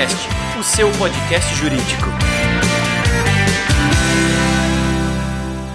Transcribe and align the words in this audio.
Juriscast, 0.00 0.28
o 0.58 0.62
seu 0.62 0.90
podcast 0.92 1.54
jurídico. 1.56 2.06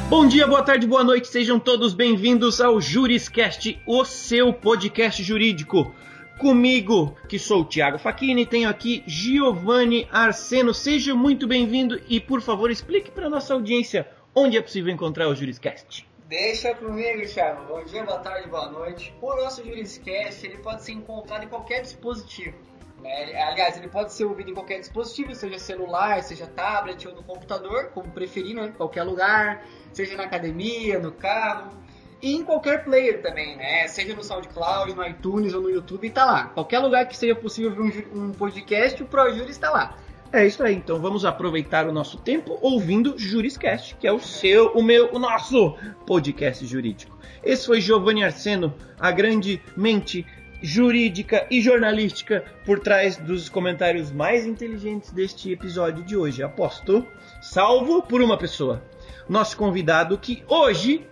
Bom 0.09 0.27
dia, 0.27 0.47
boa 0.47 0.63
tarde, 0.63 0.87
boa 0.87 1.03
noite, 1.03 1.27
sejam 1.27 1.59
todos 1.59 1.93
bem-vindos 1.93 2.59
ao 2.59 2.81
Juriscast, 2.81 3.79
o 3.85 4.03
seu 4.03 4.51
podcast 4.51 5.21
jurídico. 5.21 5.93
Comigo, 6.39 7.15
que 7.29 7.37
sou 7.37 7.61
o 7.61 7.65
Thiago 7.65 7.99
Facchini, 7.99 8.47
tenho 8.47 8.67
aqui 8.67 9.03
Giovanni 9.05 10.07
Arseno. 10.11 10.73
Seja 10.73 11.13
muito 11.13 11.45
bem-vindo 11.45 12.01
e, 12.09 12.19
por 12.19 12.41
favor, 12.41 12.71
explique 12.71 13.11
para 13.11 13.29
nossa 13.29 13.53
audiência 13.53 14.07
onde 14.33 14.57
é 14.57 14.61
possível 14.61 14.91
encontrar 14.91 15.27
o 15.27 15.35
Juriscast. 15.35 16.07
Deixa 16.27 16.73
comigo, 16.73 17.21
Thiago. 17.27 17.65
Bom 17.67 17.83
dia, 17.83 18.03
boa 18.03 18.17
tarde, 18.17 18.49
boa 18.49 18.71
noite. 18.71 19.13
O 19.21 19.35
nosso 19.35 19.63
Juriscast 19.63 20.47
ele 20.47 20.57
pode 20.57 20.83
ser 20.83 20.93
encontrado 20.93 21.43
em 21.43 21.47
qualquer 21.47 21.83
dispositivo. 21.83 22.55
Né? 23.01 23.41
Aliás, 23.41 23.77
ele 23.77 23.87
pode 23.87 24.13
ser 24.13 24.25
ouvido 24.25 24.51
em 24.51 24.53
qualquer 24.53 24.79
dispositivo, 24.79 25.35
seja 25.35 25.59
celular, 25.59 26.21
seja 26.23 26.47
tablet 26.47 27.07
ou 27.07 27.15
no 27.15 27.23
computador, 27.23 27.91
como 27.93 28.09
preferir, 28.11 28.55
né? 28.55 28.73
Qualquer 28.75 29.03
lugar, 29.03 29.65
seja 29.93 30.15
na 30.15 30.23
academia, 30.23 30.99
no 30.99 31.11
carro. 31.11 31.71
E 32.21 32.33
em 32.35 32.43
qualquer 32.43 32.83
player 32.83 33.21
também, 33.21 33.55
né? 33.57 33.87
Seja 33.87 34.15
no 34.15 34.23
SoundCloud, 34.23 34.95
no 34.95 35.05
iTunes 35.05 35.53
ou 35.53 35.61
no 35.61 35.69
YouTube, 35.69 36.09
tá 36.09 36.25
lá. 36.25 36.45
Qualquer 36.45 36.79
lugar 36.79 37.07
que 37.07 37.15
seja 37.15 37.35
possível 37.35 37.71
ver 37.71 38.07
um, 38.13 38.25
um 38.25 38.31
podcast, 38.31 39.03
o 39.03 39.05
ProJuris 39.05 39.51
está 39.51 39.69
lá. 39.69 39.97
É 40.33 40.45
isso 40.45 40.61
aí, 40.63 40.75
então 40.75 40.99
vamos 40.99 41.23
aproveitar 41.23 41.87
o 41.87 41.93
nosso 41.93 42.17
tempo 42.17 42.57
ouvindo 42.61 43.17
Juriscast, 43.17 43.95
que 43.95 44.07
é 44.07 44.11
o 44.11 44.19
seu, 44.19 44.73
o 44.73 44.83
meu, 44.83 45.13
o 45.13 45.19
nosso 45.19 45.77
podcast 46.05 46.65
jurídico. 46.65 47.17
Esse 47.43 47.67
foi 47.67 47.79
Giovanni 47.79 48.23
Arseno, 48.23 48.73
a 48.99 49.11
grande 49.11 49.61
mente 49.77 50.25
jurídica 50.65 51.45
e 51.51 51.61
jornalística 51.61 52.43
por 52.65 52.79
trás 52.79 53.17
dos 53.17 53.47
comentários 53.47 54.11
mais 54.11 54.45
inteligentes 54.45 55.11
deste 55.11 55.51
episódio 55.51 56.03
de 56.03 56.17
hoje. 56.17 56.41
Aposto, 56.41 57.05
salvo 57.41 58.01
por 58.01 58.21
uma 58.21 58.37
pessoa. 58.37 58.83
Nosso 59.29 59.55
convidado 59.55 60.17
que 60.17 60.43
hoje 60.47 61.05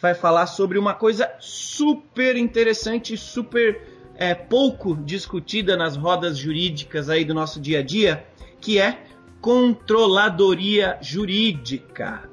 vai 0.00 0.14
falar 0.14 0.46
sobre 0.46 0.78
uma 0.78 0.94
coisa 0.94 1.30
super 1.40 2.36
interessante, 2.36 3.16
super 3.16 3.82
é, 4.14 4.34
pouco 4.34 4.94
discutida 4.96 5.76
nas 5.76 5.96
rodas 5.96 6.38
jurídicas 6.38 7.08
aí 7.08 7.24
do 7.24 7.34
nosso 7.34 7.60
dia 7.60 7.80
a 7.80 7.82
dia, 7.82 8.24
que 8.60 8.78
é 8.78 9.02
controladoria 9.40 10.98
jurídica. 11.00 12.30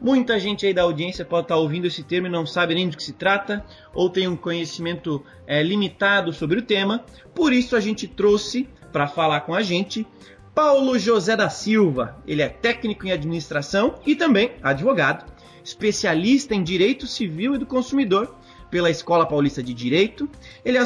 Muita 0.00 0.38
gente 0.38 0.66
aí 0.66 0.74
da 0.74 0.82
audiência 0.82 1.24
pode 1.24 1.44
estar 1.44 1.56
ouvindo 1.56 1.86
esse 1.86 2.02
termo 2.02 2.26
e 2.26 2.30
não 2.30 2.44
sabe 2.44 2.74
nem 2.74 2.88
do 2.88 2.96
que 2.96 3.02
se 3.02 3.12
trata, 3.12 3.64
ou 3.94 4.10
tem 4.10 4.28
um 4.28 4.36
conhecimento 4.36 5.24
é, 5.46 5.62
limitado 5.62 6.32
sobre 6.32 6.58
o 6.58 6.62
tema. 6.62 7.04
Por 7.34 7.52
isso 7.52 7.74
a 7.74 7.80
gente 7.80 8.06
trouxe 8.06 8.68
para 8.92 9.06
falar 9.06 9.40
com 9.40 9.54
a 9.54 9.62
gente 9.62 10.06
Paulo 10.54 10.98
José 10.98 11.36
da 11.36 11.48
Silva. 11.48 12.16
Ele 12.26 12.42
é 12.42 12.48
técnico 12.48 13.06
em 13.06 13.12
administração 13.12 13.96
e 14.06 14.14
também 14.14 14.52
advogado, 14.62 15.30
especialista 15.64 16.54
em 16.54 16.62
direito 16.62 17.06
civil 17.06 17.54
e 17.54 17.58
do 17.58 17.66
consumidor 17.66 18.34
pela 18.70 18.90
Escola 18.90 19.26
Paulista 19.26 19.62
de 19.62 19.72
Direito. 19.72 20.28
Ele 20.64 20.76
é 20.76 20.80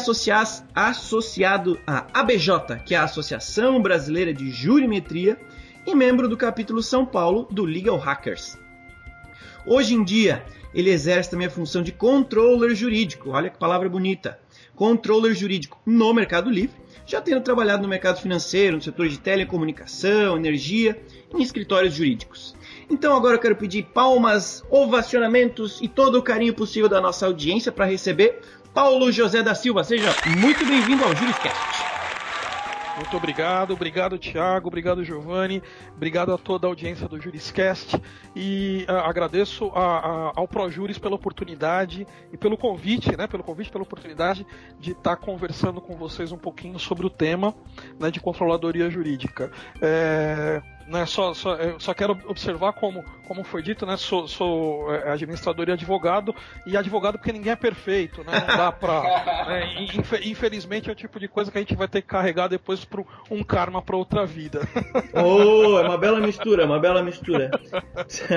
associado 0.75 1.79
à 1.87 2.07
ABJ, 2.15 2.83
que 2.85 2.95
é 2.95 2.99
a 2.99 3.05
Associação 3.05 3.81
Brasileira 3.81 4.33
de 4.33 4.51
Jurimetria, 4.51 5.39
e 5.87 5.95
membro 5.95 6.29
do 6.29 6.37
capítulo 6.37 6.83
São 6.83 7.07
Paulo 7.07 7.49
do 7.51 7.65
Legal 7.65 7.97
Hackers. 7.97 8.60
Hoje 9.67 9.95
em 9.95 10.03
dia, 10.03 10.45
ele 10.73 10.91
exerce 10.91 11.31
também 11.31 11.47
a 11.47 11.51
função 11.51 11.83
de 11.83 11.93
controller 11.93 12.75
jurídico. 12.75 13.31
Olha 13.31 13.51
que 13.51 13.59
palavra 13.59 13.89
bonita. 13.89 14.39
Controller 14.75 15.35
jurídico 15.35 15.79
no 15.85 16.15
Mercado 16.15 16.49
Livre, 16.49 16.77
já 17.05 17.21
tendo 17.21 17.43
trabalhado 17.43 17.83
no 17.83 17.89
mercado 17.89 18.21
financeiro, 18.21 18.77
no 18.77 18.83
setor 18.83 19.09
de 19.09 19.19
telecomunicação, 19.19 20.37
energia, 20.37 20.99
em 21.35 21.43
escritórios 21.43 21.95
jurídicos. 21.95 22.55
Então 22.89 23.15
agora 23.15 23.35
eu 23.35 23.41
quero 23.41 23.57
pedir 23.57 23.85
palmas, 23.93 24.65
ovacionamentos 24.71 25.79
e 25.83 25.89
todo 25.89 26.19
o 26.19 26.23
carinho 26.23 26.55
possível 26.55 26.89
da 26.89 27.01
nossa 27.01 27.27
audiência 27.27 27.71
para 27.71 27.85
receber 27.85 28.41
Paulo 28.73 29.13
José 29.13 29.43
da 29.43 29.55
Silva. 29.55 29.85
Seja 29.85 30.15
muito 30.39 30.65
bem-vindo 30.65 31.05
ao 31.05 31.15
Juriscast. 31.15 32.00
Muito 33.01 33.17
obrigado, 33.17 33.73
obrigado 33.73 34.19
Tiago, 34.19 34.69
obrigado 34.69 35.03
Giovanni, 35.03 35.63
obrigado 35.97 36.35
a 36.35 36.39
toda 36.39 36.67
a 36.67 36.69
audiência 36.69 37.09
do 37.09 37.19
Juriscast 37.19 37.99
e 38.37 38.85
uh, 38.87 38.93
agradeço 38.93 39.73
a, 39.75 39.99
a, 39.99 40.33
ao 40.37 40.47
ProJuris 40.47 40.99
pela 40.99 41.15
oportunidade 41.15 42.07
e 42.31 42.37
pelo 42.37 42.59
convite, 42.59 43.17
né, 43.17 43.27
pelo 43.27 43.43
convite, 43.43 43.71
pela 43.71 43.85
oportunidade 43.85 44.47
de 44.79 44.91
estar 44.91 45.17
tá 45.17 45.17
conversando 45.17 45.81
com 45.81 45.97
vocês 45.97 46.31
um 46.31 46.37
pouquinho 46.37 46.79
sobre 46.79 47.07
o 47.07 47.11
tema 47.11 47.55
né, 47.99 48.11
de 48.11 48.21
controladoria 48.21 48.91
jurídica. 48.91 49.51
É 49.81 50.61
né, 50.91 51.07
só, 51.07 51.33
só, 51.33 51.57
só 51.79 51.95
quero 51.95 52.19
observar 52.27 52.73
como, 52.73 53.05
como 53.27 53.45
foi 53.45 53.63
dito, 53.63 53.87
né, 53.87 53.97
sou, 53.97 54.27
sou 54.27 54.93
é, 54.93 55.13
administrador 55.13 55.69
e 55.69 55.73
advogado, 55.73 56.35
e 56.67 56.77
advogado 56.77 57.17
porque 57.17 57.33
ninguém 57.33 57.53
é 57.53 57.57
perfeito, 57.57 58.25
né, 58.25 58.45
não 58.47 58.57
dá 58.57 58.73
pra. 58.73 59.01
Né, 59.51 59.87
infelizmente 60.25 60.89
é 60.89 60.93
o 60.93 60.95
tipo 60.95 61.19
de 61.19 61.27
coisa 61.27 61.51
que 61.51 61.59
a 61.59 61.61
gente 61.61 61.75
vai 61.75 61.89
ter 61.89 62.03
que 62.03 62.09
carregar 62.09 62.49
depois 62.49 62.85
para 62.85 63.03
um 63.31 63.43
karma 63.43 63.81
para 63.81 63.97
outra 63.97 64.27
vida. 64.27 64.61
Oh, 65.13 65.79
é 65.79 65.83
uma 65.83 65.99
bela 65.99 66.21
mistura, 66.21 66.65
uma 66.65 66.79
bela 66.79 67.03
mistura. 67.03 67.51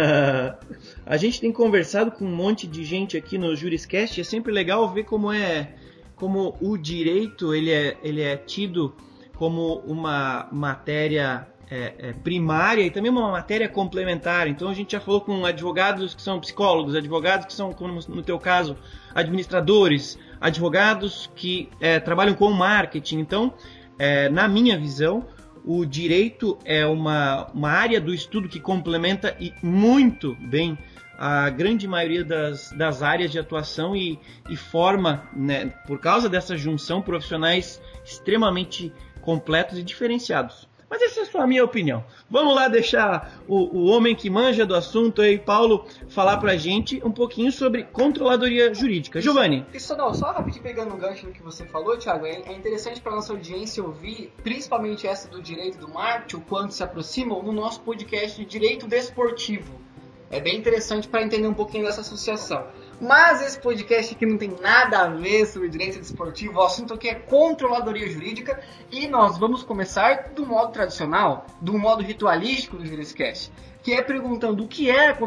a 1.05 1.17
gente 1.17 1.39
tem 1.39 1.51
conversado 1.51 2.11
com 2.11 2.25
um 2.25 2.35
monte 2.35 2.67
de 2.67 2.83
gente 2.83 3.15
aqui 3.17 3.37
no 3.37 3.55
Juriscast, 3.55 4.19
é 4.19 4.23
sempre 4.23 4.51
legal 4.51 4.87
ver 4.89 5.03
como 5.03 5.31
é 5.31 5.73
como 6.15 6.55
o 6.61 6.77
direito 6.77 7.53
ele 7.53 7.71
é, 7.71 7.97
ele 8.03 8.21
é 8.21 8.37
tido 8.37 8.93
como 9.35 9.79
uma 9.79 10.47
matéria 10.51 11.47
é, 11.69 11.93
é, 11.97 12.13
primária 12.13 12.83
e 12.83 12.91
também 12.91 13.11
uma 13.11 13.31
matéria 13.31 13.67
complementar. 13.67 14.47
Então 14.47 14.69
a 14.69 14.73
gente 14.73 14.91
já 14.91 14.99
falou 14.99 15.21
com 15.21 15.45
advogados 15.45 16.13
que 16.13 16.21
são 16.21 16.39
psicólogos, 16.39 16.95
advogados 16.95 17.45
que 17.45 17.53
são, 17.53 17.73
como 17.73 17.99
no 18.07 18.21
teu 18.21 18.39
caso, 18.39 18.77
administradores, 19.13 20.17
advogados 20.39 21.29
que 21.35 21.69
é, 21.79 21.99
trabalham 21.99 22.33
com 22.33 22.51
marketing. 22.51 23.19
Então, 23.19 23.53
é, 23.97 24.29
na 24.29 24.47
minha 24.47 24.77
visão, 24.77 25.25
o 25.65 25.85
direito 25.85 26.57
é 26.65 26.85
uma, 26.85 27.47
uma 27.53 27.69
área 27.69 27.99
do 28.01 28.13
estudo 28.13 28.49
que 28.49 28.59
complementa 28.59 29.35
e 29.39 29.53
muito 29.61 30.35
bem 30.35 30.77
a 31.17 31.49
grande 31.49 31.87
maioria 31.87 32.23
das, 32.23 32.71
das 32.71 33.01
áreas 33.01 33.31
de 33.31 33.39
atuação 33.39 33.95
e, 33.95 34.19
e 34.49 34.57
forma, 34.57 35.29
né, 35.33 35.67
por 35.87 35.99
causa 35.99 36.27
dessa 36.27 36.57
junção, 36.57 37.01
profissionais 37.01 37.81
extremamente 38.03 38.91
completos 39.21 39.77
e 39.77 39.83
diferenciados. 39.83 40.67
Mas 40.89 41.13
só 41.13 41.22
a 41.41 41.47
minha 41.47 41.63
opinião. 41.63 42.03
Vamos 42.29 42.55
lá 42.55 42.67
deixar 42.67 43.43
o, 43.47 43.77
o 43.77 43.85
homem 43.85 44.15
que 44.15 44.29
manja 44.29 44.65
do 44.65 44.75
assunto 44.75 45.21
aí, 45.21 45.37
Paulo, 45.37 45.85
falar 46.09 46.37
pra 46.37 46.55
gente 46.55 47.01
um 47.03 47.11
pouquinho 47.11 47.51
sobre 47.51 47.83
controladoria 47.83 48.73
jurídica. 48.73 49.21
Giovanni. 49.21 49.65
Isso 49.73 49.95
não, 49.95 50.13
só 50.13 50.31
rapidinho 50.31 50.63
pegando 50.63 50.93
um 50.93 50.97
gancho 50.97 51.27
no 51.27 51.33
que 51.33 51.41
você 51.41 51.65
falou, 51.65 51.97
Thiago, 51.97 52.25
é, 52.25 52.41
é 52.45 52.53
interessante 52.53 53.01
para 53.01 53.15
nossa 53.15 53.33
audiência 53.33 53.83
ouvir, 53.83 54.33
principalmente 54.43 55.07
essa 55.07 55.27
do 55.29 55.41
direito 55.41 55.77
do 55.77 55.89
marketing, 55.89 56.37
o 56.37 56.41
quanto 56.41 56.73
se 56.73 56.83
aproximam, 56.83 57.41
no 57.43 57.51
nosso 57.51 57.81
podcast 57.81 58.37
de 58.37 58.45
direito 58.45 58.87
desportivo. 58.87 59.81
É 60.29 60.39
bem 60.39 60.57
interessante 60.57 61.07
para 61.07 61.21
entender 61.21 61.47
um 61.47 61.53
pouquinho 61.53 61.85
dessa 61.85 62.01
associação. 62.01 62.65
Mas 63.03 63.41
esse 63.41 63.59
podcast 63.59 64.15
aqui 64.15 64.25
não 64.25 64.37
tem 64.37 64.55
nada 64.61 64.99
a 64.99 65.09
ver 65.09 65.45
sobre 65.45 65.67
direito 65.67 65.99
desportivo, 65.99 66.59
o 66.59 66.63
assunto 66.63 66.93
aqui 66.93 67.09
é 67.09 67.15
controladoria 67.15 68.09
jurídica 68.09 68.61
e 68.89 69.09
nós 69.09 69.37
vamos 69.37 69.61
começar 69.61 70.29
do 70.29 70.45
modo 70.45 70.71
tradicional, 70.71 71.45
do 71.59 71.77
modo 71.77 72.01
ritualístico 72.01 72.77
do 72.77 72.85
Juriscast, 72.85 73.51
que 73.83 73.93
é 73.93 74.01
perguntando 74.01 74.63
o 74.63 74.69
que 74.69 74.89
é 74.89 75.09
a 75.09 75.17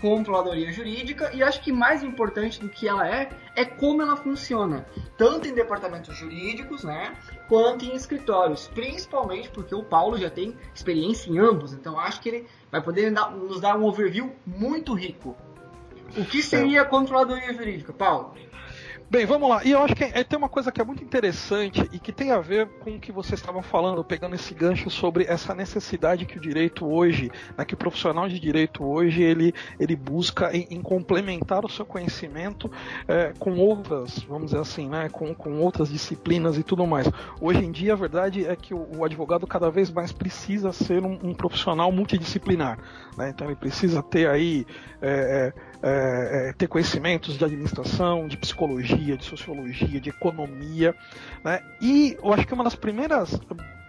controladoria 0.00 0.70
jurídica 0.70 1.32
e 1.34 1.42
acho 1.42 1.60
que 1.60 1.72
mais 1.72 2.04
importante 2.04 2.60
do 2.60 2.68
que 2.68 2.86
ela 2.86 3.04
é, 3.04 3.28
é 3.56 3.64
como 3.64 4.00
ela 4.00 4.14
funciona, 4.14 4.86
tanto 5.16 5.48
em 5.48 5.54
departamentos 5.54 6.16
jurídicos, 6.16 6.84
né, 6.84 7.14
quanto 7.48 7.84
em 7.84 7.96
escritórios, 7.96 8.68
principalmente 8.68 9.50
porque 9.50 9.74
o 9.74 9.82
Paulo 9.82 10.16
já 10.16 10.30
tem 10.30 10.56
experiência 10.72 11.28
em 11.28 11.40
ambos, 11.40 11.72
então 11.72 11.98
acho 11.98 12.20
que 12.20 12.28
ele 12.28 12.46
vai 12.70 12.80
poder 12.80 13.10
nos 13.10 13.60
dar 13.60 13.76
um 13.76 13.82
overview 13.82 14.32
muito 14.46 14.94
rico 14.94 15.36
o 16.16 16.24
que 16.24 16.42
seria 16.42 16.84
controladoria 16.84 17.52
jurídica, 17.52 17.92
Paulo? 17.92 18.34
Bem, 19.10 19.24
vamos 19.24 19.48
lá. 19.48 19.64
E 19.64 19.70
eu 19.70 19.82
acho 19.82 19.94
que 19.94 20.04
é, 20.04 20.22
tem 20.22 20.38
uma 20.38 20.50
coisa 20.50 20.70
que 20.70 20.82
é 20.82 20.84
muito 20.84 21.02
interessante 21.02 21.88
e 21.90 21.98
que 21.98 22.12
tem 22.12 22.30
a 22.30 22.40
ver 22.40 22.68
com 22.80 22.90
o 22.90 23.00
que 23.00 23.10
vocês 23.10 23.40
estavam 23.40 23.62
falando, 23.62 24.04
pegando 24.04 24.34
esse 24.34 24.52
gancho 24.52 24.90
sobre 24.90 25.24
essa 25.24 25.54
necessidade 25.54 26.26
que 26.26 26.36
o 26.36 26.40
direito 26.40 26.86
hoje, 26.86 27.30
né, 27.56 27.64
que 27.64 27.72
o 27.72 27.76
profissional 27.76 28.28
de 28.28 28.38
direito 28.38 28.84
hoje, 28.84 29.22
ele, 29.22 29.54
ele 29.80 29.96
busca 29.96 30.54
em, 30.54 30.66
em 30.70 30.82
complementar 30.82 31.64
o 31.64 31.70
seu 31.70 31.86
conhecimento 31.86 32.70
é, 33.06 33.32
com 33.38 33.56
outras, 33.56 34.18
vamos 34.28 34.50
dizer 34.50 34.60
assim, 34.60 34.86
né, 34.90 35.08
com, 35.08 35.34
com 35.34 35.58
outras 35.58 35.88
disciplinas 35.88 36.58
e 36.58 36.62
tudo 36.62 36.86
mais. 36.86 37.08
Hoje 37.40 37.64
em 37.64 37.72
dia, 37.72 37.94
a 37.94 37.96
verdade 37.96 38.44
é 38.44 38.54
que 38.54 38.74
o, 38.74 38.86
o 38.94 39.04
advogado 39.06 39.46
cada 39.46 39.70
vez 39.70 39.90
mais 39.90 40.12
precisa 40.12 40.70
ser 40.70 41.02
um, 41.02 41.18
um 41.22 41.32
profissional 41.32 41.90
multidisciplinar. 41.90 42.78
Né? 43.16 43.30
Então 43.30 43.46
ele 43.46 43.56
precisa 43.56 44.02
ter 44.02 44.28
aí 44.28 44.66
é, 45.00 45.54
é 45.82 45.98
é, 45.98 46.48
é, 46.48 46.52
ter 46.52 46.66
conhecimentos 46.66 47.36
de 47.36 47.44
administração, 47.44 48.26
de 48.28 48.36
psicologia, 48.36 49.16
de 49.16 49.24
sociologia, 49.24 50.00
de 50.00 50.10
economia, 50.10 50.94
né? 51.44 51.60
E 51.80 52.16
eu 52.22 52.32
acho 52.32 52.46
que 52.46 52.54
uma 52.54 52.64
das 52.64 52.74
primeiras 52.74 53.38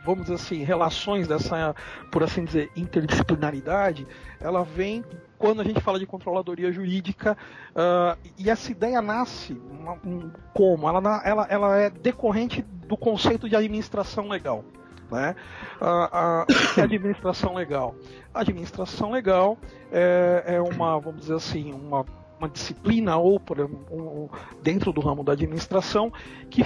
vamos 0.04 0.24
dizer 0.24 0.36
assim, 0.36 0.64
relações 0.64 1.28
dessa, 1.28 1.76
por 2.12 2.24
assim 2.24 2.44
dizer, 2.44 2.72
interdisciplinaridade, 2.76 4.08
ela 4.40 4.64
vem 4.64 5.04
quando 5.38 5.62
a 5.62 5.64
gente 5.64 5.82
fala 5.82 6.00
de 6.00 6.06
controladoria 6.06 6.72
jurídica 6.72 7.38
uh, 7.72 8.18
e 8.38 8.50
essa 8.50 8.72
ideia 8.72 9.02
nasce 9.02 9.54
uma, 9.70 9.94
um, 10.04 10.32
como? 10.54 10.88
Ela, 10.88 11.22
ela, 11.24 11.48
ela 11.50 11.78
é 11.78 11.90
decorrente 11.90 12.62
do 12.62 12.98
conceito 12.98 13.48
de 13.48 13.56
administração 13.56 14.28
legal. 14.28 14.64
Né? 15.12 15.36
Uh, 15.82 15.86
uh, 15.86 16.42
o 16.72 16.74
que 16.74 16.82
é 16.82 16.84
administração 16.84 17.54
legal? 17.54 17.96
A 18.34 18.42
administração 18.42 19.12
legal 19.12 19.58
é, 19.92 20.44
é 20.46 20.62
uma, 20.62 21.00
vamos 21.00 21.22
dizer 21.22 21.36
assim, 21.36 21.74
uma 21.74 22.06
uma 22.40 22.48
disciplina 22.48 23.18
ou 23.18 23.38
por 23.38 23.60
um, 23.60 24.30
dentro 24.64 24.94
do 24.94 25.02
ramo 25.02 25.26
da 25.26 25.34
administração 25.34 26.10
que, 26.50 26.64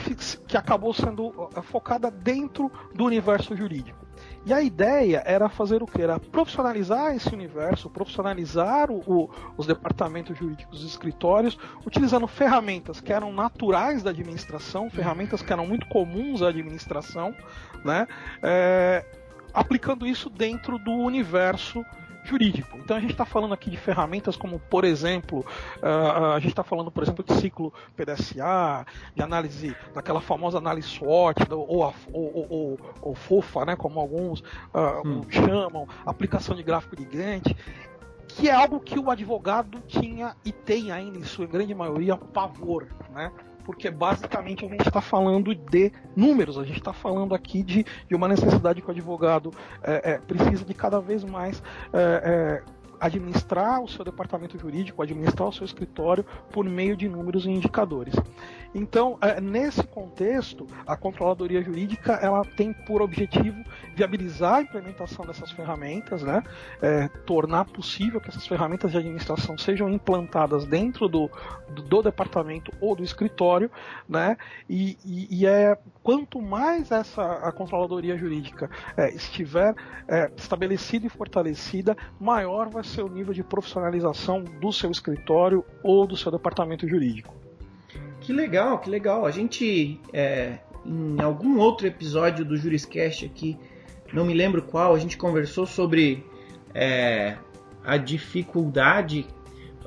que 0.48 0.56
acabou 0.56 0.94
sendo 0.94 1.50
focada 1.64 2.12
dentro 2.12 2.72
do 2.94 3.04
universo 3.04 3.56
jurídico. 3.56 4.03
E 4.46 4.54
a 4.54 4.62
ideia 4.62 5.24
era 5.26 5.48
fazer 5.48 5.82
o 5.82 5.88
que? 5.88 6.02
Era 6.02 6.20
profissionalizar 6.20 7.16
esse 7.16 7.34
universo, 7.34 7.90
profissionalizar 7.90 8.92
o, 8.92 9.00
o, 9.08 9.30
os 9.56 9.66
departamentos 9.66 10.38
jurídicos 10.38 10.82
dos 10.82 10.90
escritórios, 10.90 11.58
utilizando 11.86 12.28
ferramentas 12.28 13.00
que 13.00 13.14
eram 13.14 13.32
naturais 13.32 14.04
da 14.04 14.10
administração, 14.10 14.90
ferramentas 14.90 15.42
que 15.42 15.54
eram 15.54 15.66
muito 15.66 15.88
comuns 15.88 16.42
à 16.42 16.50
administração, 16.50 17.34
né? 17.86 18.06
É, 18.42 19.06
aplicando 19.54 20.06
isso 20.06 20.30
dentro 20.30 20.78
do 20.78 20.92
universo 20.92 21.86
jurídico. 22.24 22.78
Então 22.78 22.98
a 22.98 23.00
gente 23.00 23.12
está 23.12 23.26
falando 23.26 23.54
aqui 23.54 23.70
de 23.70 23.78
ferramentas 23.78 24.36
como, 24.36 24.60
por 24.60 24.84
exemplo, 24.86 25.46
uh, 25.82 26.34
a 26.34 26.40
gente 26.40 26.52
está 26.52 26.64
falando, 26.64 26.90
por 26.90 27.04
exemplo, 27.04 27.24
de 27.24 27.34
ciclo 27.36 27.74
PDSA, 27.96 28.86
de 29.16 29.22
análise, 29.22 29.76
daquela 29.94 30.22
famosa 30.22 30.58
análise 30.58 30.88
SWOT, 30.88 31.46
ou, 31.52 31.84
a, 31.84 31.94
ou, 32.12 32.48
ou, 32.50 32.80
ou, 33.02 33.16
FOFA, 33.16 33.66
né, 33.66 33.76
como 33.76 34.00
alguns 34.00 34.40
uh, 34.40 35.06
hum. 35.06 35.22
chamam, 35.30 35.88
aplicação 36.06 36.56
de 36.56 36.64
gráfico 36.64 36.96
de 36.96 37.06
Gantt, 37.06 37.56
que 38.28 38.50
é 38.50 38.54
algo 38.54 38.80
que 38.80 38.98
o 38.98 39.12
advogado 39.12 39.82
tinha 39.88 40.36
e 40.44 40.52
tem 40.52 40.92
ainda, 40.92 41.18
em 41.18 41.24
sua 41.24 41.46
grande 41.46 41.74
maioria, 41.76 42.18
pavor, 42.18 42.88
né? 43.12 43.32
Porque 43.66 43.90
basicamente 43.90 44.66
a 44.66 44.70
gente 44.70 44.88
está 44.88 45.02
falando 45.02 45.54
de 45.54 45.92
números, 46.16 46.58
a 46.58 46.64
gente 46.64 46.78
está 46.78 46.94
falando 46.94 47.34
aqui 47.34 47.64
de, 47.64 47.86
de 48.08 48.16
uma 48.16 48.28
necessidade 48.28 48.82
que 48.82 48.88
o 48.88 48.92
advogado 48.92 49.52
é, 49.82 50.14
é, 50.14 50.18
precisa 50.18 50.66
de 50.66 50.74
cada 50.74 51.00
vez 51.00 51.24
mais 51.24 51.62
é, 51.94 52.62
é 52.70 52.84
administrar 53.04 53.84
o 53.84 53.88
seu 53.88 54.06
departamento 54.06 54.58
jurídico, 54.58 55.02
administrar 55.02 55.50
o 55.50 55.52
seu 55.52 55.66
escritório 55.66 56.26
por 56.50 56.64
meio 56.64 56.96
de 56.96 57.10
números 57.10 57.46
e 57.46 57.50
indicadores. 57.50 58.16
Então, 58.74 59.18
é, 59.22 59.40
nesse 59.40 59.84
contexto, 59.84 60.68
a 60.86 60.98
controladoria 60.98 61.62
jurídica 61.62 62.14
ela 62.14 62.44
tem 62.44 62.74
por 62.74 63.02
objetivo 63.02 63.64
viabilizar 63.96 64.56
a 64.56 64.62
implementação 64.62 65.26
dessas 65.26 65.52
ferramentas, 65.52 66.24
né? 66.24 66.44
É, 66.82 67.08
tornar 67.26 67.66
possível 67.66 68.20
que 68.20 68.30
essas 68.30 68.48
ferramentas 68.48 68.92
de 68.92 68.98
administração 68.98 69.58
sejam 69.58 69.90
implantadas 69.90 70.66
dentro 70.66 71.08
do, 71.08 71.30
do, 71.70 71.84
do 71.84 72.02
departamento 72.02 72.72
ou 72.82 72.96
do 72.96 73.04
escritório, 73.04 73.70
né? 74.10 74.38
E, 74.68 74.98
e, 75.06 75.42
e, 75.42 75.46
é 75.46 75.78
quanto 76.02 76.42
mais 76.42 76.92
essa 76.92 77.22
a 77.22 77.52
controladoria 77.52 78.18
jurídica 78.18 78.70
é, 78.98 79.14
estiver 79.14 79.76
é, 80.08 80.32
estabelecida 80.36 81.06
e 81.06 81.10
fortalecida, 81.10 81.96
maior 82.20 82.70
vai 82.70 82.84
ser 82.84 83.04
o 83.04 83.10
nível 83.10 83.34
de 83.34 83.44
profissionalização 83.44 84.44
do 84.44 84.72
seu 84.74 84.90
escritório 84.90 85.64
ou 85.84 86.08
do 86.08 86.18
seu 86.18 86.32
departamento 86.32 86.88
jurídico. 86.88 87.43
Que 88.24 88.32
legal, 88.32 88.80
que 88.80 88.90
legal. 88.90 89.26
A 89.26 89.32
gente, 89.32 90.00
é, 90.14 90.60
em 90.86 91.22
algum 91.22 91.60
outro 91.60 91.86
episódio 91.86 92.46
do 92.46 92.56
Juriscast 92.56 93.26
aqui, 93.26 93.58
não 94.14 94.24
me 94.26 94.34
lembro 94.34 94.62
qual, 94.62 94.96
a 94.96 95.00
gente 95.00 95.18
conversou 95.18 95.66
sobre 95.66 96.26
é, 96.74 97.36
a 97.84 97.98
dificuldade 97.98 99.28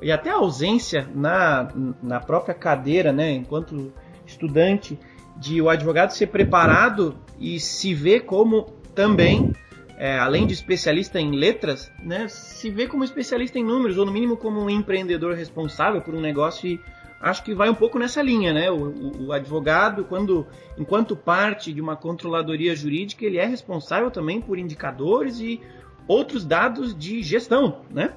e 0.01 0.11
até 0.11 0.29
a 0.29 0.35
ausência 0.35 1.07
na, 1.15 1.67
na 2.03 2.19
própria 2.19 2.53
cadeira, 2.53 3.11
né, 3.11 3.31
enquanto 3.31 3.91
estudante, 4.25 4.99
de 5.35 5.59
o 5.59 5.69
advogado 5.69 6.11
ser 6.11 6.27
preparado 6.27 7.15
e 7.39 7.59
se 7.59 7.93
ver 7.95 8.21
como 8.21 8.65
também, 8.93 9.51
é, 9.97 10.19
além 10.19 10.45
de 10.45 10.53
especialista 10.53 11.19
em 11.19 11.31
letras, 11.31 11.91
né, 12.03 12.27
se 12.27 12.69
ver 12.69 12.87
como 12.87 13.03
especialista 13.03 13.57
em 13.57 13.63
números, 13.63 13.97
ou 13.97 14.05
no 14.05 14.11
mínimo 14.11 14.37
como 14.37 14.61
um 14.61 14.69
empreendedor 14.69 15.33
responsável 15.33 16.01
por 16.01 16.13
um 16.13 16.21
negócio 16.21 16.67
e 16.67 16.79
acho 17.19 17.43
que 17.43 17.53
vai 17.53 17.69
um 17.69 17.75
pouco 17.75 17.97
nessa 17.97 18.21
linha, 18.21 18.53
né? 18.53 18.69
O, 18.69 18.89
o, 18.89 19.25
o, 19.27 19.33
advogado, 19.33 20.03
quando, 20.05 20.45
enquanto 20.77 21.15
parte 21.15 21.73
de 21.73 21.81
uma 21.81 21.95
controladoria 21.95 22.75
jurídica, 22.75 23.25
ele 23.25 23.37
é 23.37 23.45
responsável 23.45 24.11
também 24.11 24.41
por 24.41 24.57
indicadores 24.57 25.39
e 25.39 25.61
outros 26.07 26.45
dados 26.45 26.97
de 26.97 27.21
gestão, 27.23 27.81
né? 27.91 28.13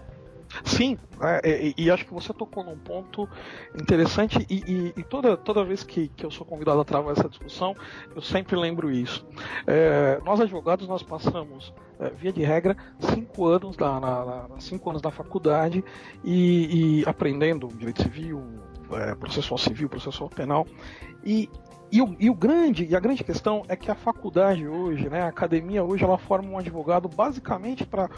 Sim, 0.65 0.99
é, 1.21 1.69
e, 1.69 1.75
e, 1.85 1.91
acho 1.91 2.05
que 2.05 2.13
você 2.13 2.33
tocou 2.33 2.65
num 2.65 2.77
ponto 2.77 3.29
interessante 3.81 4.45
e, 4.51 4.63
e, 4.67 4.95
e, 4.97 5.05
toda, 5.05 5.37
toda 5.37 5.65
vez 5.65 5.85
que, 5.85 6.09
que 6.09 6.27
eu 6.27 6.31
sou 6.31 6.45
convidado 6.45 6.81
a 6.81 6.85
travar 6.85 7.13
essa 7.13 7.29
discussão, 7.29 7.77
eu 8.15 8.21
sempre 8.21 8.57
lembro 8.57 8.91
isso. 8.91 9.25
É, 9.65 10.19
nós 10.25 10.41
advogados, 10.41 10.89
nós 10.89 11.05
passamos, 11.05 11.73
é, 12.01 12.11
via 12.11 12.33
de 12.33 12.43
regra, 12.43 12.77
cinco 12.99 13.47
anos, 13.47 13.77
da, 13.77 14.01
na, 14.01 14.25
na, 14.49 14.61
cinco 14.61 14.91
anos 14.91 15.01
da 15.01 15.13
faculdade 15.13 15.85
e, 16.25 17.05
aprendendo 17.07 17.69
direito 17.69 18.03
civil, 18.03 18.43
é, 18.93 19.15
processual 19.15 19.59
civil, 19.59 19.89
processual 19.89 20.29
penal. 20.31 20.67
E, 21.25 21.49
e, 21.91 22.01
o, 22.01 22.17
e 22.19 22.31
o 22.31 22.35
grande, 22.35 22.87
e 22.87 22.95
a 22.95 23.01
grande 23.01 23.25
questão 23.25 23.65
é 23.69 23.77
que 23.77 23.91
a 23.91 23.95
faculdade 23.95 24.67
hoje, 24.67 25.09
né, 25.09 25.23
a 25.23 25.29
academia 25.29 25.83
hoje, 25.83 26.05
ela 26.05 26.19
forma 26.19 26.49
um 26.49 26.59
advogado 26.59 27.09
basicamente 27.09 27.87
para 27.87 28.09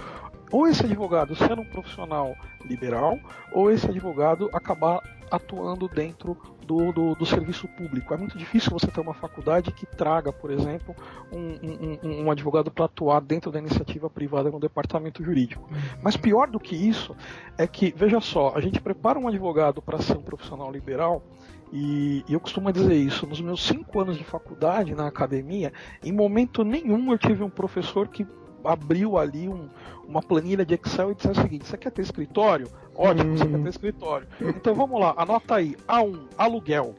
ou 0.50 0.68
esse 0.68 0.84
advogado 0.84 1.34
ser 1.34 1.58
um 1.58 1.64
profissional 1.64 2.36
liberal, 2.66 3.18
ou 3.54 3.70
esse 3.70 3.86
advogado 3.86 4.50
acabar 4.52 5.00
atuando 5.30 5.88
dentro 5.88 6.36
do, 6.72 6.92
do, 6.92 7.14
do, 7.14 7.26
serviço 7.26 7.68
público. 7.68 8.14
É 8.14 8.16
muito 8.16 8.38
difícil 8.38 8.70
você 8.70 8.86
ter 8.86 9.00
uma 9.00 9.12
faculdade 9.12 9.70
que 9.72 9.84
traga, 9.84 10.32
por 10.32 10.50
exemplo, 10.50 10.96
um, 11.30 11.98
um, 12.02 12.24
um 12.24 12.30
advogado 12.30 12.70
para 12.70 12.86
atuar 12.86 13.20
dentro 13.20 13.50
da 13.50 13.58
iniciativa 13.58 14.08
privada 14.08 14.50
no 14.50 14.58
departamento 14.58 15.22
jurídico. 15.22 15.68
Mas 16.02 16.16
pior 16.16 16.48
do 16.48 16.58
que 16.58 16.74
isso 16.74 17.14
é 17.58 17.66
que, 17.66 17.92
veja 17.94 18.20
só, 18.20 18.54
a 18.56 18.60
gente 18.60 18.80
prepara 18.80 19.18
um 19.18 19.28
advogado 19.28 19.82
para 19.82 20.00
ser 20.00 20.16
um 20.16 20.22
profissional 20.22 20.72
liberal. 20.72 21.22
E, 21.70 22.24
e 22.28 22.32
eu 22.32 22.40
costumo 22.40 22.72
dizer 22.72 22.94
isso, 22.94 23.26
nos 23.26 23.40
meus 23.40 23.62
cinco 23.62 24.00
anos 24.00 24.16
de 24.16 24.24
faculdade 24.24 24.94
na 24.94 25.06
academia, 25.06 25.72
em 26.02 26.12
momento 26.12 26.64
nenhum 26.64 27.12
eu 27.12 27.18
tive 27.18 27.42
um 27.42 27.50
professor 27.50 28.08
que 28.08 28.26
abriu 28.64 29.18
ali 29.18 29.48
um, 29.48 29.68
uma 30.06 30.22
planilha 30.22 30.64
de 30.64 30.74
Excel 30.74 31.12
e 31.12 31.14
disse 31.14 31.28
o 31.28 31.34
seguinte: 31.34 31.66
você 31.66 31.76
quer 31.76 31.90
ter 31.90 32.02
escritório? 32.02 32.68
Ótimo, 32.94 33.32
hum. 33.32 33.36
você 33.36 33.46
quer 33.46 33.62
ter 33.62 33.68
escritório. 33.68 34.28
Então 34.40 34.74
vamos 34.74 35.00
lá, 35.00 35.14
anota 35.16 35.56
aí: 35.56 35.76
A1, 35.88 36.20
aluguel. 36.36 36.94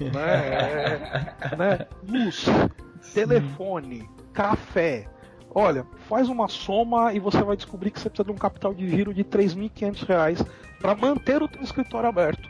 Né, 0.00 0.12
é, 1.52 1.56
né, 1.56 1.86
luz, 2.08 2.46
telefone, 3.12 4.08
café. 4.32 5.08
Olha, 5.54 5.84
faz 6.08 6.28
uma 6.28 6.46
soma 6.46 7.12
e 7.12 7.18
você 7.18 7.42
vai 7.42 7.56
descobrir 7.56 7.90
que 7.90 7.98
você 7.98 8.08
precisa 8.08 8.26
de 8.26 8.32
um 8.32 8.38
capital 8.38 8.74
de 8.74 8.88
giro 8.88 9.14
de 9.14 9.22
R$ 9.22 9.28
3.500 9.28 10.46
para 10.78 10.94
manter 10.94 11.42
o 11.42 11.48
teu 11.48 11.62
escritório 11.62 12.08
aberto. 12.08 12.48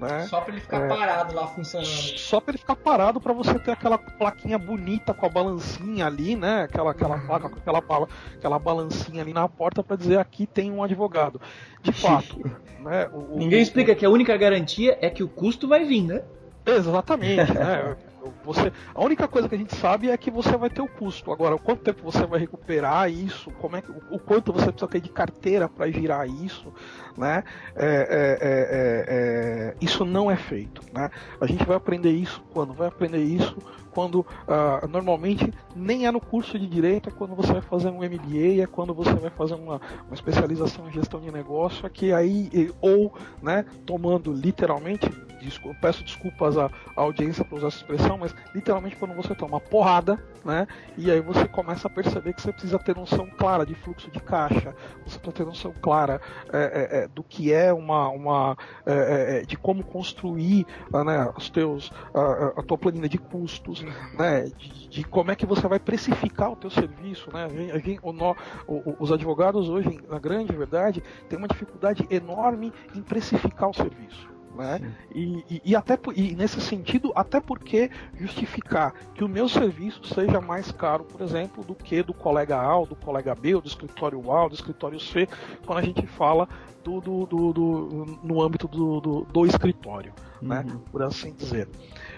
Né? 0.00 0.26
Só 0.28 0.40
para 0.40 0.52
ele 0.52 0.62
ficar 0.62 0.80
é, 0.80 0.88
parado 0.88 1.34
lá 1.34 1.46
funcionando. 1.46 1.86
Só 1.86 2.40
para 2.40 2.52
ele 2.52 2.58
ficar 2.58 2.74
parado 2.74 3.20
para 3.20 3.34
você 3.34 3.58
ter 3.58 3.72
aquela 3.72 3.98
plaquinha 3.98 4.58
bonita 4.58 5.12
com 5.12 5.26
a 5.26 5.28
balancinha 5.28 6.06
ali, 6.06 6.34
né? 6.34 6.62
Aquela 6.62 6.92
aquela 6.92 7.18
placa 7.18 7.50
com 7.50 7.58
aquela 7.58 7.82
bala, 7.82 8.08
aquela 8.34 8.58
balancinha 8.58 9.20
ali 9.20 9.34
na 9.34 9.46
porta 9.46 9.82
para 9.82 9.96
dizer 9.96 10.18
aqui 10.18 10.46
tem 10.46 10.72
um 10.72 10.82
advogado. 10.82 11.38
De 11.82 11.92
fato, 11.92 12.40
né? 12.80 13.10
O, 13.12 13.36
Ninguém 13.36 13.58
o, 13.58 13.62
explica 13.62 13.92
o... 13.92 13.96
que 13.96 14.06
a 14.06 14.10
única 14.10 14.34
garantia 14.38 14.96
é 15.02 15.10
que 15.10 15.22
o 15.22 15.28
custo 15.28 15.68
vai 15.68 15.84
vir, 15.84 16.02
né? 16.02 16.22
Exatamente, 16.64 17.52
né? 17.52 17.96
Você, 18.44 18.72
a 18.94 19.02
única 19.02 19.28
coisa 19.28 19.48
que 19.48 19.54
a 19.54 19.58
gente 19.58 19.74
sabe 19.76 20.10
é 20.10 20.16
que 20.16 20.30
você 20.30 20.56
vai 20.56 20.70
ter 20.70 20.80
o 20.80 20.88
custo. 20.88 21.32
Agora, 21.32 21.56
quanto 21.58 21.82
tempo 21.82 22.02
você 22.02 22.26
vai 22.26 22.40
recuperar 22.40 23.10
isso? 23.10 23.50
Como 23.52 23.76
é 23.76 23.82
que, 23.82 23.90
o, 23.90 24.18
quanto 24.18 24.52
você 24.52 24.66
precisa 24.66 24.88
ter 24.88 25.00
de 25.00 25.08
carteira 25.08 25.68
para 25.68 25.90
girar 25.90 26.28
isso? 26.28 26.72
Né? 27.16 27.44
É, 27.74 27.86
é, 27.86 28.38
é, 28.40 29.04
é, 29.08 29.76
isso 29.80 30.04
não 30.04 30.30
é 30.30 30.36
feito. 30.36 30.82
Né? 30.92 31.10
A 31.40 31.46
gente 31.46 31.64
vai 31.64 31.76
aprender 31.76 32.10
isso 32.10 32.42
quando? 32.52 32.72
Vai 32.72 32.88
aprender 32.88 33.22
isso 33.22 33.56
quando 33.90 34.20
uh, 34.20 34.86
normalmente 34.88 35.52
nem 35.74 36.06
é 36.06 36.10
no 36.10 36.20
curso 36.20 36.58
de 36.58 36.66
direito, 36.66 37.08
é 37.08 37.12
quando 37.12 37.34
você 37.34 37.52
vai 37.52 37.62
fazer 37.62 37.88
um 37.88 37.98
MBA, 37.98 38.62
é 38.62 38.66
quando 38.66 38.94
você 38.94 39.12
vai 39.14 39.30
fazer 39.30 39.54
uma, 39.54 39.80
uma 40.06 40.14
especialização 40.14 40.88
em 40.88 40.92
gestão 40.92 41.20
de 41.20 41.30
negócio, 41.30 41.84
é 41.84 41.90
que 41.90 42.12
aí, 42.12 42.72
ou 42.80 43.12
né, 43.42 43.64
tomando 43.84 44.32
literalmente 44.32 45.10
desculpa, 45.46 45.78
peço 45.80 46.04
desculpas 46.04 46.56
à, 46.56 46.66
à 46.96 47.00
audiência 47.00 47.44
por 47.44 47.58
usar 47.58 47.68
essa 47.68 47.78
expressão, 47.78 48.18
mas 48.18 48.34
literalmente 48.54 48.96
quando 48.96 49.14
você 49.14 49.34
toma 49.34 49.60
porrada, 49.60 50.22
né? 50.44 50.66
E 50.96 51.10
aí 51.10 51.20
você 51.20 51.48
começa 51.48 51.88
a 51.88 51.90
perceber 51.90 52.32
que 52.32 52.42
você 52.42 52.52
precisa 52.52 52.78
ter 52.78 52.96
noção 52.96 53.26
clara 53.26 53.66
de 53.66 53.74
fluxo 53.74 54.10
de 54.10 54.20
caixa, 54.20 54.74
você 55.04 55.18
precisa 55.18 55.32
ter 55.32 55.46
noção 55.46 55.74
clara 55.80 56.20
é, 56.52 56.58
é, 56.58 56.98
é 56.98 57.08
do 57.08 57.22
que 57.22 57.52
é 57.52 57.72
uma, 57.72 58.08
uma 58.08 58.56
é, 58.86 59.38
é, 59.38 59.42
de 59.42 59.56
como 59.56 59.82
construir 59.82 60.66
né, 60.92 61.32
os 61.36 61.50
teus, 61.50 61.90
a, 62.14 62.60
a 62.60 62.62
tua 62.62 62.78
planilha 62.78 63.08
de 63.08 63.18
custos, 63.18 63.80
serviços, 63.80 64.18
né, 64.18 64.50
de, 64.56 64.88
de, 64.88 65.04
como 65.04 65.30
é 65.30 65.36
que 65.36 65.46
você 65.46 65.66
vai 65.66 65.78
precificar 65.78 66.52
o 66.52 66.56
teu 66.56 66.70
serviço, 66.70 67.30
né? 67.32 67.46
A 67.72 67.78
gente, 67.78 68.00
o, 68.02 68.12
no, 68.12 68.36
o, 68.66 68.96
os 68.98 69.12
advogados 69.12 69.68
hoje, 69.68 70.00
na 70.08 70.18
grande 70.18 70.54
verdade, 70.54 71.02
têm 71.28 71.38
uma 71.38 71.48
dificuldade 71.48 72.06
enorme 72.10 72.72
em 72.94 73.02
precificar 73.02 73.68
o 73.70 73.74
serviço. 73.74 74.28
Né? 74.54 74.80
E, 75.14 75.44
e, 75.48 75.62
e, 75.64 75.76
até 75.76 75.98
e 76.16 76.34
nesse 76.34 76.60
sentido, 76.60 77.12
até 77.14 77.40
porque 77.40 77.90
justificar 78.18 78.92
que 79.14 79.22
o 79.22 79.28
meu 79.28 79.48
serviço 79.48 80.04
seja 80.12 80.40
mais 80.40 80.72
caro, 80.72 81.04
por 81.04 81.20
exemplo, 81.20 81.62
do 81.64 81.74
que 81.74 82.02
do 82.02 82.12
colega 82.12 82.56
A, 82.56 82.84
do 82.84 82.96
colega 82.96 83.34
B, 83.34 83.54
ou 83.54 83.60
do 83.60 83.68
escritório 83.68 84.18
A, 84.30 84.42
ou 84.42 84.48
do 84.48 84.54
escritório 84.54 84.98
C, 84.98 85.28
quando 85.64 85.78
a 85.78 85.82
gente 85.82 86.06
fala 86.06 86.48
do, 86.82 87.00
do, 87.00 87.26
do, 87.26 87.52
do 87.52 88.18
no 88.22 88.42
âmbito 88.42 88.66
do, 88.66 89.00
do, 89.00 89.24
do 89.24 89.46
escritório, 89.46 90.12
né? 90.42 90.60
uhum. 90.60 90.74
né? 90.74 90.80
por 90.90 91.02
assim 91.02 91.32
dizer. 91.32 91.68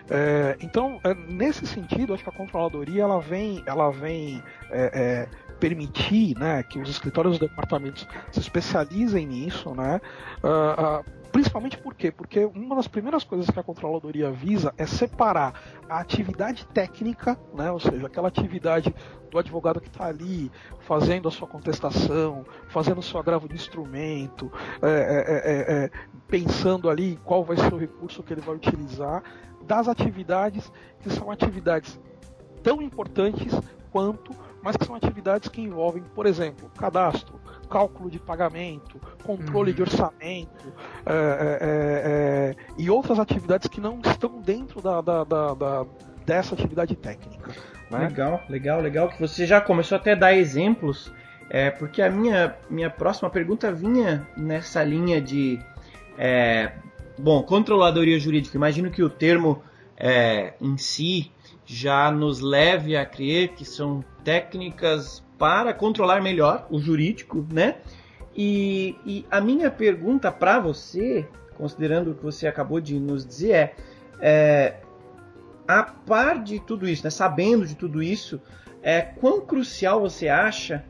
É, 0.08 0.56
então, 0.60 1.00
é, 1.04 1.14
nesse 1.14 1.66
sentido, 1.66 2.14
acho 2.14 2.22
que 2.22 2.30
a 2.30 2.32
controladoria 2.32 3.02
ela 3.02 3.20
vem, 3.20 3.62
ela 3.66 3.90
vem 3.90 4.42
é, 4.70 5.28
é 5.30 5.52
permitir 5.62 6.36
né, 6.36 6.60
que 6.64 6.80
os 6.80 6.90
escritórios 6.90 7.36
e 7.36 7.40
departamentos 7.40 8.04
se 8.32 8.40
especializem 8.40 9.24
nisso, 9.24 9.72
né? 9.76 10.00
Uh, 10.42 10.98
uh, 10.98 11.21
Principalmente 11.32 11.78
por 11.78 11.94
quê? 11.94 12.12
Porque 12.12 12.44
uma 12.44 12.76
das 12.76 12.86
primeiras 12.86 13.24
coisas 13.24 13.48
que 13.48 13.58
a 13.58 13.62
controladoria 13.62 14.30
visa 14.30 14.74
é 14.76 14.84
separar 14.84 15.54
a 15.88 15.98
atividade 15.98 16.66
técnica, 16.66 17.38
né, 17.54 17.72
ou 17.72 17.80
seja, 17.80 18.06
aquela 18.06 18.28
atividade 18.28 18.94
do 19.30 19.38
advogado 19.38 19.80
que 19.80 19.88
está 19.88 20.06
ali 20.06 20.52
fazendo 20.80 21.26
a 21.26 21.30
sua 21.30 21.48
contestação, 21.48 22.44
fazendo 22.68 22.98
o 22.98 23.02
seu 23.02 23.18
agravo 23.18 23.48
de 23.48 23.54
instrumento, 23.54 24.52
é, 24.82 24.88
é, 24.88 25.80
é, 25.80 25.84
é, 25.84 25.90
pensando 26.28 26.90
ali 26.90 27.18
qual 27.24 27.42
vai 27.42 27.56
ser 27.56 27.72
o 27.72 27.78
recurso 27.78 28.22
que 28.22 28.34
ele 28.34 28.42
vai 28.42 28.54
utilizar, 28.54 29.22
das 29.62 29.88
atividades 29.88 30.70
que 31.00 31.08
são 31.08 31.30
atividades 31.30 31.98
tão 32.62 32.82
importantes 32.82 33.58
quanto, 33.90 34.32
mas 34.62 34.76
que 34.76 34.84
são 34.84 34.94
atividades 34.94 35.48
que 35.48 35.62
envolvem, 35.62 36.02
por 36.14 36.26
exemplo, 36.26 36.70
cadastro, 36.76 37.40
cálculo 37.72 38.10
de 38.10 38.18
pagamento, 38.18 39.00
controle 39.24 39.70
uhum. 39.70 39.76
de 39.76 39.82
orçamento 39.82 40.72
é, 41.06 41.12
é, 41.12 41.58
é, 41.62 42.56
e 42.76 42.90
outras 42.90 43.18
atividades 43.18 43.66
que 43.66 43.80
não 43.80 43.98
estão 44.04 44.42
dentro 44.42 44.82
da, 44.82 45.00
da, 45.00 45.24
da, 45.24 45.54
da 45.54 45.86
dessa 46.26 46.54
atividade 46.54 46.94
técnica. 46.94 47.50
Né? 47.90 48.08
Legal, 48.08 48.40
legal, 48.48 48.80
legal 48.80 49.08
que 49.08 49.18
você 49.18 49.46
já 49.46 49.60
começou 49.60 49.96
até 49.96 50.12
a 50.12 50.14
dar 50.14 50.34
exemplos, 50.34 51.10
é, 51.48 51.70
porque 51.70 52.02
a 52.02 52.10
minha, 52.10 52.54
minha 52.68 52.90
próxima 52.90 53.30
pergunta 53.30 53.72
vinha 53.72 54.28
nessa 54.36 54.84
linha 54.84 55.20
de 55.20 55.58
é, 56.18 56.72
bom, 57.18 57.42
controladoria 57.42 58.20
jurídica. 58.20 58.56
Imagino 58.56 58.90
que 58.90 59.02
o 59.02 59.08
termo 59.08 59.62
é, 59.96 60.52
em 60.60 60.76
si 60.76 61.32
já 61.64 62.10
nos 62.10 62.40
leve 62.40 62.96
a 62.96 63.06
crer 63.06 63.48
que 63.48 63.64
são 63.64 64.04
técnicas 64.22 65.24
para 65.42 65.74
controlar 65.74 66.22
melhor 66.22 66.68
o 66.70 66.78
jurídico, 66.78 67.44
né? 67.52 67.78
E, 68.32 68.94
e 69.04 69.26
a 69.28 69.40
minha 69.40 69.72
pergunta 69.72 70.30
para 70.30 70.60
você, 70.60 71.26
considerando 71.56 72.12
o 72.12 72.14
que 72.14 72.22
você 72.22 72.46
acabou 72.46 72.80
de 72.80 72.96
nos 72.96 73.26
dizer, 73.26 73.56
é, 73.58 73.72
é 74.20 74.76
a 75.66 75.82
par 75.82 76.40
de 76.44 76.60
tudo 76.60 76.88
isso, 76.88 77.02
né, 77.02 77.10
sabendo 77.10 77.66
de 77.66 77.74
tudo 77.74 78.00
isso, 78.00 78.40
é, 78.80 79.00
quão 79.00 79.40
crucial 79.40 80.00
você 80.02 80.28
acha, 80.28 80.84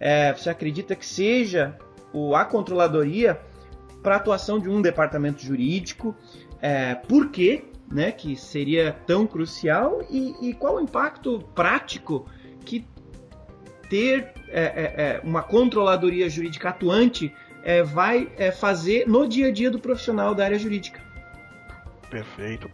é, 0.00 0.32
você 0.32 0.50
acredita 0.50 0.96
que 0.96 1.06
seja 1.06 1.78
o, 2.12 2.34
a 2.34 2.44
controladoria 2.44 3.40
para 4.02 4.14
a 4.14 4.16
atuação 4.16 4.58
de 4.58 4.68
um 4.68 4.82
departamento 4.82 5.40
jurídico? 5.40 6.12
É, 6.60 6.96
por 6.96 7.30
quê 7.30 7.66
né, 7.88 8.10
que 8.10 8.34
seria 8.34 8.96
tão 9.06 9.28
crucial 9.28 10.02
e, 10.10 10.34
e 10.40 10.54
qual 10.54 10.74
o 10.74 10.80
impacto 10.80 11.38
prático 11.54 12.26
que 12.64 12.84
ter 13.92 14.32
é, 14.48 14.62
é, 14.62 14.94
é, 14.96 15.20
uma 15.22 15.42
controladoria 15.42 16.26
jurídica 16.30 16.70
atuante 16.70 17.30
é, 17.62 17.82
vai 17.82 18.32
é, 18.38 18.50
fazer 18.50 19.06
no 19.06 19.28
dia 19.28 19.48
a 19.48 19.52
dia 19.52 19.70
do 19.70 19.78
profissional 19.78 20.34
da 20.34 20.46
área 20.46 20.58
jurídica. 20.58 20.98
Perfeito. 22.08 22.70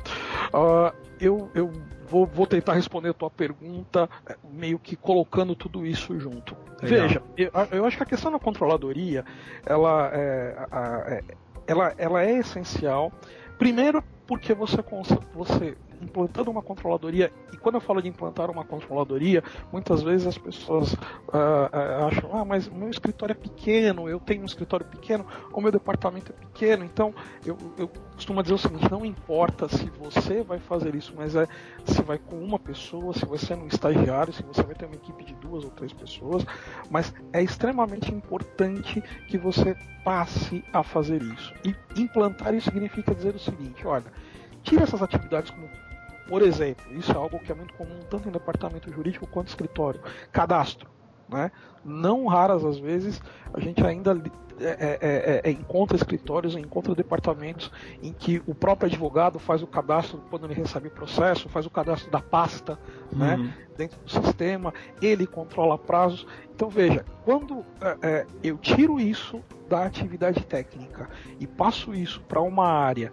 Uh, 0.55 0.95
eu, 1.21 1.51
eu 1.57 1.73
vou, 2.09 2.25
vou, 2.25 2.47
tentar 2.47 2.75
responder 2.75 3.09
a 3.09 3.13
tua 3.13 3.29
pergunta, 3.29 4.09
meio 4.49 4.79
que 4.79 4.95
colocando 4.95 5.57
tudo 5.57 5.85
isso 5.85 6.19
junto. 6.21 6.57
Legal. 6.81 7.09
Veja, 7.09 7.23
eu, 7.37 7.51
eu, 7.73 7.85
acho 7.85 7.97
que 7.97 8.03
a 8.05 8.07
questão 8.07 8.31
da 8.31 8.39
controladoria, 8.39 9.25
ela 9.67 10.11
é, 10.13 11.25
ela, 11.67 11.95
ela 11.99 12.23
é 12.23 12.39
essencial. 12.39 13.13
Primeiro, 13.59 14.05
porque 14.25 14.55
você, 14.55 14.77
você 15.35 15.77
implantando 16.01 16.51
uma 16.51 16.63
controladoria, 16.63 17.33
e 17.53 17.57
quando 17.57 17.77
eu 17.77 17.81
falo 17.81 18.01
de 18.01 18.09
implantar 18.09 18.51
uma 18.51 18.65
controladoria, 18.65 19.43
muitas 19.73 20.03
vezes 20.03 20.27
as 20.27 20.39
pessoas 20.39 20.93
uh, 20.93 20.97
uh, 20.97 22.07
acham, 22.07 22.31
ah, 22.33 22.45
mas 22.45 22.69
meu 22.69 22.91
escritório 22.91 23.33
é 23.33 23.35
pequeno, 23.35 24.09
eu 24.09 24.21
tenho 24.21 24.43
um 24.43 24.47
escritório 24.47 24.87
pequeno, 24.87 25.27
o 25.53 25.61
meu 25.61 25.73
departamento 25.73 26.33
é 26.33 26.47
pequeno, 26.47 26.85
então 26.85 27.15
eu, 27.45 27.57
eu 27.77 27.89
costumo 28.15 28.43
dizer 28.43 28.55
o 28.55 28.59
seguinte, 28.59 28.91
não 28.91 29.05
importa 29.05 29.69
se 29.69 29.91
você 29.91 30.43
vai 30.43 30.59
fazer 30.59 30.95
isso, 30.95 31.13
mas 31.17 31.35
é 31.35 31.47
se 31.85 32.03
vai 32.03 32.19
com 32.19 32.39
uma 32.39 32.59
pessoa, 32.59 33.13
se 33.15 33.25
você 33.25 33.53
é 33.53 33.57
um 33.57 33.67
estagiário, 33.67 34.33
se 34.33 34.43
você 34.43 34.63
vai 34.63 34.75
ter 34.75 34.87
uma 34.87 34.95
equipe 34.95 35.25
de 35.25 35.35
duas 35.35 35.65
ou 35.65 35.71
três 35.71 35.93
pessoas, 35.93 36.45
mas 36.91 37.13
é 37.33 37.43
extremamente 37.43 38.13
importante 38.13 39.03
que 39.29 39.39
você 39.39 39.77
passe 40.05 40.65
a 40.73 40.83
fazer 40.83 41.23
isso. 41.23 41.53
E 41.65 41.75
implantar 42.01 42.55
isso 42.55 42.71
significa 42.71 43.15
dizer 43.15 43.35
o 43.35 43.39
seguinte, 43.39 43.87
olha, 43.87 44.07
tira 44.63 44.83
essas 44.83 45.03
atividades 45.03 45.51
como 45.51 45.69
por 46.29 46.43
exemplo, 46.43 46.85
isso 46.93 47.11
é 47.11 47.17
algo 47.17 47.39
que 47.39 47.51
é 47.51 47.55
muito 47.55 47.75
comum 47.75 47.99
tanto 48.11 48.29
em 48.29 48.33
departamento 48.33 48.93
jurídico 48.93 49.27
quanto 49.27 49.49
escritório. 49.49 50.01
Cadastro. 50.31 50.89
Né? 51.29 51.51
Não 51.85 52.27
raras 52.27 52.65
às 52.65 52.79
vezes 52.79 53.21
a 53.53 53.61
gente 53.61 53.85
ainda 53.85 54.15
é, 54.61 54.65
é, 54.65 54.99
é, 55.01 55.41
é, 55.45 55.51
encontra 55.51 55.97
escritórios, 55.97 56.57
encontra 56.57 56.95
departamentos 56.95 57.71
em 58.03 58.13
que 58.13 58.43
o 58.47 58.55
próprio 58.55 58.89
advogado 58.89 59.39
faz 59.39 59.63
o 59.63 59.67
cadastro 59.67 60.21
quando 60.31 60.47
ele 60.47 60.55
recebe 60.55 60.89
o 60.89 60.91
processo, 60.91 61.49
faz 61.49 61.65
o 61.65 61.71
cadastro 61.71 62.11
da 62.11 62.21
pasta 62.21 62.79
né, 63.13 63.37
uhum. 63.37 63.45
né, 63.45 63.55
dentro 63.77 64.01
do 64.01 64.11
sistema, 64.11 64.75
ele 65.01 65.27
controla 65.27 65.79
prazos. 65.79 66.27
Então 66.55 66.69
veja, 66.69 67.05
quando 67.25 67.65
é, 68.03 68.27
eu 68.43 68.59
tiro 68.59 68.99
isso 68.99 69.41
da 69.69 69.85
atividade 69.85 70.45
técnica 70.45 71.09
e 71.39 71.47
passo 71.47 71.95
isso 71.95 72.21
para 72.23 72.41
uma 72.41 72.67
área 72.67 73.13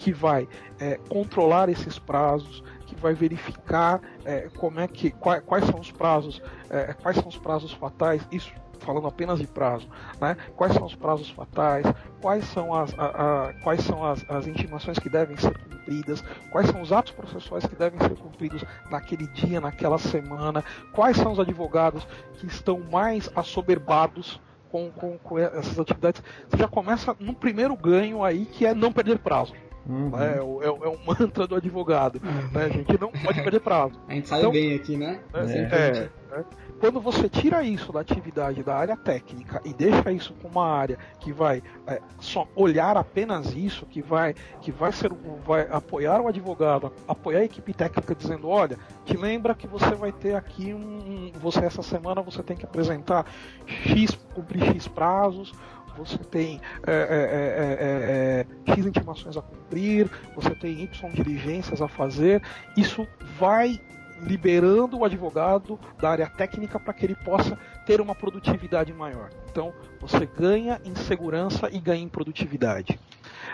que 0.00 0.12
vai 0.12 0.48
é, 0.78 0.98
controlar 1.10 1.68
esses 1.68 1.98
prazos, 1.98 2.64
que 2.86 2.96
vai 2.96 3.12
verificar 3.12 4.00
é, 4.24 4.48
como 4.56 4.80
é 4.80 4.88
que 4.88 5.10
quais, 5.10 5.42
quais 5.44 5.64
são 5.66 5.78
os 5.78 5.92
prazos, 5.92 6.42
é, 6.70 6.94
quais 6.94 7.18
são 7.18 7.28
os 7.28 7.36
prazos 7.36 7.72
fatais. 7.74 8.26
Isso 8.32 8.50
falando 8.78 9.06
apenas 9.06 9.38
de 9.38 9.46
prazo, 9.46 9.86
né? 10.18 10.38
Quais 10.56 10.72
são 10.72 10.86
os 10.86 10.94
prazos 10.94 11.28
fatais? 11.28 11.84
Quais 12.22 12.46
são 12.46 12.72
as, 12.72 12.98
a, 12.98 13.48
a, 13.48 13.52
quais 13.62 13.82
são 13.82 14.02
as, 14.02 14.24
as 14.30 14.46
intimações 14.46 14.98
que 14.98 15.10
devem 15.10 15.36
ser 15.36 15.52
cumpridas? 15.58 16.24
Quais 16.50 16.66
são 16.68 16.80
os 16.80 16.90
atos 16.90 17.12
processuais 17.12 17.66
que 17.66 17.76
devem 17.76 18.00
ser 18.00 18.16
cumpridos 18.16 18.64
naquele 18.90 19.26
dia, 19.26 19.60
naquela 19.60 19.98
semana? 19.98 20.64
Quais 20.94 21.18
são 21.18 21.32
os 21.32 21.38
advogados 21.38 22.08
que 22.38 22.46
estão 22.46 22.80
mais 22.90 23.30
assoberbados? 23.36 24.40
Com, 24.70 24.88
com, 24.88 25.18
com 25.18 25.36
essas 25.36 25.80
atividades, 25.80 26.22
você 26.48 26.56
já 26.56 26.68
começa 26.68 27.16
no 27.18 27.34
primeiro 27.34 27.76
ganho 27.76 28.22
aí 28.22 28.46
que 28.46 28.64
é 28.64 28.72
não 28.72 28.92
perder 28.92 29.18
prazo. 29.18 29.52
Uhum. 29.88 30.10
Né? 30.10 30.36
É, 30.36 30.42
o, 30.42 30.62
é, 30.62 30.70
o 30.70 30.98
mantra 31.06 31.46
do 31.46 31.54
advogado. 31.54 32.20
Né? 32.52 32.64
A 32.64 32.68
gente 32.68 33.00
não 33.00 33.10
pode 33.10 33.40
perder 33.42 33.60
prazo. 33.60 34.00
A 34.08 34.14
gente 34.14 34.32
então, 34.32 34.52
bem 34.52 34.74
aqui, 34.74 34.96
né? 34.96 35.20
É, 35.34 35.40
é, 35.40 36.10
é, 36.32 36.44
quando 36.80 37.00
você 37.00 37.28
tira 37.28 37.62
isso 37.62 37.92
da 37.92 38.00
atividade 38.00 38.62
da 38.62 38.74
área 38.74 38.96
técnica 38.96 39.60
e 39.64 39.74
deixa 39.74 40.10
isso 40.12 40.32
com 40.34 40.48
uma 40.48 40.66
área 40.66 40.98
que 41.18 41.30
vai 41.32 41.62
é, 41.86 42.00
só 42.18 42.48
olhar 42.56 42.96
apenas 42.96 43.52
isso, 43.54 43.84
que 43.84 44.00
vai, 44.00 44.34
que 44.62 44.72
vai 44.72 44.90
ser 44.92 45.12
vai 45.44 45.68
apoiar 45.70 46.20
o 46.20 46.28
advogado, 46.28 46.92
apoiar 47.06 47.40
a 47.40 47.44
equipe 47.44 47.74
técnica 47.74 48.14
dizendo, 48.14 48.48
olha, 48.48 48.78
te 49.04 49.16
lembra 49.16 49.54
que 49.54 49.66
você 49.66 49.90
vai 49.94 50.12
ter 50.12 50.34
aqui 50.34 50.72
um. 50.72 51.30
Você 51.40 51.60
essa 51.60 51.82
semana 51.82 52.22
você 52.22 52.42
tem 52.42 52.56
que 52.56 52.64
apresentar 52.64 53.26
X, 53.66 54.18
cumprir 54.34 54.64
X 54.64 54.88
prazos, 54.88 55.52
você 55.96 56.18
tem 56.18 56.60
é 56.86 56.92
é, 56.92 58.44
é, 58.44 58.66
é, 58.66 58.66
é, 58.68 58.72
X 58.74 58.86
intimações 58.86 59.36
a 59.36 59.42
cumprir, 59.42 60.10
você 60.34 60.50
tem 60.54 60.82
Y 60.82 61.12
diligências 61.12 61.82
a 61.82 61.88
fazer, 61.88 62.42
isso 62.76 63.06
vai 63.38 63.80
liberando 64.22 64.98
o 64.98 65.04
advogado 65.04 65.78
da 65.98 66.10
área 66.10 66.28
técnica 66.28 66.78
para 66.78 66.92
que 66.92 67.06
ele 67.06 67.14
possa 67.14 67.58
ter 67.86 68.00
uma 68.00 68.14
produtividade 68.14 68.92
maior. 68.92 69.30
Então, 69.50 69.72
você 70.00 70.26
ganha 70.26 70.80
em 70.84 70.94
segurança 70.94 71.68
e 71.72 71.80
ganha 71.80 72.02
em 72.02 72.08
produtividade. 72.08 72.98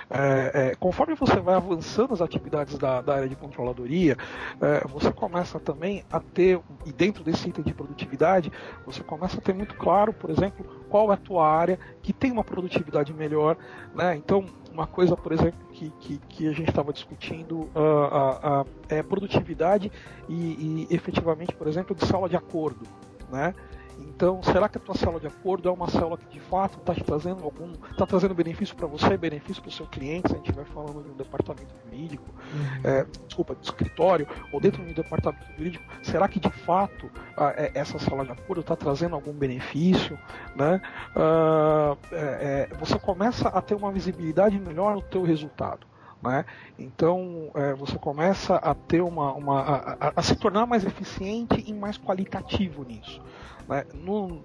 É, 0.09 0.69
é, 0.71 0.75
conforme 0.77 1.15
você 1.15 1.41
vai 1.41 1.57
avançando 1.57 2.15
as 2.15 2.21
atividades 2.21 2.79
da, 2.79 3.01
da 3.01 3.17
área 3.17 3.29
de 3.29 3.35
controladoria, 3.35 4.17
é, 4.61 4.87
você 4.87 5.11
começa 5.13 5.59
também 5.59 6.05
a 6.11 6.21
ter, 6.21 6.61
e 6.85 6.93
dentro 6.93 7.25
desse 7.25 7.49
item 7.49 7.65
de 7.65 7.75
produtividade, 7.75 8.53
você 8.85 9.03
começa 9.03 9.39
a 9.39 9.41
ter 9.41 9.53
muito 9.53 9.75
claro, 9.75 10.13
por 10.13 10.31
exemplo, 10.31 10.65
qual 10.89 11.11
é 11.11 11.15
a 11.15 11.17
tua 11.17 11.49
área 11.49 11.79
que 12.03 12.13
tem 12.13 12.31
uma 12.31 12.45
produtividade 12.45 13.13
melhor, 13.13 13.57
né? 13.95 14.15
Então, 14.15 14.47
uma 14.73 14.87
coisa, 14.87 15.17
por 15.17 15.33
exemplo, 15.33 15.59
que, 15.73 15.91
que, 15.99 16.19
que 16.29 16.49
a 16.49 16.53
gente 16.53 16.69
estava 16.69 16.93
discutindo 16.93 17.61
uh, 17.61 17.71
uh, 17.75 18.61
uh, 18.63 18.67
é 18.89 19.03
produtividade 19.03 19.91
e, 20.29 20.87
e, 20.91 20.95
efetivamente, 20.95 21.55
por 21.55 21.67
exemplo, 21.67 21.97
de 21.97 22.05
sala 22.07 22.29
de 22.29 22.37
acordo, 22.37 22.87
né? 23.31 23.55
Então, 23.99 24.43
será 24.43 24.69
que 24.69 24.79
a 24.79 24.81
tua 24.81 24.95
célula 24.95 25.21
de 25.21 25.27
acordo 25.27 25.69
é 25.69 25.73
uma 25.73 25.89
célula 25.89 26.17
que 26.17 26.27
de 26.27 26.41
fato 26.41 26.79
está 26.79 26.95
te 26.95 27.03
trazendo 27.03 27.45
algum, 27.45 27.73
está 27.91 28.07
trazendo 28.07 28.35
benefício 28.35 28.75
para 28.77 28.87
você, 28.87 29.17
benefício 29.17 29.63
para 29.63 29.69
o 29.69 29.73
seu 29.73 29.87
cliente? 29.87 30.29
Se 30.29 30.35
a 30.35 30.37
gente 30.37 30.51
estiver 30.51 30.67
falando 30.67 31.03
de 31.03 31.11
um 31.11 31.15
departamento 31.15 31.75
jurídico, 31.85 32.25
uhum. 32.31 32.91
é, 32.91 33.07
desculpa, 33.27 33.55
de 33.55 33.65
escritório 33.65 34.27
ou 34.53 34.61
dentro 34.61 34.85
de 34.85 34.91
um 34.91 34.95
departamento 34.95 35.45
jurídico, 35.57 35.85
será 36.03 36.29
que 36.29 36.39
de 36.39 36.51
fato 36.51 37.11
a, 37.37 37.51
é, 37.51 37.73
essa 37.75 37.99
célula 37.99 38.25
de 38.25 38.33
acordo 38.33 38.61
está 38.61 38.77
trazendo 38.77 39.15
algum 39.15 39.33
benefício? 39.33 40.19
Né? 40.55 40.81
Uh, 41.15 41.99
é, 42.13 42.69
você 42.79 42.99
começa 42.99 43.49
a 43.49 43.61
ter 43.61 43.75
uma 43.75 43.91
visibilidade 43.91 44.59
melhor 44.59 44.95
no 44.95 45.03
teu 45.03 45.23
resultado. 45.23 45.87
Né? 46.23 46.45
Então 46.79 47.51
é, 47.55 47.75
você 47.75 47.99
começa 47.99 48.57
a 48.57 48.75
ter 48.75 49.03
uma, 49.03 49.33
uma 49.35 49.61
a, 49.61 49.93
a, 49.93 50.13
a, 50.17 50.23
se 50.23 50.35
tornar 50.35 50.67
mais 50.67 50.85
eficiente 50.85 51.63
e 51.67 51.73
mais 51.73 51.99
qualitativo 51.99 52.85
nisso. 52.85 53.21
Né? 53.69 53.85
No, 53.95 54.41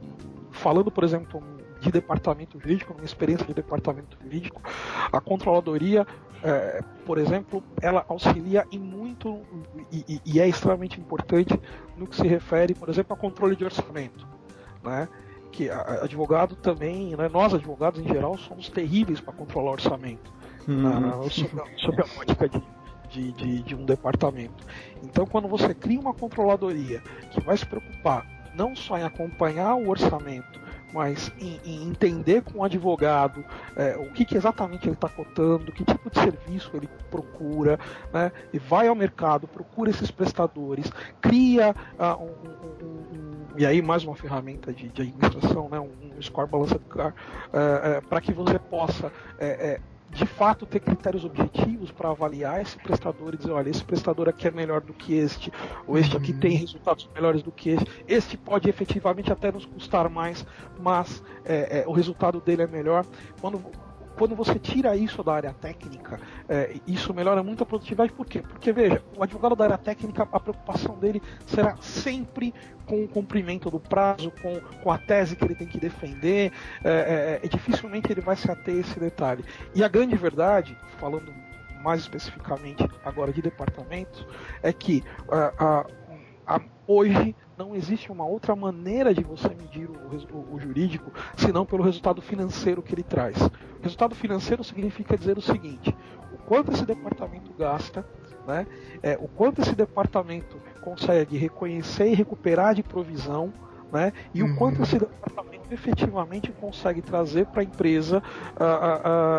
falando, 0.52 0.92
por 0.92 1.04
exemplo, 1.04 1.42
de 1.82 1.92
departamento 1.92 2.60
jurídico, 2.60 2.94
minha 2.94 3.06
experiência 3.06 3.46
de 3.46 3.54
departamento 3.54 4.16
jurídico, 4.22 4.62
a 5.12 5.20
controladoria, 5.20 6.06
é, 6.44 6.82
por 7.06 7.18
exemplo, 7.18 7.64
ela 7.82 8.06
auxilia 8.08 8.66
em 8.72 8.80
muito 8.80 9.42
e, 9.92 10.22
e, 10.24 10.40
é 10.40 10.48
extremamente 10.48 11.00
importante 11.00 11.60
no 11.98 12.08
que 12.08 12.16
se 12.16 12.28
refere, 12.28 12.74
por 12.76 12.90
exemplo, 12.90 13.14
a 13.14 13.18
controle 13.18 13.56
de 13.56 13.66
orçamento, 13.66 14.28
né? 14.84 15.08
Que 15.52 15.70
advogado 15.70 16.56
também, 16.56 17.14
né, 17.16 17.28
nós 17.28 17.54
advogados 17.54 18.00
em 18.00 18.08
geral 18.08 18.38
somos 18.38 18.70
terríveis 18.70 19.20
para 19.20 19.34
controlar 19.34 19.72
orçamento, 19.72 20.32
uhum. 20.68 20.82
na, 20.82 21.30
sob, 21.30 22.02
a 22.02 22.20
ótica 22.20 22.50
de, 22.50 22.62
de, 23.10 23.32
de, 23.32 23.64
de 23.64 23.76
um 23.76 23.86
departamento. 23.86 24.66
Então, 25.04 25.26
quando 25.26 25.48
você 25.48 25.74
cria 25.74 26.00
uma 26.00 26.14
controladoria 26.14 27.02
que 27.32 27.42
vai 27.42 27.58
se 27.58 27.66
preocupar 27.66 28.26
não 28.54 28.76
só 28.76 28.98
em 28.98 29.04
acompanhar 29.04 29.76
o 29.76 29.90
orçamento, 29.90 30.60
mas 30.94 31.32
em, 31.40 31.60
em 31.64 31.84
entender 31.88 32.42
com 32.42 32.60
o 32.60 32.64
advogado 32.64 33.44
é, 33.76 33.96
o 33.98 34.12
que, 34.12 34.26
que, 34.26 34.36
exatamente 34.36 34.86
ele 34.86 34.94
está 34.94 35.08
cotando, 35.08 35.72
que 35.72 35.84
tipo 35.84 36.10
de 36.10 36.20
serviço 36.20 36.72
ele 36.74 36.90
procura, 37.10 37.80
né, 38.14 38.32
e 38.52 38.60
vai 38.60 38.88
ao 38.88 38.96
mercado, 38.96 39.48
procura 39.48 39.90
esses 39.90 40.12
prestadores, 40.12 40.92
cria 41.22 41.74
uh, 41.98 42.22
um, 42.22 42.86
um, 42.86 42.88
um, 42.88 43.58
e 43.58 43.66
aí 43.66 43.82
mais 43.82 44.04
uma 44.04 44.16
ferramenta 44.16 44.74
de, 44.74 44.90
de 44.90 45.02
administração, 45.02 45.70
né, 45.70 45.80
um, 45.80 46.22
score 46.22 46.50
balancer 46.50 46.80
car, 46.90 47.14
uh, 47.54 48.00
uh, 48.00 48.08
para 48.08 48.22
que 48.22 48.34
você 48.34 48.60
possa 48.60 49.12
é, 49.40 49.48
é, 49.48 49.82
de 50.12 50.26
fato 50.26 50.66
ter 50.66 50.82
critérios 50.82 51.24
objetivos 51.24 51.90
para 51.90 52.10
avaliar 52.10 52.62
esse 52.62 52.78
prestador 52.78 53.34
e 53.34 53.38
dizer, 53.38 53.52
olha, 53.52 53.70
esse 53.70 53.84
prestador 53.84 54.28
aqui 54.28 54.48
é 54.48 54.52
melhor 54.52 54.82
do 54.82 54.94
que 54.94 55.14
este, 55.14 55.52
ou 55.88 55.98
este 55.98 56.18
aqui 56.18 56.34
tem 56.34 56.58
resultados 56.58 57.08
melhores 57.16 57.42
do 57.42 57.52
que 57.52 57.70
este, 57.70 57.90
este 58.08 58.38
pode 58.38 58.70
efetivamente 58.70 59.32
até 59.32 59.52
nos 59.52 59.66
custar 59.66 60.10
mais, 60.10 60.46
mas 60.80 61.24
é, 61.46 61.80
é, 61.80 61.88
o 61.88 61.92
resultado 61.94 62.42
dele 62.42 62.64
é 62.64 62.68
melhor. 62.68 63.06
Quando 63.40 63.62
quando 64.22 64.36
você 64.36 64.60
tira 64.60 64.96
isso 64.96 65.24
da 65.24 65.34
área 65.34 65.52
técnica, 65.52 66.20
é, 66.48 66.76
isso 66.86 67.12
melhora 67.12 67.42
muito 67.42 67.64
a 67.64 67.66
produtividade. 67.66 68.12
Por 68.12 68.28
quê? 68.28 68.44
Porque, 68.44 68.72
veja, 68.72 69.02
o 69.18 69.24
advogado 69.24 69.56
da 69.56 69.64
área 69.64 69.80
técnica, 69.80 70.30
a 70.32 70.40
preocupação 70.40 70.96
dele 71.00 71.20
será 71.48 71.76
sempre 71.78 72.54
com 72.86 73.04
o 73.04 73.08
cumprimento 73.08 73.72
do 73.72 73.80
prazo, 73.80 74.32
com, 74.40 74.62
com 74.84 74.92
a 74.92 75.00
tese 75.00 75.36
que 75.36 75.44
ele 75.44 75.56
tem 75.56 75.66
que 75.66 75.80
defender, 75.80 76.52
é, 76.84 77.40
é, 77.42 77.48
dificilmente 77.48 78.12
ele 78.12 78.22
vai 78.22 78.36
se 78.36 78.52
ater 78.52 78.76
a 78.76 78.80
esse 78.82 79.00
detalhe. 79.00 79.44
E 79.74 79.84
a 79.84 79.88
grande 79.88 80.16
verdade, 80.16 80.78
falando 81.00 81.34
mais 81.84 82.02
especificamente 82.02 82.88
agora 83.04 83.34
de 83.34 83.42
departamentos, 83.42 84.24
é 84.62 84.72
que 84.72 85.04
a, 85.32 85.86
a, 86.46 86.58
a, 86.58 86.62
hoje 86.86 87.36
não 87.62 87.76
existe 87.76 88.12
uma 88.12 88.26
outra 88.26 88.56
maneira 88.56 89.14
de 89.14 89.24
você 89.24 89.50
medir 89.50 89.88
o, 89.88 89.94
o, 90.36 90.56
o, 90.56 90.60
jurídico 90.60 91.12
senão 91.38 91.64
pelo 91.66 91.84
resultado 91.84 92.22
financeiro 92.22 92.82
que 92.82 92.94
ele 92.94 93.04
traz. 93.04 93.38
O 93.40 93.84
resultado 93.84 94.16
financeiro 94.16 94.64
significa 94.64 95.16
dizer 95.16 95.38
o 95.38 95.42
seguinte: 95.42 95.96
o 96.34 96.38
quanto 96.40 96.72
esse 96.72 96.86
departamento 96.86 97.54
gasta, 97.54 98.06
né, 98.48 98.66
é, 99.04 99.18
o 99.22 99.28
quanto 99.28 99.62
esse 99.62 99.76
departamento 99.76 100.58
consegue 100.82 101.38
reconhecer 101.38 102.08
e 102.08 102.16
recuperar 102.16 102.74
de 102.74 102.82
provisão, 102.82 103.54
né, 103.92 104.12
e 104.34 104.42
uhum. 104.42 104.54
o 104.54 104.56
quanto 104.56 104.82
esse 104.82 104.98
departamento 104.98 105.72
efetivamente 105.72 106.52
consegue 106.52 107.02
trazer 107.02 107.46
para 107.46 107.62
a 107.62 107.64
empresa 107.64 108.24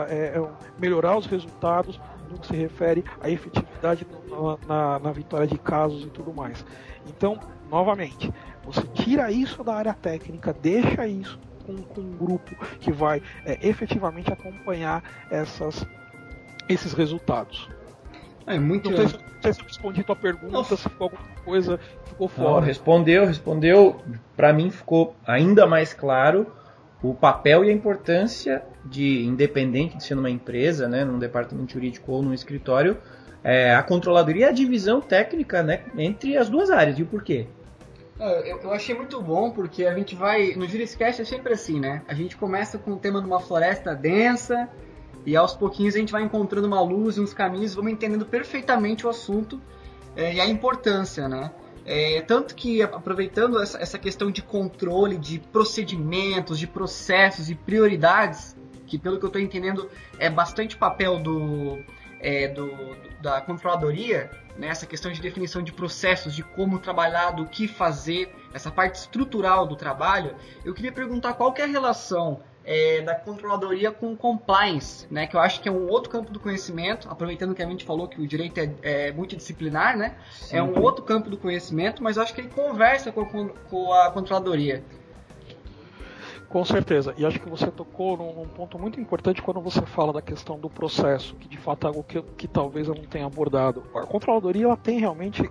é, 0.08 0.40
melhorar 0.78 1.18
os 1.18 1.26
resultados 1.26 2.00
no 2.32 2.38
que 2.38 2.46
se 2.46 2.56
refere 2.56 3.04
à 3.20 3.30
efetividade 3.30 4.06
na, 4.28 4.66
na, 4.66 4.98
na 4.98 5.12
vitória 5.12 5.46
de 5.46 5.58
casos 5.58 6.04
e 6.04 6.10
tudo 6.10 6.32
mais. 6.32 6.64
Então, 7.06 7.38
novamente, 7.70 8.32
você 8.64 8.82
tira 8.94 9.30
isso 9.30 9.62
da 9.62 9.74
área 9.74 9.94
técnica, 9.94 10.52
deixa 10.52 11.06
isso 11.06 11.38
com, 11.66 11.76
com 11.76 12.00
um 12.00 12.16
grupo 12.16 12.54
que 12.80 12.90
vai 12.90 13.22
é, 13.44 13.58
efetivamente 13.66 14.32
acompanhar 14.32 15.02
essas, 15.30 15.86
esses 16.68 16.92
resultados. 16.92 17.68
É 18.46 18.58
muito. 18.58 18.90
Não 18.90 18.96
sei 18.96 19.08
se, 19.08 19.14
não 19.14 19.42
sei 19.42 19.52
se 19.52 19.60
eu 19.60 19.66
respondi 19.66 20.02
tua 20.02 20.16
pergunta, 20.16 20.52
Nossa. 20.52 20.76
se 20.76 20.82
ficou 20.88 21.04
alguma 21.04 21.22
coisa 21.44 21.78
ficou 22.04 22.28
fora. 22.28 22.50
Não, 22.50 22.60
respondeu, 22.60 23.26
respondeu. 23.26 24.00
Para 24.36 24.52
mim 24.52 24.70
ficou 24.70 25.14
ainda 25.26 25.66
mais 25.66 25.94
claro 25.94 26.46
o 27.02 27.12
papel 27.14 27.64
e 27.64 27.70
a 27.70 27.72
importância 27.72 28.62
de, 28.84 29.24
independente 29.24 29.96
de 29.96 30.04
ser 30.04 30.14
numa 30.14 30.30
empresa, 30.30 30.88
né, 30.88 31.04
num 31.04 31.18
departamento 31.18 31.72
jurídico 31.72 32.12
ou 32.12 32.22
num 32.22 32.32
escritório, 32.32 32.96
é, 33.42 33.74
a 33.74 33.82
controladoria 33.82 34.46
e 34.46 34.48
a 34.48 34.52
divisão 34.52 35.00
técnica 35.00 35.62
né, 35.62 35.84
entre 35.96 36.36
as 36.36 36.48
duas 36.48 36.70
áreas. 36.70 36.98
E 36.98 37.02
o 37.02 37.06
porquê? 37.06 37.46
É, 38.20 38.52
eu, 38.52 38.58
eu, 38.58 38.72
achei 38.72 38.94
muito 38.94 39.20
bom 39.20 39.50
porque 39.50 39.84
a 39.84 39.94
gente 39.94 40.14
vai. 40.14 40.54
No 40.54 40.68
Juriscast 40.68 41.20
é 41.20 41.24
sempre 41.24 41.54
assim, 41.54 41.80
né? 41.80 42.02
A 42.06 42.14
gente 42.14 42.36
começa 42.36 42.78
com 42.78 42.92
o 42.92 42.96
tema 42.96 43.20
de 43.20 43.26
uma 43.26 43.40
floresta 43.40 43.94
densa 43.96 44.68
e 45.26 45.34
aos 45.34 45.54
pouquinhos 45.54 45.96
a 45.96 45.98
gente 45.98 46.12
vai 46.12 46.22
encontrando 46.22 46.68
uma 46.68 46.80
luz 46.80 47.16
e 47.16 47.20
uns 47.20 47.34
caminhos, 47.34 47.74
vamos 47.74 47.90
entendendo 47.90 48.24
perfeitamente 48.24 49.06
o 49.06 49.10
assunto 49.10 49.60
é, 50.14 50.34
e 50.34 50.40
a 50.40 50.46
importância, 50.46 51.28
né? 51.28 51.50
É, 51.84 52.20
tanto 52.22 52.54
que, 52.54 52.80
aproveitando 52.82 53.60
essa, 53.60 53.78
essa 53.80 53.98
questão 53.98 54.30
de 54.30 54.40
controle, 54.40 55.16
de 55.18 55.38
procedimentos, 55.38 56.58
de 56.58 56.66
processos 56.66 57.50
e 57.50 57.54
prioridades, 57.54 58.56
que 58.86 58.98
pelo 58.98 59.18
que 59.18 59.24
eu 59.24 59.28
estou 59.28 59.42
entendendo 59.42 59.90
é 60.18 60.30
bastante 60.30 60.76
papel 60.76 61.18
do, 61.18 61.82
é, 62.20 62.48
do, 62.48 62.70
da 63.20 63.40
controladoria, 63.40 64.30
né, 64.56 64.68
essa 64.68 64.86
questão 64.86 65.10
de 65.10 65.20
definição 65.20 65.62
de 65.62 65.72
processos, 65.72 66.34
de 66.34 66.42
como 66.42 66.78
trabalhar, 66.78 67.30
do 67.30 67.46
que 67.46 67.66
fazer, 67.66 68.32
essa 68.52 68.70
parte 68.70 68.96
estrutural 68.96 69.66
do 69.66 69.74
trabalho, 69.74 70.36
eu 70.64 70.74
queria 70.74 70.92
perguntar 70.92 71.34
qual 71.34 71.52
que 71.52 71.62
é 71.62 71.64
a 71.64 71.68
relação 71.68 72.42
é, 72.64 73.00
da 73.02 73.14
controladoria 73.14 73.90
com 73.90 74.16
compliance, 74.16 75.06
né, 75.10 75.26
que 75.26 75.36
eu 75.36 75.40
acho 75.40 75.60
que 75.60 75.68
é 75.68 75.72
um 75.72 75.88
outro 75.88 76.10
campo 76.10 76.30
do 76.30 76.38
conhecimento, 76.38 77.08
aproveitando 77.10 77.54
que 77.54 77.62
a 77.62 77.66
gente 77.66 77.84
falou 77.84 78.08
que 78.08 78.20
o 78.20 78.26
direito 78.26 78.58
é, 78.58 78.72
é 78.82 79.12
multidisciplinar, 79.12 79.96
né, 79.96 80.16
Sim. 80.32 80.56
é 80.56 80.62
um 80.62 80.80
outro 80.80 81.04
campo 81.04 81.28
do 81.28 81.36
conhecimento, 81.36 82.02
mas 82.02 82.16
eu 82.16 82.22
acho 82.22 82.34
que 82.34 82.40
ele 82.40 82.48
conversa 82.48 83.10
com, 83.10 83.48
com 83.48 83.92
a 83.92 84.10
controladoria. 84.10 84.82
Com 86.52 86.66
certeza. 86.66 87.14
E 87.16 87.24
acho 87.24 87.40
que 87.40 87.48
você 87.48 87.70
tocou 87.70 88.14
num, 88.14 88.34
num, 88.34 88.46
ponto 88.46 88.78
muito 88.78 89.00
importante 89.00 89.40
quando 89.40 89.58
você 89.58 89.80
fala 89.86 90.12
da 90.12 90.20
questão 90.20 90.58
do 90.58 90.68
processo, 90.68 91.34
que 91.36 91.48
de 91.48 91.56
fato 91.56 91.86
é 91.86 91.88
algo 91.88 92.02
que, 92.02 92.20
que 92.36 92.46
talvez 92.46 92.88
eu 92.88 92.94
não 92.94 93.04
tenha 93.04 93.24
abordado. 93.24 93.82
A 93.94 94.02
controladoria 94.02 94.66
ela 94.66 94.76
tem 94.76 95.00
realmente 95.00 95.50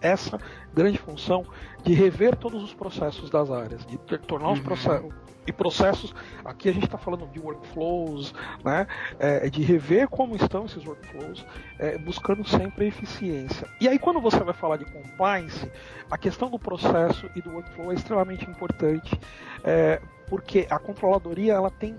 essa 0.00 0.38
grande 0.72 0.98
função 0.98 1.44
de 1.82 1.92
rever 1.92 2.36
todos 2.36 2.62
os 2.62 2.74
processos 2.74 3.30
das 3.30 3.50
áreas, 3.50 3.84
de 3.86 3.96
tornar 4.18 4.52
os 4.52 4.58
uhum. 4.58 4.64
processos 4.64 5.14
e 5.46 5.52
processos. 5.52 6.14
Aqui 6.44 6.68
a 6.68 6.72
gente 6.72 6.84
está 6.84 6.98
falando 6.98 7.26
de 7.26 7.38
workflows, 7.38 8.32
né? 8.64 8.86
É, 9.18 9.48
de 9.50 9.62
rever 9.62 10.08
como 10.08 10.36
estão 10.36 10.66
esses 10.66 10.84
workflows, 10.84 11.44
é, 11.78 11.98
buscando 11.98 12.46
sempre 12.46 12.86
eficiência. 12.86 13.66
E 13.80 13.88
aí 13.88 13.98
quando 13.98 14.20
você 14.20 14.40
vai 14.40 14.54
falar 14.54 14.76
de 14.76 14.84
compliance, 14.86 15.70
a 16.10 16.18
questão 16.18 16.50
do 16.50 16.58
processo 16.58 17.28
e 17.34 17.42
do 17.42 17.50
workflow 17.50 17.92
é 17.92 17.94
extremamente 17.94 18.48
importante, 18.48 19.18
é, 19.64 20.00
porque 20.28 20.66
a 20.70 20.78
controladoria 20.78 21.54
ela 21.54 21.70
tem 21.70 21.96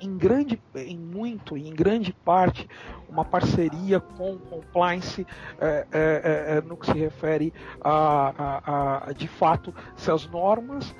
em, 0.00 0.16
grande, 0.16 0.60
em 0.74 0.98
muito, 0.98 1.56
em 1.56 1.72
grande 1.72 2.12
parte, 2.12 2.68
uma 3.08 3.24
parceria 3.24 4.00
com 4.00 4.38
compliance 4.38 5.26
é, 5.60 5.66
é, 5.66 5.86
é, 5.92 6.56
é, 6.56 6.60
no 6.60 6.76
que 6.76 6.86
se 6.86 6.98
refere 6.98 7.52
a, 7.80 8.32
a, 8.38 9.08
a, 9.08 9.12
de 9.12 9.28
fato, 9.28 9.74
se 9.96 10.10
as 10.10 10.26
normas 10.26 10.94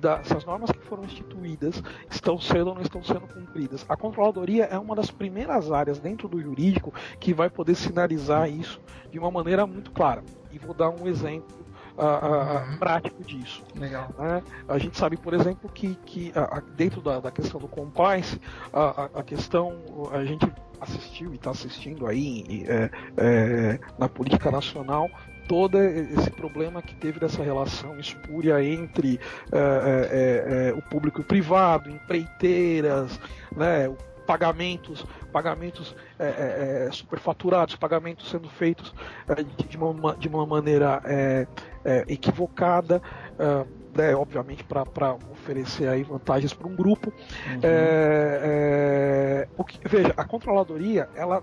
da, 0.00 0.22
se 0.24 0.36
as 0.36 0.44
normas 0.44 0.70
que 0.70 0.80
foram 0.80 1.04
instituídas 1.04 1.82
estão 2.10 2.38
sendo 2.40 2.68
ou 2.68 2.74
não 2.74 2.82
estão 2.82 3.02
sendo 3.02 3.26
cumpridas. 3.28 3.84
A 3.88 3.96
controladoria 3.96 4.64
é 4.64 4.78
uma 4.78 4.94
das 4.94 5.10
primeiras 5.10 5.70
áreas 5.70 5.98
dentro 5.98 6.28
do 6.28 6.40
jurídico 6.40 6.92
que 7.20 7.32
vai 7.32 7.48
poder 7.48 7.74
sinalizar 7.74 8.50
isso 8.50 8.80
de 9.10 9.18
uma 9.18 9.30
maneira 9.30 9.66
muito 9.66 9.90
clara. 9.90 10.22
E 10.52 10.58
vou 10.58 10.74
dar 10.74 10.90
um 10.90 11.06
exemplo 11.06 11.67
uhum. 12.04 12.78
prático 12.78 13.22
disso. 13.24 13.62
Legal. 13.74 14.08
Né? 14.18 14.42
A 14.68 14.78
gente 14.78 14.96
sabe, 14.96 15.16
por 15.16 15.34
exemplo, 15.34 15.68
que, 15.70 15.94
que 16.06 16.32
dentro 16.76 17.00
da, 17.00 17.20
da 17.20 17.30
questão 17.30 17.60
do 17.60 17.68
compliance, 17.68 18.40
a, 18.72 19.22
questão, 19.22 19.76
a 20.12 20.24
gente 20.24 20.50
assistiu 20.80 21.32
e 21.32 21.36
está 21.36 21.50
assistindo 21.50 22.06
aí 22.06 22.64
é, 22.68 22.90
é, 23.16 23.80
na 23.98 24.08
política 24.08 24.50
nacional 24.50 25.10
todo 25.48 25.78
esse 25.78 26.30
problema 26.30 26.82
que 26.82 26.94
teve 26.94 27.18
dessa 27.18 27.42
relação 27.42 27.98
espúria 27.98 28.62
entre 28.62 29.18
é, 29.50 29.58
é, 29.58 30.68
é, 30.68 30.72
o 30.74 30.82
público 30.82 31.20
e 31.20 31.22
o 31.22 31.24
privado, 31.24 31.90
empreiteiras, 31.90 33.18
né, 33.56 33.90
pagamentos, 34.28 35.06
pagamentos 35.32 35.96
é, 36.18 36.86
é, 36.86 36.92
superfaturados, 36.92 37.76
pagamentos 37.76 38.28
sendo 38.28 38.46
feitos 38.46 38.94
de, 39.66 39.78
uma, 39.78 40.14
de 40.14 40.28
uma 40.28 40.44
maneira 40.44 41.00
equivocada 42.06 43.00
né, 43.96 44.14
obviamente 44.14 44.62
para 44.64 45.14
oferecer 45.32 45.88
aí 45.88 46.02
vantagens 46.02 46.52
para 46.54 46.68
um 46.68 46.76
grupo. 46.76 47.12
Uhum. 47.46 47.60
É, 47.62 48.40
é, 48.42 49.48
o 49.56 49.64
que, 49.64 49.80
veja, 49.88 50.14
a 50.16 50.24
controladoria 50.24 51.08
ela 51.16 51.42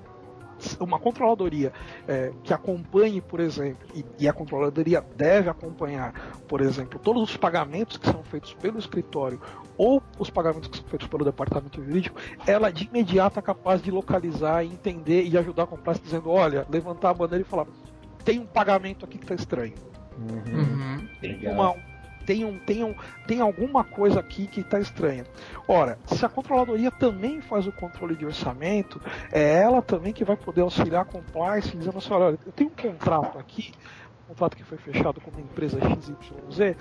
uma 0.80 0.99
controladoria 0.99 1.71
é, 2.08 2.32
que 2.43 2.54
acompanhe, 2.54 3.21
por 3.21 3.39
exemplo, 3.39 3.88
e, 3.93 4.06
e, 4.19 4.28
a 4.28 4.34
controladoria 4.34 5.04
deve 5.15 5.49
acompanhar, 5.49 6.13
por 6.47 6.62
exemplo, 6.62 6.99
todos 6.99 7.23
os 7.23 7.38
pagamentos 7.38 7.97
que 7.97 8.06
são 8.06 8.23
feitos 8.23 8.54
pelo 8.54 8.80
escritório 8.80 9.39
ou 9.78 10.01
os 10.17 10.30
pagamentos 10.30 10.69
que 10.69 10.78
são 10.78 10.86
feitos 10.88 11.08
pelo 11.08 11.25
departamento 11.25 11.84
jurídico, 11.84 12.19
ela 12.47 12.71
de 12.71 12.86
imediato 12.86 13.39
é 13.39 13.41
capaz 13.41 13.82
de 13.82 13.91
localizar, 13.91 14.63
entender 14.63 15.23
e 15.23 15.38
ajudar 15.38 15.63
a 15.63 15.67
comprar, 15.67 15.97
dizendo: 15.97 16.30
olha, 16.30 16.65
levantar 16.69 17.10
a 17.10 17.13
bandeira 17.13 17.43
e 17.45 17.47
falar: 17.47 17.67
tem 18.23 18.39
um 18.39 18.45
pagamento 18.45 19.06
aqui 19.06 19.17
que 19.17 19.23
está 19.23 19.36
estranho. 19.36 19.73
Uhum. 20.17 20.60
Uhum. 20.60 21.08
Tem 21.19 21.47
uma, 21.47 21.75
tem, 22.26 22.44
um, 22.44 22.58
tem, 22.60 22.84
um, 22.84 22.96
tem 23.28 23.42
alguma 23.42 23.84
coisa 23.84 24.20
aqui 24.20 24.48
que 24.48 24.62
está 24.62 24.80
estranha. 24.80 25.26
Ora, 25.68 25.98
se 26.06 26.26
a 26.26 26.30
controladoria 26.30 26.92
também 26.92 27.42
faz 27.42 27.68
o 27.68 27.72
controle 27.72 28.16
de 28.16 28.26
orçamento, 28.26 29.02
é 29.32 29.62
ela 29.62 29.82
também 29.82 30.14
que 30.14 30.24
vai 30.24 30.36
poder 30.36 30.62
auxiliar 30.62 31.04
a 31.04 31.06
compliance, 31.06 31.76
dizendo 31.76 31.98
assim, 31.98 32.14
olha, 32.14 32.38
eu 32.46 32.52
tenho 32.52 32.70
um 32.70 32.74
contrato 32.74 33.38
aqui, 33.38 33.72
um 34.26 34.30
contrato 34.30 34.58
que 34.58 34.64
foi 34.64 34.78
fechado 34.78 35.22
com 35.22 35.32
uma 35.32 35.42
empresa 35.42 35.80
XYZ, 35.80 36.76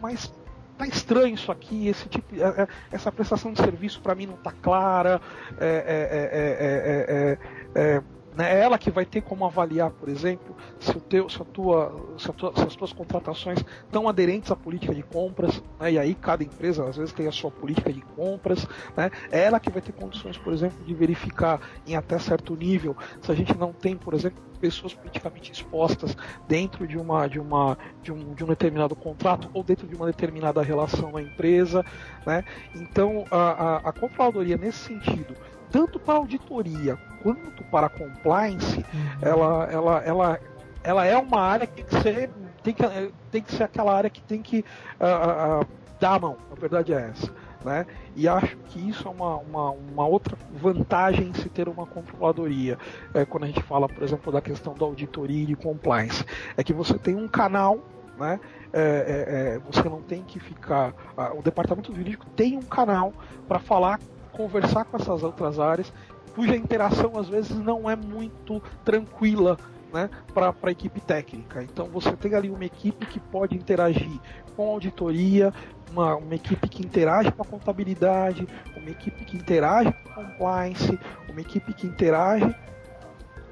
mas 0.00 0.32
tá 0.76 0.86
estranho 0.86 1.34
isso 1.34 1.52
aqui, 1.52 1.88
esse 1.88 2.08
tipo, 2.08 2.34
é, 2.34 2.62
é, 2.62 2.68
essa 2.90 3.10
prestação 3.12 3.52
de 3.52 3.60
serviço 3.60 4.00
para 4.00 4.14
mim 4.14 4.26
não 4.26 4.36
tá 4.36 4.52
clara, 4.52 5.20
é, 5.58 7.38
é, 7.74 8.00
né? 8.00 8.04
É 8.36 8.60
ela 8.60 8.78
que 8.78 8.90
vai 8.90 9.04
ter 9.04 9.22
como 9.22 9.44
avaliar, 9.44 9.90
por 9.90 10.08
exemplo, 10.08 10.56
se, 10.80 10.90
o 10.90 11.00
teu, 11.00 11.28
se, 11.28 11.40
a 11.40 11.44
tua, 11.44 12.14
se, 12.18 12.30
a 12.30 12.32
tua, 12.32 12.52
se 12.54 12.62
as 12.62 12.76
tuas 12.76 12.92
contratações 12.92 13.60
estão 13.84 14.08
aderentes 14.08 14.50
à 14.50 14.56
política 14.56 14.94
de 14.94 15.02
compras, 15.02 15.62
né? 15.78 15.92
e 15.92 15.98
aí 15.98 16.14
cada 16.14 16.42
empresa 16.42 16.84
às 16.88 16.96
vezes 16.96 17.12
tem 17.12 17.28
a 17.28 17.32
sua 17.32 17.50
política 17.50 17.92
de 17.92 18.00
compras. 18.00 18.66
Né? 18.96 19.10
É 19.30 19.44
ela 19.44 19.60
que 19.60 19.70
vai 19.70 19.80
ter 19.80 19.92
condições, 19.92 20.36
por 20.36 20.52
exemplo, 20.52 20.84
de 20.84 20.94
verificar 20.94 21.60
em 21.86 21.94
até 21.94 22.18
certo 22.18 22.56
nível 22.56 22.96
se 23.22 23.30
a 23.30 23.34
gente 23.34 23.56
não 23.56 23.72
tem, 23.72 23.96
por 23.96 24.14
exemplo, 24.14 24.42
pessoas 24.64 24.94
politicamente 24.94 25.52
expostas 25.52 26.16
dentro 26.48 26.86
de 26.86 26.96
uma 26.96 27.26
de 27.26 27.38
uma 27.38 27.76
de 28.02 28.10
um, 28.10 28.32
de 28.32 28.42
um 28.42 28.46
determinado 28.46 28.96
contrato 28.96 29.50
ou 29.52 29.62
dentro 29.62 29.86
de 29.86 29.94
uma 29.94 30.06
determinada 30.06 30.62
relação 30.62 31.12
na 31.12 31.20
empresa, 31.20 31.84
né? 32.24 32.44
Então 32.74 33.26
a, 33.30 33.36
a, 33.36 33.76
a 33.76 33.92
controladoria 33.92 34.56
nesse 34.56 34.78
sentido 34.78 35.34
tanto 35.74 35.98
para 35.98 36.14
auditoria 36.14 36.96
quanto 37.20 37.64
para 37.64 37.88
compliance, 37.88 38.76
uhum. 38.76 39.18
ela, 39.20 39.64
ela, 39.64 39.98
ela, 40.04 40.40
ela 40.84 41.04
é 41.04 41.16
uma 41.16 41.40
área 41.40 41.66
que 41.66 41.82
tem 41.82 41.84
que 41.84 42.00
ser, 42.00 42.30
tem 42.62 42.74
que, 42.74 43.12
tem 43.32 43.42
que 43.42 43.52
ser 43.52 43.64
aquela 43.64 43.92
área 43.92 44.08
que 44.08 44.22
tem 44.22 44.40
que 44.40 44.60
uh, 45.00 45.62
uh, 45.62 45.66
dar 45.98 46.12
a 46.12 46.18
mão, 46.20 46.36
a 46.52 46.54
verdade 46.54 46.94
é 46.94 47.10
essa. 47.10 47.28
Né? 47.64 47.86
E 48.14 48.28
acho 48.28 48.56
que 48.68 48.88
isso 48.88 49.08
é 49.08 49.10
uma, 49.10 49.38
uma, 49.38 49.70
uma, 49.70 50.06
outra 50.06 50.36
vantagem 50.52 51.30
em 51.30 51.34
se 51.34 51.48
ter 51.48 51.68
uma 51.68 51.86
controladoria. 51.86 52.78
É, 53.12 53.24
quando 53.24 53.44
a 53.44 53.46
gente 53.48 53.62
fala, 53.62 53.88
por 53.88 54.02
exemplo, 54.02 54.30
da 54.30 54.40
questão 54.40 54.74
da 54.74 54.84
auditoria 54.84 55.42
e 55.42 55.46
de 55.46 55.56
compliance, 55.56 56.24
é 56.56 56.62
que 56.62 56.74
você 56.74 56.96
tem 56.98 57.16
um 57.16 57.26
canal 57.26 57.80
né? 58.16 58.38
É, 58.72 58.80
é, 58.80 59.54
é, 59.56 59.58
você 59.58 59.88
não 59.88 60.00
tem 60.00 60.22
que 60.22 60.38
ficar. 60.38 60.94
o 61.36 61.42
departamento 61.42 61.92
jurídico 61.92 62.26
tem 62.36 62.56
um 62.56 62.62
canal 62.62 63.12
para 63.48 63.58
falar 63.58 63.98
conversar 64.36 64.84
com 64.84 64.96
essas 64.96 65.22
outras 65.22 65.58
áreas, 65.58 65.92
cuja 66.34 66.56
interação 66.56 67.16
às 67.16 67.28
vezes 67.28 67.56
não 67.56 67.88
é 67.88 67.96
muito 67.96 68.62
tranquila 68.84 69.56
né, 69.92 70.10
para 70.34 70.52
a 70.62 70.70
equipe 70.70 71.00
técnica. 71.00 71.62
Então 71.62 71.86
você 71.86 72.12
tem 72.12 72.34
ali 72.34 72.50
uma 72.50 72.64
equipe 72.64 73.06
que 73.06 73.20
pode 73.20 73.56
interagir 73.56 74.20
com 74.56 74.68
auditoria, 74.68 75.52
uma, 75.90 76.16
uma 76.16 76.34
equipe 76.34 76.68
que 76.68 76.84
interage 76.84 77.30
com 77.30 77.42
a 77.42 77.46
contabilidade, 77.46 78.46
uma 78.76 78.90
equipe 78.90 79.24
que 79.24 79.36
interage 79.36 79.92
com 79.92 80.24
compliance, 80.24 80.98
uma 81.28 81.40
equipe 81.40 81.72
que 81.72 81.86
interage 81.86 82.54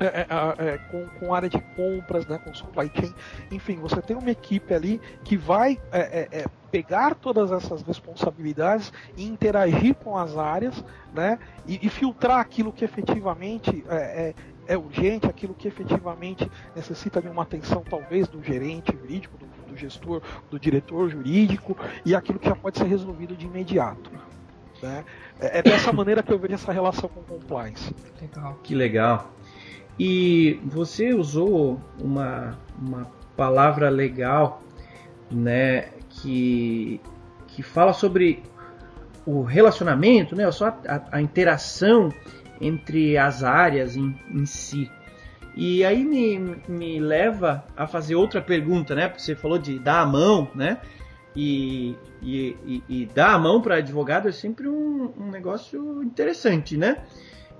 é, 0.06 0.26
é, 0.28 0.68
é, 0.68 0.78
com, 0.78 1.06
com 1.18 1.34
área 1.34 1.48
de 1.48 1.60
compras, 1.76 2.26
né, 2.26 2.38
com 2.38 2.54
supply 2.54 2.90
chain, 2.94 3.14
enfim, 3.50 3.76
você 3.76 4.00
tem 4.00 4.16
uma 4.16 4.30
equipe 4.30 4.72
ali 4.74 5.00
que 5.24 5.36
vai 5.36 5.80
é, 5.90 6.00
é, 6.00 6.28
é, 6.40 6.44
pegar 6.70 7.14
todas 7.14 7.52
essas 7.52 7.82
responsabilidades 7.82 8.92
e 9.16 9.24
interagir 9.24 9.94
com 9.94 10.16
as 10.16 10.36
áreas, 10.36 10.84
né, 11.14 11.38
e, 11.66 11.86
e 11.86 11.88
filtrar 11.88 12.38
aquilo 12.38 12.72
que 12.72 12.84
efetivamente 12.84 13.84
é, 13.88 14.34
é, 14.66 14.76
urgente, 14.78 15.26
aquilo 15.26 15.54
que 15.54 15.68
efetivamente 15.68 16.50
necessita 16.74 17.20
de 17.20 17.28
uma 17.28 17.42
atenção 17.42 17.82
talvez 17.88 18.28
do 18.28 18.42
gerente 18.42 18.96
jurídico, 18.96 19.36
do, 19.36 19.46
do 19.72 19.76
gestor, 19.76 20.22
do 20.50 20.58
diretor 20.58 21.10
jurídico, 21.10 21.76
e 22.04 22.14
aquilo 22.14 22.38
que 22.38 22.48
já 22.48 22.56
pode 22.56 22.78
ser 22.78 22.84
resolvido 22.84 23.36
de 23.36 23.46
imediato. 23.46 24.10
Né? 24.82 25.04
É 25.38 25.62
dessa 25.62 25.92
maneira 25.92 26.22
que 26.22 26.32
eu 26.32 26.38
vejo 26.38 26.54
essa 26.54 26.72
relação 26.72 27.08
com 27.08 27.22
compliance. 27.22 27.94
Legal. 28.20 28.58
Que 28.62 28.74
legal. 28.74 29.30
E 29.98 30.60
você 30.64 31.12
usou 31.12 31.80
uma, 32.00 32.58
uma 32.80 33.06
palavra 33.36 33.88
legal, 33.88 34.62
né, 35.30 35.90
que, 36.08 37.00
que 37.48 37.62
fala 37.62 37.92
sobre 37.92 38.42
o 39.24 39.42
relacionamento, 39.42 40.34
né, 40.34 40.50
só 40.50 40.68
a, 40.68 41.02
a 41.12 41.22
interação 41.22 42.12
entre 42.60 43.16
as 43.16 43.42
áreas 43.42 43.96
em, 43.96 44.16
em 44.30 44.46
si. 44.46 44.90
E 45.54 45.84
aí 45.84 46.02
me, 46.02 46.56
me 46.66 46.98
leva 46.98 47.64
a 47.76 47.86
fazer 47.86 48.14
outra 48.14 48.40
pergunta, 48.40 48.94
né? 48.94 49.08
Porque 49.08 49.22
você 49.22 49.34
falou 49.34 49.58
de 49.58 49.78
dar 49.78 50.00
a 50.00 50.06
mão, 50.06 50.50
né? 50.54 50.78
E, 51.36 51.96
e, 52.22 52.56
e, 52.64 52.82
e 52.88 53.06
dar 53.06 53.34
a 53.34 53.38
mão 53.38 53.60
para 53.60 53.76
advogado 53.76 54.28
é 54.28 54.32
sempre 54.32 54.68
um, 54.68 55.12
um 55.18 55.30
negócio 55.30 56.02
interessante, 56.02 56.76
né? 56.76 57.04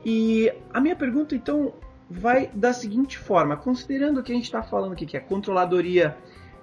E 0.04 0.50
a 0.72 0.80
minha 0.80 0.96
pergunta, 0.96 1.34
então, 1.34 1.74
vai 2.12 2.50
da 2.54 2.72
seguinte 2.72 3.18
forma: 3.18 3.56
considerando 3.56 4.22
que 4.22 4.32
a 4.32 4.34
gente 4.34 4.44
está 4.44 4.62
falando 4.62 4.92
aqui 4.92 5.06
que 5.06 5.16
a 5.16 5.20
controladoria 5.20 6.16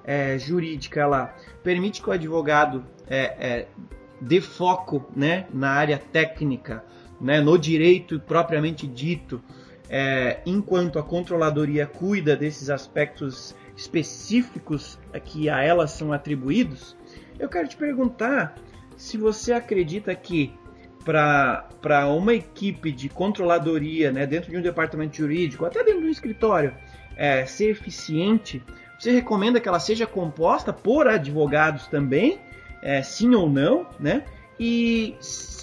é, 0.03 0.38
jurídica 0.38 1.01
ela 1.01 1.35
permite 1.63 2.01
que 2.01 2.09
o 2.09 2.13
advogado 2.13 2.85
é, 3.07 3.19
é, 3.39 3.67
dê 4.21 4.39
foco 4.39 5.05
né, 5.15 5.47
na 5.53 5.71
área 5.71 5.97
técnica, 5.97 6.83
né, 7.19 7.41
no 7.41 7.57
direito 7.57 8.19
propriamente 8.19 8.88
dito, 8.88 9.41
é, 9.89 10.41
enquanto 10.45 10.99
a 10.99 11.03
controladoria 11.03 11.85
cuida 11.88 12.35
desses 12.35 12.69
aspectos 12.69 13.55
específicos 13.75 14.99
que 15.25 15.49
a 15.49 15.63
elas 15.63 15.91
são 15.91 16.13
atribuídos, 16.13 16.95
eu 17.39 17.49
quero 17.49 17.67
te 17.67 17.77
perguntar 17.77 18.55
se 18.97 19.17
você 19.17 19.53
acredita 19.53 20.13
que 20.13 20.53
para 21.03 22.07
uma 22.07 22.33
equipe 22.33 22.91
de 22.91 23.09
controladoria, 23.09 24.12
né, 24.12 24.25
dentro 24.25 24.51
de 24.51 24.57
um 24.57 24.62
departamento 24.62 25.17
jurídico, 25.17 25.65
até 25.65 25.83
dentro 25.83 26.01
de 26.01 26.07
um 26.07 26.12
escritório, 26.12 26.73
é, 27.15 27.45
ser 27.45 27.69
eficiente, 27.69 28.63
você 28.97 29.12
recomenda 29.12 29.59
que 29.59 29.67
ela 29.67 29.79
seja 29.79 30.05
composta 30.05 30.73
por 30.73 31.07
advogados 31.07 31.88
também, 31.88 32.39
é, 32.81 33.01
sim 33.01 33.33
ou 33.33 33.49
não, 33.49 33.88
né? 33.99 34.25
E 34.59 35.15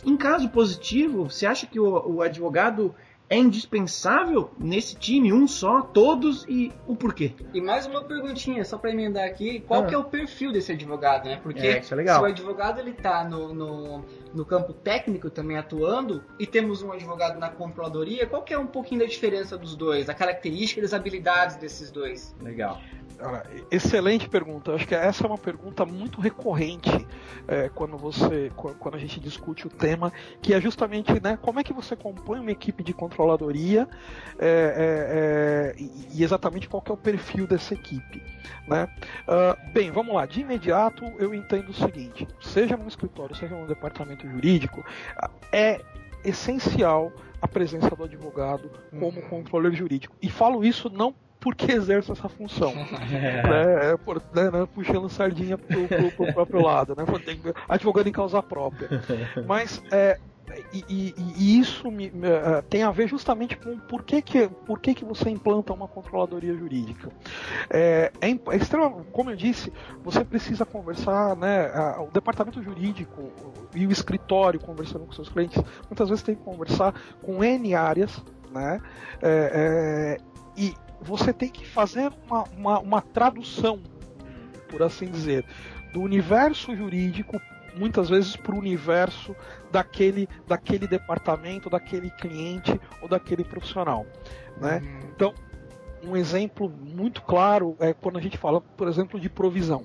em 0.05 0.17
caso 0.17 0.49
positivo, 0.49 1.29
você 1.29 1.45
acha 1.45 1.67
que 1.67 1.79
o, 1.79 2.15
o 2.15 2.23
advogado 2.23 2.95
é 3.29 3.37
indispensável 3.37 4.51
nesse 4.59 4.95
time, 4.95 5.33
um 5.33 5.49
só, 5.49 5.83
todos 5.83 6.45
e 6.49 6.73
o 6.87 6.95
porquê. 6.95 7.33
E 7.53 7.61
mais 7.61 7.87
uma 7.87 8.05
perguntinha, 8.05 8.65
só 8.65 8.79
para 8.79 8.91
emendar 8.91 9.27
aqui, 9.27 9.61
qual 9.61 9.83
ah. 9.83 9.87
que 9.87 9.95
é 9.95 9.99
o 9.99 10.05
perfil 10.05 10.53
desse 10.53 10.73
advogado, 10.73 11.25
né? 11.25 11.41
Porque 11.43 11.67
é, 11.67 11.79
é 11.79 11.83
se 11.83 11.93
o 11.95 12.25
advogado 12.25 12.79
ele 12.79 12.93
tá 12.93 13.25
no, 13.25 13.53
no, 13.53 14.05
no, 14.37 14.45
campo 14.45 14.73
técnico 14.73 15.31
também 15.31 15.57
atuando 15.57 16.23
e 16.39 16.47
temos 16.47 16.83
um 16.83 16.93
advogado 16.93 17.39
na 17.39 17.49
controladoria, 17.49 18.27
qual 18.27 18.43
que 18.43 18.55
é 18.55 18.59
um 18.59 18.67
pouquinho 18.67 19.01
da 19.01 19.07
diferença 19.07 19.57
dos 19.57 19.75
dois, 19.75 20.09
a 20.09 20.15
característica 20.15 20.81
e 20.81 20.85
as 20.85 20.93
habilidades 20.93 21.57
desses 21.57 21.91
dois? 21.91 22.35
Legal 22.41 22.81
excelente 23.71 24.29
pergunta. 24.29 24.75
acho 24.75 24.87
que 24.87 24.95
essa 24.95 25.25
é 25.25 25.27
uma 25.27 25.39
pergunta 25.39 25.85
muito 25.85 26.21
recorrente 26.21 27.07
é, 27.49 27.69
quando 27.69 27.97
você, 27.97 28.51
quando 28.55 28.95
a 28.95 28.99
gente 28.99 29.19
discute 29.21 29.67
o 29.67 29.71
tema, 29.71 30.13
que 30.43 30.53
é 30.53 30.61
justamente, 30.61 31.13
né, 31.23 31.39
como 31.41 31.59
é 31.59 31.65
que 31.65 31.73
você 31.73 31.97
compõe 31.97 32.41
uma 32.41 32.51
equipe 32.51 32.83
de 32.83 32.93
controladoria 32.93 33.89
é, 34.39 35.75
é, 35.77 35.81
é, 35.81 35.85
e 36.13 36.23
exatamente 36.23 36.69
qual 36.69 36.83
é 36.87 36.93
o 36.93 36.97
perfil 36.97 37.47
dessa 37.47 37.75
equipe. 37.75 38.23
Né? 38.69 38.89
Uh, 39.29 39.73
bem, 39.73 39.91
vamos 39.91 40.15
lá. 40.15 40.27
De 40.27 40.41
imediato, 40.41 41.05
eu 41.19 41.35
entendo 41.35 41.71
o 41.71 41.75
seguinte: 41.75 42.27
seja 42.41 42.77
no 42.77 42.89
escritório, 42.89 43.35
seja 43.35 43.57
no 43.57 43.67
departamento 43.67 44.26
jurídico, 44.31 44.85
é 45.53 45.81
essencial 46.25 47.13
a 47.41 47.47
presença 47.47 47.95
do 47.95 48.05
advogado 48.05 48.71
como 48.91 49.21
uhum. 49.21 49.29
controller 49.29 49.73
jurídico. 49.73 50.15
E 50.21 50.29
falo 50.29 50.65
isso 50.65 50.91
não 50.91 51.15
porque 51.39 51.71
exerce 51.71 52.11
essa 52.11 52.29
função. 52.29 52.75
né? 52.75 53.93
É, 53.93 53.97
por, 53.97 54.21
né, 54.35 54.51
né, 54.51 54.67
puxando 54.75 55.09
sardinha 55.09 55.57
pro, 55.57 55.87
pro, 55.87 56.11
pro 56.11 56.33
próprio 56.33 56.63
lado, 56.63 56.97
né? 56.97 57.05
advogando 57.69 58.09
em 58.09 58.13
causa 58.13 58.43
própria. 58.43 58.89
Mas 59.47 59.83
é, 59.93 60.19
e, 60.73 60.85
e, 60.89 61.15
e, 61.37 61.59
isso 61.59 61.91
me, 61.91 62.09
uh, 62.09 62.63
tem 62.69 62.83
a 62.83 62.91
ver 62.91 63.09
justamente 63.09 63.57
com 63.57 63.79
por 63.79 64.03
que, 64.03 64.23
que, 64.23 64.49
por 64.49 64.81
que, 64.81 64.95
que 64.95 65.05
você 65.05 65.29
implanta 65.31 65.73
uma 65.73 65.89
controladoria 65.89 66.55
jurídica. 66.55 67.11
É, 67.69 68.13
é, 68.21 68.31
é 68.31 68.57
extremo, 68.57 69.05
como 69.13 69.31
eu 69.31 69.37
disse, 69.37 69.73
você 70.03 70.25
precisa 70.25 70.65
conversar, 70.65 71.37
né, 71.37 71.71
o 71.99 72.11
departamento 72.13 72.63
jurídico 72.63 73.33
e 73.75 73.87
o 73.87 73.91
escritório 73.91 74.61
conversando 74.61 75.05
com 75.05 75.13
seus 75.13 75.29
clientes, 75.29 75.63
muitas 75.89 76.09
vezes 76.09 76.23
tem 76.23 76.35
que 76.35 76.43
conversar 76.43 76.95
com 77.23 77.43
N 77.43 77.75
áreas, 77.75 78.23
né, 78.53 78.81
é, 79.23 80.19
é 80.23 80.37
e 80.57 80.75
você 81.03 81.33
tem 81.33 81.51
que 81.51 81.67
fazer 81.67 82.11
uma, 82.27 82.45
uma, 82.57 82.79
uma 82.79 83.03
tradução, 83.03 83.81
por 84.69 84.83
assim 84.83 85.07
dizer, 85.07 85.45
do 85.93 86.01
universo 86.01 86.75
jurídico 86.75 87.41
muitas 87.77 88.09
vezes 88.09 88.37
para 88.37 88.55
o 88.55 88.59
universo 88.59 89.35
daquele, 89.71 90.29
daquele 90.47 90.87
departamento, 90.87 91.69
daquele 91.71 92.11
cliente 92.11 92.81
ou 93.03 93.09
daquele 93.09 93.45
profissional. 93.45 94.07
Né? 94.61 94.83
Uhum. 94.83 95.11
Então, 95.15 95.35
um 96.03 96.17
exemplo 96.17 96.69
muito 96.69 97.23
claro 97.23 97.77
é 97.79 97.93
quando 97.93 98.19
a 98.19 98.21
gente 98.21 98.39
fala, 98.39 98.61
por 98.61 98.89
exemplo, 98.89 99.19
de 99.21 99.29
provisão. 99.29 99.85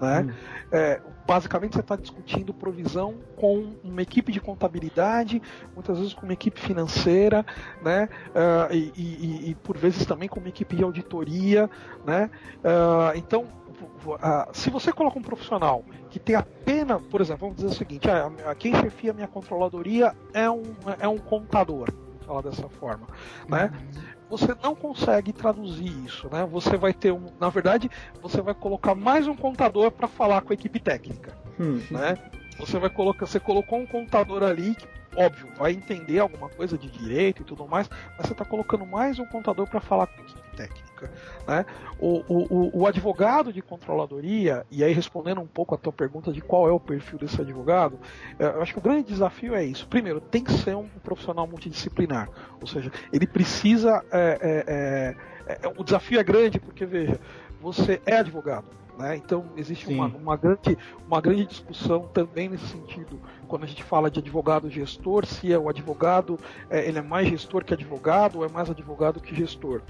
Né? 0.00 0.20
Uhum. 0.20 0.32
É, 0.72 1.00
basicamente 1.26 1.74
você 1.74 1.80
está 1.80 1.96
discutindo 1.96 2.52
provisão 2.52 3.14
com 3.36 3.72
uma 3.82 4.02
equipe 4.02 4.30
de 4.30 4.40
contabilidade, 4.40 5.42
muitas 5.74 5.98
vezes 5.98 6.14
com 6.14 6.22
uma 6.22 6.32
equipe 6.32 6.60
financeira, 6.60 7.44
né? 7.82 8.08
Uh, 8.28 8.74
e, 8.74 8.92
e, 8.96 9.50
e, 9.50 9.54
por 9.54 9.76
vezes 9.76 10.04
também 10.06 10.28
com 10.28 10.38
uma 10.38 10.48
equipe 10.48 10.76
de 10.76 10.84
auditoria, 10.84 11.68
né? 12.04 12.30
Uh, 12.58 13.16
então 13.16 13.44
uh, 13.44 14.48
se 14.52 14.70
você 14.70 14.92
coloca 14.92 15.18
um 15.18 15.22
profissional 15.22 15.84
que 16.10 16.18
tem 16.18 16.36
apenas, 16.36 17.02
por 17.02 17.20
exemplo, 17.20 17.40
vamos 17.48 17.56
dizer 17.56 17.68
o 17.68 17.74
seguinte, 17.74 18.08
ah, 18.08 18.54
quem 18.54 18.74
chefia 18.74 19.10
a 19.10 19.14
minha 19.14 19.28
controladoria 19.28 20.14
é 20.32 20.48
um, 20.48 20.62
é 21.00 21.08
um 21.08 21.18
contador, 21.18 21.92
falar 22.26 22.42
dessa 22.42 22.68
forma, 22.68 23.06
né? 23.48 23.70
Uhum. 23.72 24.02
Você 24.28 24.56
não 24.62 24.74
consegue 24.74 25.32
traduzir 25.32 25.92
isso, 26.04 26.28
né? 26.30 26.46
Você 26.50 26.76
vai 26.76 26.92
ter 26.92 27.12
um, 27.12 27.30
na 27.40 27.48
verdade, 27.48 27.90
você 28.20 28.42
vai 28.42 28.54
colocar 28.54 28.94
mais 28.94 29.28
um 29.28 29.36
contador 29.36 29.90
para 29.90 30.08
falar 30.08 30.42
com 30.42 30.52
a 30.52 30.54
equipe 30.54 30.80
técnica, 30.80 31.32
uhum. 31.58 31.80
né? 31.90 32.18
Você 32.58 32.78
vai 32.78 32.90
colocar, 32.90 33.26
você 33.26 33.38
colocou 33.38 33.78
um 33.78 33.86
contador 33.86 34.42
ali 34.42 34.74
que 34.74 34.86
óbvio, 35.16 35.48
vai 35.56 35.72
entender 35.72 36.18
alguma 36.18 36.48
coisa 36.48 36.76
de 36.76 36.90
direito 36.90 37.42
e 37.42 37.44
tudo 37.44 37.66
mais, 37.66 37.88
mas 37.88 38.26
você 38.26 38.32
está 38.32 38.44
colocando 38.44 38.84
mais 38.86 39.18
um 39.18 39.26
contador 39.26 39.66
para 39.66 39.80
falar 39.80 40.06
com 40.06 40.20
a 40.20 40.24
equipe 40.24 40.45
técnica. 40.56 41.10
Né? 41.46 41.66
O, 42.00 42.22
o, 42.28 42.80
o, 42.80 42.86
advogado 42.86 43.52
de 43.52 43.60
controladoria, 43.60 44.66
e 44.70 44.82
aí 44.82 44.92
respondendo 44.92 45.40
um 45.40 45.46
pouco 45.46 45.74
a 45.74 45.78
tua 45.78 45.92
pergunta 45.92 46.32
de 46.32 46.40
qual 46.40 46.68
é 46.68 46.72
o 46.72 46.80
perfil 46.80 47.18
desse 47.18 47.40
advogado, 47.40 47.98
é, 48.38 48.46
eu 48.46 48.62
acho 48.62 48.72
que 48.72 48.78
o 48.78 48.82
grande 48.82 49.08
desafio 49.08 49.54
é 49.54 49.64
isso. 49.64 49.86
Primeiro, 49.86 50.20
tem 50.20 50.42
que 50.42 50.52
ser 50.52 50.74
um 50.74 50.88
profissional 51.04 51.46
multidisciplinar, 51.46 52.28
ou 52.60 52.66
seja, 52.66 52.90
ele 53.12 53.26
precisa. 53.26 54.02
É, 54.10 54.38
é, 54.40 55.54
é, 55.54 55.58
é 55.62 55.68
o 55.76 55.84
desafio 55.84 56.18
é 56.18 56.24
grande 56.24 56.58
porque, 56.58 56.84
veja, 56.86 57.20
você 57.60 58.00
é 58.06 58.16
advogado 58.16 58.76
né? 58.98 59.16
Então 59.16 59.44
existe 59.56 59.88
uma, 59.88 60.06
uma, 60.06 60.36
grande, 60.36 60.78
uma 61.06 61.20
grande 61.20 61.46
discussão 61.46 62.02
também 62.02 62.48
nesse 62.48 62.66
sentido 62.66 63.20
quando 63.46 63.64
a 63.64 63.66
gente 63.66 63.82
fala 63.82 64.10
de 64.10 64.18
advogado 64.18 64.68
gestor, 64.68 65.24
se 65.26 65.52
é 65.52 65.58
o 65.58 65.68
advogado 65.68 66.38
é, 66.68 66.86
ele 66.86 66.98
é 66.98 67.02
mais 67.02 67.28
gestor 67.28 67.64
que 67.64 67.74
advogado 67.74 68.38
ou 68.38 68.44
é 68.44 68.48
mais 68.48 68.70
advogado 68.70 69.20
que 69.20 69.34
gestor. 69.34 69.82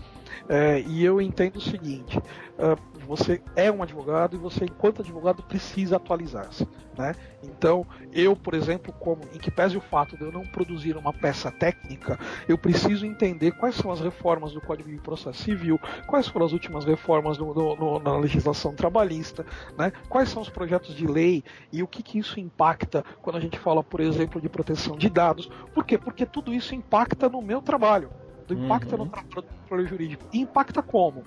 É, 0.48 0.80
e 0.80 1.04
eu 1.04 1.20
entendo 1.20 1.56
o 1.56 1.60
seguinte: 1.60 2.18
uh, 2.18 2.76
você 3.06 3.40
é 3.54 3.70
um 3.70 3.82
advogado 3.82 4.36
e 4.36 4.38
você, 4.38 4.64
enquanto 4.64 5.00
advogado, 5.00 5.42
precisa 5.42 5.96
atualizar-se. 5.96 6.66
Né? 6.96 7.14
Então, 7.42 7.86
eu, 8.12 8.34
por 8.34 8.54
exemplo, 8.54 8.92
como 8.92 9.22
em 9.34 9.38
que 9.38 9.50
pese 9.50 9.76
o 9.76 9.80
fato 9.80 10.16
de 10.16 10.24
eu 10.24 10.32
não 10.32 10.46
produzir 10.46 10.96
uma 10.96 11.12
peça 11.12 11.50
técnica, 11.50 12.18
eu 12.48 12.56
preciso 12.56 13.04
entender 13.04 13.52
quais 13.52 13.74
são 13.74 13.90
as 13.90 14.00
reformas 14.00 14.52
do 14.52 14.60
Código 14.60 14.90
de 14.90 14.96
Processo 14.96 15.42
Civil, 15.42 15.78
quais 16.06 16.26
foram 16.26 16.46
as 16.46 16.52
últimas 16.52 16.84
reformas 16.84 17.36
no, 17.36 17.52
no, 17.54 17.98
na 17.98 18.16
legislação 18.16 18.74
trabalhista, 18.74 19.44
né? 19.76 19.92
quais 20.08 20.30
são 20.30 20.40
os 20.40 20.48
projetos 20.48 20.94
de 20.94 21.06
lei 21.06 21.44
e 21.70 21.82
o 21.82 21.86
que, 21.86 22.02
que 22.02 22.18
isso 22.18 22.40
impacta 22.40 23.04
quando 23.20 23.36
a 23.36 23.40
gente 23.46 23.58
fala, 23.58 23.82
por 23.82 24.00
exemplo, 24.00 24.40
de 24.40 24.48
proteção 24.48 24.96
de 24.96 25.08
dados. 25.08 25.50
Por 25.74 25.84
quê? 25.84 25.98
Porque 25.98 26.26
tudo 26.26 26.52
isso 26.52 26.74
impacta 26.74 27.28
no 27.28 27.42
meu 27.42 27.62
trabalho, 27.62 28.10
impacta 28.50 28.96
uhum. 28.96 29.04
no 29.04 29.10
trabalho 29.10 29.86
jurídico. 29.86 30.24
E 30.32 30.40
impacta 30.40 30.82
como? 30.82 31.22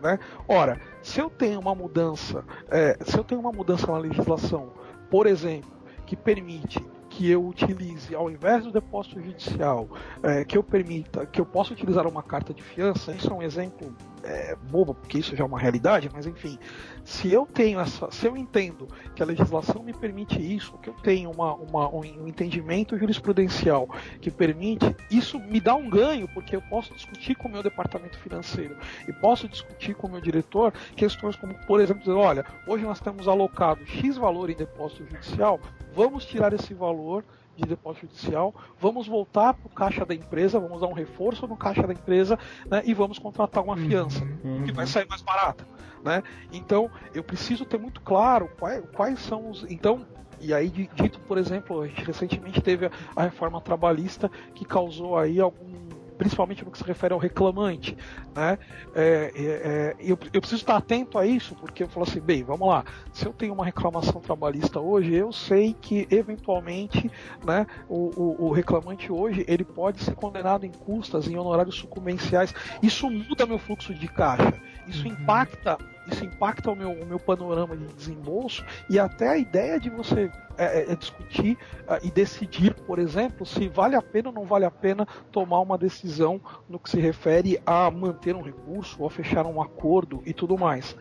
Né? 0.00 0.18
Ora, 0.46 0.80
se 1.02 1.20
eu 1.20 1.30
tenho 1.30 1.58
uma 1.60 1.74
mudança, 1.74 2.44
é, 2.70 2.96
se 3.04 3.18
eu 3.18 3.24
tenho 3.24 3.40
uma 3.40 3.52
mudança 3.52 3.86
na 3.86 3.98
legislação, 3.98 4.70
por 5.10 5.26
exemplo, 5.26 5.70
que 6.04 6.16
permite 6.16 6.80
que 7.08 7.30
eu 7.30 7.46
utilize, 7.46 8.14
ao 8.14 8.30
invés 8.30 8.64
do 8.64 8.70
depósito 8.70 9.20
judicial, 9.22 9.88
é, 10.22 10.44
que 10.44 10.58
eu 10.58 10.62
permita, 10.62 11.24
que 11.24 11.40
eu 11.40 11.46
possa 11.46 11.72
utilizar 11.72 12.06
uma 12.06 12.22
carta 12.22 12.52
de 12.52 12.62
fiança, 12.62 13.12
isso 13.12 13.30
é 13.30 13.34
um 13.34 13.42
exemplo 13.42 13.94
é, 14.26 14.56
bobo, 14.70 14.94
porque 14.94 15.18
isso 15.18 15.36
já 15.36 15.44
é 15.44 15.46
uma 15.46 15.58
realidade, 15.58 16.10
mas 16.12 16.26
enfim, 16.26 16.58
se 17.04 17.32
eu 17.32 17.46
tenho 17.46 17.78
essa, 17.78 18.10
se 18.10 18.26
eu 18.26 18.36
entendo 18.36 18.88
que 19.14 19.22
a 19.22 19.26
legislação 19.26 19.82
me 19.82 19.92
permite 19.92 20.38
isso, 20.40 20.76
que 20.78 20.90
eu 20.90 20.94
tenho 20.94 21.30
uma, 21.30 21.54
uma, 21.54 21.88
um 21.88 22.26
entendimento 22.26 22.98
jurisprudencial 22.98 23.88
que 24.20 24.30
permite, 24.30 24.94
isso 25.10 25.38
me 25.38 25.60
dá 25.60 25.74
um 25.74 25.88
ganho, 25.88 26.28
porque 26.28 26.56
eu 26.56 26.62
posso 26.62 26.92
discutir 26.94 27.36
com 27.36 27.48
o 27.48 27.52
meu 27.52 27.62
departamento 27.62 28.18
financeiro 28.18 28.76
e 29.06 29.12
posso 29.12 29.48
discutir 29.48 29.94
com 29.94 30.08
o 30.08 30.10
meu 30.10 30.20
diretor 30.20 30.72
questões 30.96 31.36
como, 31.36 31.54
por 31.66 31.80
exemplo, 31.80 32.02
dizer, 32.02 32.16
olha, 32.16 32.44
hoje 32.66 32.84
nós 32.84 33.00
temos 33.00 33.28
alocado 33.28 33.86
X 33.86 34.16
valor 34.16 34.50
em 34.50 34.56
depósito 34.56 35.04
judicial, 35.04 35.60
vamos 35.94 36.24
tirar 36.24 36.52
esse 36.52 36.74
valor 36.74 37.24
de 37.56 37.64
depósito 37.64 38.06
judicial, 38.06 38.54
vamos 38.78 39.06
voltar 39.06 39.54
para 39.54 39.66
o 39.66 39.70
caixa 39.70 40.04
da 40.04 40.14
empresa, 40.14 40.60
vamos 40.60 40.80
dar 40.80 40.86
um 40.86 40.92
reforço 40.92 41.46
no 41.46 41.56
caixa 41.56 41.86
da 41.86 41.92
empresa 41.92 42.38
né, 42.70 42.82
e 42.84 42.92
vamos 42.94 43.18
contratar 43.18 43.62
uma 43.64 43.76
fiança, 43.76 44.22
uhum. 44.44 44.64
que 44.64 44.72
vai 44.72 44.86
sair 44.86 45.08
mais 45.08 45.22
barata. 45.22 45.66
Né? 46.04 46.22
Então, 46.52 46.90
eu 47.14 47.24
preciso 47.24 47.64
ter 47.64 47.78
muito 47.78 48.00
claro 48.00 48.48
quais, 48.58 48.84
quais 48.94 49.18
são 49.20 49.50
os. 49.50 49.64
Então, 49.68 50.06
e 50.40 50.52
aí, 50.52 50.68
dito, 50.68 51.18
por 51.20 51.38
exemplo, 51.38 51.80
a 51.80 51.86
gente 51.86 52.04
recentemente 52.04 52.60
teve 52.60 52.86
a, 52.86 52.90
a 53.16 53.22
reforma 53.22 53.60
trabalhista 53.60 54.30
que 54.54 54.64
causou 54.64 55.18
aí 55.18 55.40
algum 55.40 55.85
principalmente 56.16 56.64
no 56.64 56.70
que 56.70 56.78
se 56.78 56.84
refere 56.84 57.14
ao 57.14 57.20
reclamante. 57.20 57.96
Né? 58.34 58.58
É, 58.94 59.32
é, 59.34 59.42
é, 59.42 59.96
eu, 59.98 60.18
eu, 60.32 60.40
preciso 60.40 60.62
estar 60.62 60.76
atento 60.76 61.18
a 61.18 61.26
isso, 61.26 61.54
porque 61.54 61.82
eu 61.82 61.88
falo 61.88 62.06
assim, 62.06 62.20
bem, 62.20 62.42
vamos 62.42 62.68
lá, 62.68 62.84
se 63.12 63.26
eu 63.26 63.32
tenho 63.32 63.52
uma 63.52 63.64
reclamação 63.64 64.20
trabalhista 64.20 64.80
hoje, 64.80 65.14
eu 65.14 65.32
sei 65.32 65.74
que 65.74 66.06
eventualmente 66.10 67.10
né, 67.44 67.66
o, 67.88 68.10
o, 68.16 68.46
o 68.46 68.52
reclamante 68.52 69.10
hoje 69.12 69.44
ele 69.48 69.64
pode 69.64 70.02
ser 70.02 70.14
condenado 70.14 70.64
em 70.64 70.72
custas, 70.72 71.28
em 71.28 71.36
honorários 71.36 71.76
sucumbenciais. 71.76 72.54
Isso 72.82 73.10
muda 73.10 73.46
meu 73.46 73.58
fluxo 73.58 73.94
de 73.94 74.08
caixa, 74.08 74.54
isso 74.86 75.06
uhum. 75.06 75.12
impacta 75.12 75.78
isso 76.06 76.24
impacta 76.24 76.70
o 76.70 76.76
meu, 76.76 76.92
o 76.92 77.06
meu 77.06 77.18
panorama 77.18 77.76
de 77.76 77.86
desembolso 77.86 78.64
e 78.88 78.98
até 78.98 79.28
a 79.28 79.38
ideia 79.38 79.78
de 79.78 79.90
você 79.90 80.30
é, 80.58 80.80
é, 80.80 80.92
é 80.92 80.96
discutir 80.96 81.58
uh, 81.82 81.98
e 82.02 82.10
decidir, 82.10 82.74
por 82.74 82.98
exemplo, 82.98 83.44
se 83.44 83.68
vale 83.68 83.94
a 83.94 84.02
pena 84.02 84.28
ou 84.28 84.34
não 84.34 84.44
vale 84.44 84.64
a 84.64 84.70
pena 84.70 85.06
tomar 85.30 85.60
uma 85.60 85.76
decisão 85.76 86.40
no 86.68 86.78
que 86.78 86.90
se 86.90 87.00
refere 87.00 87.60
a 87.66 87.90
manter 87.90 88.34
um 88.34 88.42
recurso 88.42 88.96
ou 89.00 89.06
a 89.06 89.10
fechar 89.10 89.46
um 89.46 89.60
acordo 89.60 90.22
e 90.24 90.32
tudo 90.32 90.56
mais. 90.56 90.96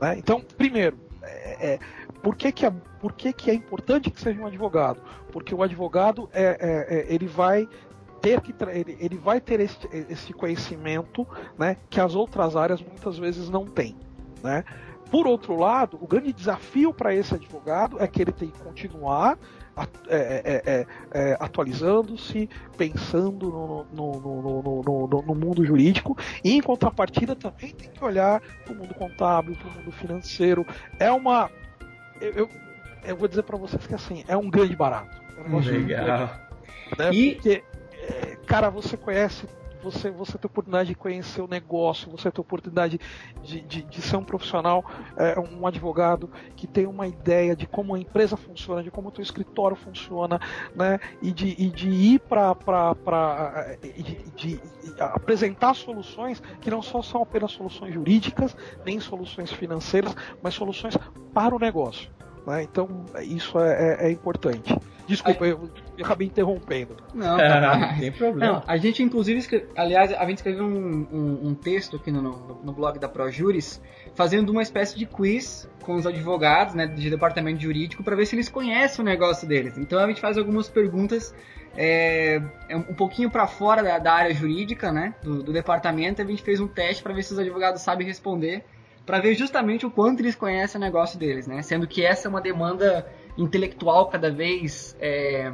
Né? 0.00 0.18
Então, 0.18 0.40
primeiro, 0.40 0.98
é, 1.22 1.72
é, 1.72 1.78
por, 2.22 2.36
que, 2.36 2.52
que, 2.52 2.66
é, 2.66 2.70
por 3.00 3.12
que, 3.12 3.32
que 3.32 3.50
é 3.50 3.54
importante 3.54 4.10
que 4.10 4.20
seja 4.20 4.40
um 4.40 4.46
advogado? 4.46 5.00
Porque 5.32 5.54
o 5.54 5.62
advogado 5.62 6.28
é, 6.32 6.44
é, 6.60 6.98
é 6.98 7.14
ele 7.14 7.26
vai 7.26 7.68
ter 8.20 8.40
que 8.40 8.54
ele, 8.70 8.96
ele 9.00 9.16
vai 9.16 9.40
ter 9.40 9.60
esse, 9.60 9.78
esse 9.92 10.32
conhecimento 10.32 11.26
né, 11.56 11.76
que 11.88 12.00
as 12.00 12.14
outras 12.14 12.56
áreas 12.56 12.82
muitas 12.82 13.16
vezes 13.16 13.48
não 13.48 13.64
têm. 13.64 13.96
Né? 14.42 14.64
Por 15.10 15.26
outro 15.26 15.56
lado, 15.56 15.98
o 16.00 16.06
grande 16.06 16.32
desafio 16.32 16.92
para 16.92 17.14
esse 17.14 17.34
advogado 17.34 18.00
é 18.00 18.06
que 18.06 18.20
ele 18.20 18.32
tem 18.32 18.50
que 18.50 18.58
continuar 18.58 19.38
é, 20.08 20.16
é, 20.16 20.62
é, 20.66 20.86
é, 21.12 21.36
atualizando-se, 21.38 22.48
pensando 22.76 23.48
no, 23.48 23.86
no, 23.92 24.82
no, 24.82 25.22
no, 25.22 25.34
mundo 25.34 25.64
jurídico, 25.64 26.16
e 26.42 26.52
em 26.52 26.60
contrapartida 26.60 27.36
também 27.36 27.70
tem 27.70 27.88
que 27.88 28.04
olhar 28.04 28.40
para 28.64 28.72
o 28.72 28.76
mundo 28.76 28.92
contábil, 28.94 29.54
para 29.56 29.68
o 29.68 29.72
mundo 29.72 29.92
financeiro. 29.92 30.66
É 30.98 31.10
uma. 31.12 31.48
Eu, 32.20 32.32
eu, 32.32 32.50
eu 33.04 33.16
vou 33.16 33.28
dizer 33.28 33.44
para 33.44 33.56
vocês 33.56 33.86
que 33.86 33.94
assim, 33.94 34.24
é 34.26 34.36
um 34.36 34.50
grande 34.50 34.74
barato. 34.74 35.16
É 35.36 35.48
um 35.48 35.60
Legal. 35.60 36.06
Grande, 36.06 36.32
né? 36.98 37.10
E... 37.12 37.34
Porque, 37.34 37.64
é, 38.02 38.36
cara, 38.46 38.70
você 38.70 38.96
conhece 38.96 39.46
você, 39.82 40.10
você 40.10 40.36
ter 40.38 40.46
oportunidade 40.46 40.88
de 40.90 40.94
conhecer 40.94 41.40
o 41.40 41.48
negócio, 41.48 42.10
você 42.10 42.30
ter 42.30 42.40
oportunidade 42.40 43.00
de, 43.42 43.60
de, 43.60 43.82
de 43.82 44.02
ser 44.02 44.16
um 44.16 44.24
profissional, 44.24 44.84
é, 45.16 45.38
um 45.38 45.66
advogado 45.66 46.30
que 46.56 46.66
tem 46.66 46.86
uma 46.86 47.06
ideia 47.06 47.54
de 47.54 47.66
como 47.66 47.94
a 47.94 47.98
empresa 47.98 48.36
funciona, 48.36 48.82
de 48.82 48.90
como 48.90 49.08
o 49.08 49.12
teu 49.12 49.22
escritório 49.22 49.76
funciona, 49.76 50.40
né? 50.74 50.98
E 51.22 51.32
de, 51.32 51.54
e 51.58 51.70
de 51.70 51.88
ir 51.88 52.20
para 52.20 52.56
de, 53.82 54.56
de, 54.56 54.60
apresentar 54.98 55.74
soluções 55.74 56.42
que 56.60 56.70
não 56.70 56.82
só 56.82 57.02
são 57.02 57.22
apenas 57.22 57.52
soluções 57.52 57.94
jurídicas, 57.94 58.56
nem 58.84 59.00
soluções 59.00 59.52
financeiras, 59.52 60.14
mas 60.42 60.54
soluções 60.54 60.96
para 61.32 61.54
o 61.54 61.58
negócio. 61.58 62.10
Né? 62.46 62.62
Então 62.62 63.04
isso 63.22 63.58
é, 63.58 64.06
é, 64.06 64.06
é 64.08 64.10
importante. 64.10 64.76
Desculpa, 65.08 65.44
a... 65.44 65.48
eu, 65.48 65.70
eu 65.96 66.04
acabei 66.04 66.26
interrompendo. 66.26 66.96
Não, 67.14 67.36
tá 67.38 67.78
não 67.78 67.98
tem 67.98 68.12
problema. 68.12 68.52
Não, 68.52 68.62
a 68.66 68.76
gente, 68.76 69.02
inclusive, 69.02 69.38
escreve... 69.38 69.66
aliás, 69.74 70.12
a 70.12 70.26
gente 70.26 70.36
escreveu 70.36 70.64
um, 70.64 71.08
um, 71.10 71.48
um 71.48 71.54
texto 71.54 71.96
aqui 71.96 72.12
no, 72.12 72.20
no, 72.20 72.60
no, 72.62 72.72
blog 72.72 72.98
da 72.98 73.08
ProJuris, 73.08 73.80
fazendo 74.14 74.50
uma 74.50 74.62
espécie 74.62 74.96
de 74.98 75.06
quiz 75.06 75.68
com 75.82 75.96
os 75.96 76.06
advogados 76.06 76.74
né, 76.74 76.86
de 76.86 77.08
departamento 77.08 77.60
jurídico 77.60 78.04
para 78.04 78.14
ver 78.14 78.26
se 78.26 78.36
eles 78.36 78.50
conhecem 78.50 79.02
o 79.02 79.04
negócio 79.04 79.48
deles. 79.48 79.78
Então 79.78 79.98
a 79.98 80.06
gente 80.06 80.20
faz 80.20 80.36
algumas 80.36 80.68
perguntas 80.68 81.34
é, 81.74 82.42
é 82.68 82.76
um 82.76 82.94
pouquinho 82.94 83.30
para 83.30 83.46
fora 83.46 83.82
da, 83.82 83.98
da, 83.98 84.12
área 84.12 84.34
jurídica 84.34 84.92
né, 84.92 85.14
do, 85.22 85.42
do 85.42 85.52
departamento. 85.52 86.20
A 86.20 86.24
gente 86.24 86.42
fez 86.42 86.60
um 86.60 86.68
teste 86.68 87.02
para 87.02 87.14
ver 87.14 87.22
se 87.22 87.32
os 87.32 87.38
advogados 87.38 87.80
sabem 87.80 88.06
responder 88.06 88.64
para 89.08 89.20
ver 89.20 89.34
justamente 89.34 89.86
o 89.86 89.90
quanto 89.90 90.20
eles 90.20 90.34
conhecem 90.34 90.78
o 90.78 90.84
negócio 90.84 91.18
deles, 91.18 91.46
né? 91.46 91.62
Sendo 91.62 91.86
que 91.86 92.04
essa 92.04 92.28
é 92.28 92.28
uma 92.28 92.42
demanda 92.42 93.06
intelectual 93.38 94.08
cada 94.08 94.30
vez 94.30 94.96
é, 95.00 95.52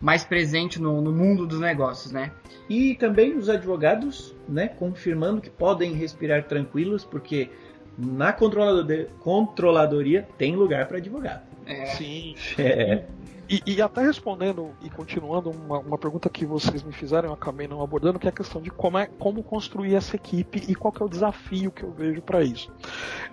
mais 0.00 0.24
presente 0.24 0.80
no, 0.80 1.00
no, 1.00 1.12
mundo 1.12 1.46
dos 1.46 1.60
negócios, 1.60 2.12
né? 2.12 2.32
E 2.68 2.94
também 2.96 3.36
os 3.36 3.48
advogados, 3.48 4.34
né, 4.48 4.68
confirmando 4.68 5.40
que 5.40 5.50
podem 5.50 5.92
respirar 5.92 6.44
tranquilos, 6.44 7.04
porque 7.04 7.48
na 7.96 8.32
controladoria 8.32 10.28
tem 10.36 10.56
lugar 10.56 10.86
para 10.86 10.98
advogado. 10.98 11.42
É. 11.66 11.86
Sim. 11.86 12.34
É. 12.58 13.04
E, 13.50 13.60
e, 13.66 13.82
até 13.82 14.00
respondendo 14.00 14.70
e 14.80 14.88
continuando 14.88 15.50
uma, 15.50 15.80
uma, 15.80 15.98
pergunta 15.98 16.30
que 16.30 16.46
vocês 16.46 16.84
me 16.84 16.92
fizeram, 16.92 17.30
eu 17.30 17.34
acabei 17.34 17.66
não 17.66 17.82
abordando, 17.82 18.16
que 18.16 18.28
é 18.28 18.30
a 18.30 18.32
questão 18.32 18.62
de 18.62 18.70
como, 18.70 18.96
é, 18.96 19.06
como 19.06 19.42
construir 19.42 19.96
essa 19.96 20.14
equipe 20.14 20.62
e 20.68 20.74
qual 20.76 20.94
é 21.00 21.02
o 21.02 21.08
desafio 21.08 21.72
que 21.72 21.82
eu 21.82 21.90
vejo 21.90 22.22
para 22.22 22.42
isso. 22.42 22.72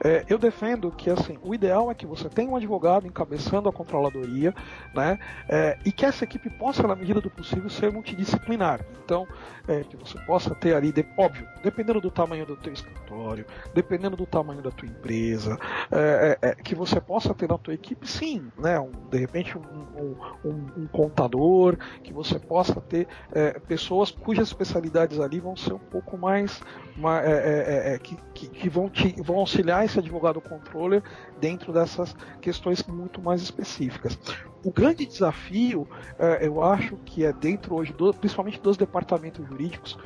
É, 0.03 0.25
eu 0.27 0.39
defendo 0.39 0.89
que 0.89 1.11
assim, 1.11 1.37
o 1.43 1.53
ideal 1.53 1.91
é 1.91 1.93
que 1.93 2.07
você 2.07 2.27
tenha 2.29 2.49
um 2.49 2.55
advogado 2.55 3.05
encabeçando 3.05 3.69
a 3.69 3.71
controladoria, 3.71 4.55
né, 4.91 5.19
é, 5.47 5.77
e 5.85 5.91
que 5.91 6.03
essa 6.03 6.23
equipe 6.23 6.49
possa, 6.49 6.87
na 6.87 6.95
medida 6.95 7.21
do 7.21 7.29
possível, 7.29 7.69
ser 7.69 7.91
multidisciplinar. 7.91 8.83
Então, 9.05 9.27
é, 9.67 9.83
que 9.83 9.95
você 9.95 10.17
possa 10.21 10.55
ter 10.55 10.75
ali, 10.75 10.91
de, 10.91 11.05
óbvio, 11.15 11.47
dependendo 11.61 12.01
do 12.01 12.09
tamanho 12.09 12.45
do 12.45 12.55
teu 12.55 12.73
escritório, 12.73 13.45
dependendo 13.71 14.17
do 14.17 14.25
tamanho 14.25 14.63
da 14.63 14.71
tua 14.71 14.87
empresa, 14.87 15.59
é, 15.91 16.39
é, 16.41 16.55
que 16.55 16.73
você 16.73 16.99
possa 16.99 17.35
ter 17.35 17.47
na 17.47 17.57
tua 17.59 17.75
equipe, 17.75 18.09
sim, 18.09 18.51
né, 18.57 18.79
um, 18.79 18.89
de 19.11 19.17
repente 19.19 19.55
um, 19.57 19.61
um 20.01 20.06
um, 20.43 20.81
um 20.83 20.87
contador, 20.87 21.77
que 22.03 22.13
você 22.13 22.39
possa 22.39 22.79
ter 22.81 23.07
é, 23.31 23.59
pessoas 23.59 24.11
cujas 24.11 24.47
especialidades 24.47 25.19
ali 25.19 25.39
vão 25.39 25.55
ser 25.55 25.73
um 25.73 25.79
pouco 25.79 26.17
mais, 26.17 26.61
mais 26.95 27.25
é, 27.25 27.31
é, 27.31 27.91
é, 27.91 27.95
é 27.95 27.99
que, 27.99 28.17
que, 28.33 28.47
que, 28.47 28.69
vão, 28.69 28.89
te, 28.89 29.21
vão 29.21 29.37
auxiliar 29.37 29.85
esse 29.85 29.99
advogado 29.99 30.39
controller 30.41 31.03
dentro 31.39 31.73
dessas 31.73 32.15
questões 32.41 32.83
muito 32.83 33.21
mais 33.21 33.41
específicas. 33.41 34.17
O 34.63 34.71
grande 34.71 35.05
desafio, 35.05 35.87
eu 36.41 36.61
acho 36.63 36.97
que 37.05 37.23
é 37.23 37.31
dentro 37.31 37.75
hoje, 37.75 37.93
do, 37.93 38.13
principalmente 38.13 38.59
dos 38.59 38.75
departamentos 38.75 39.47
jurídicos, 39.47 39.97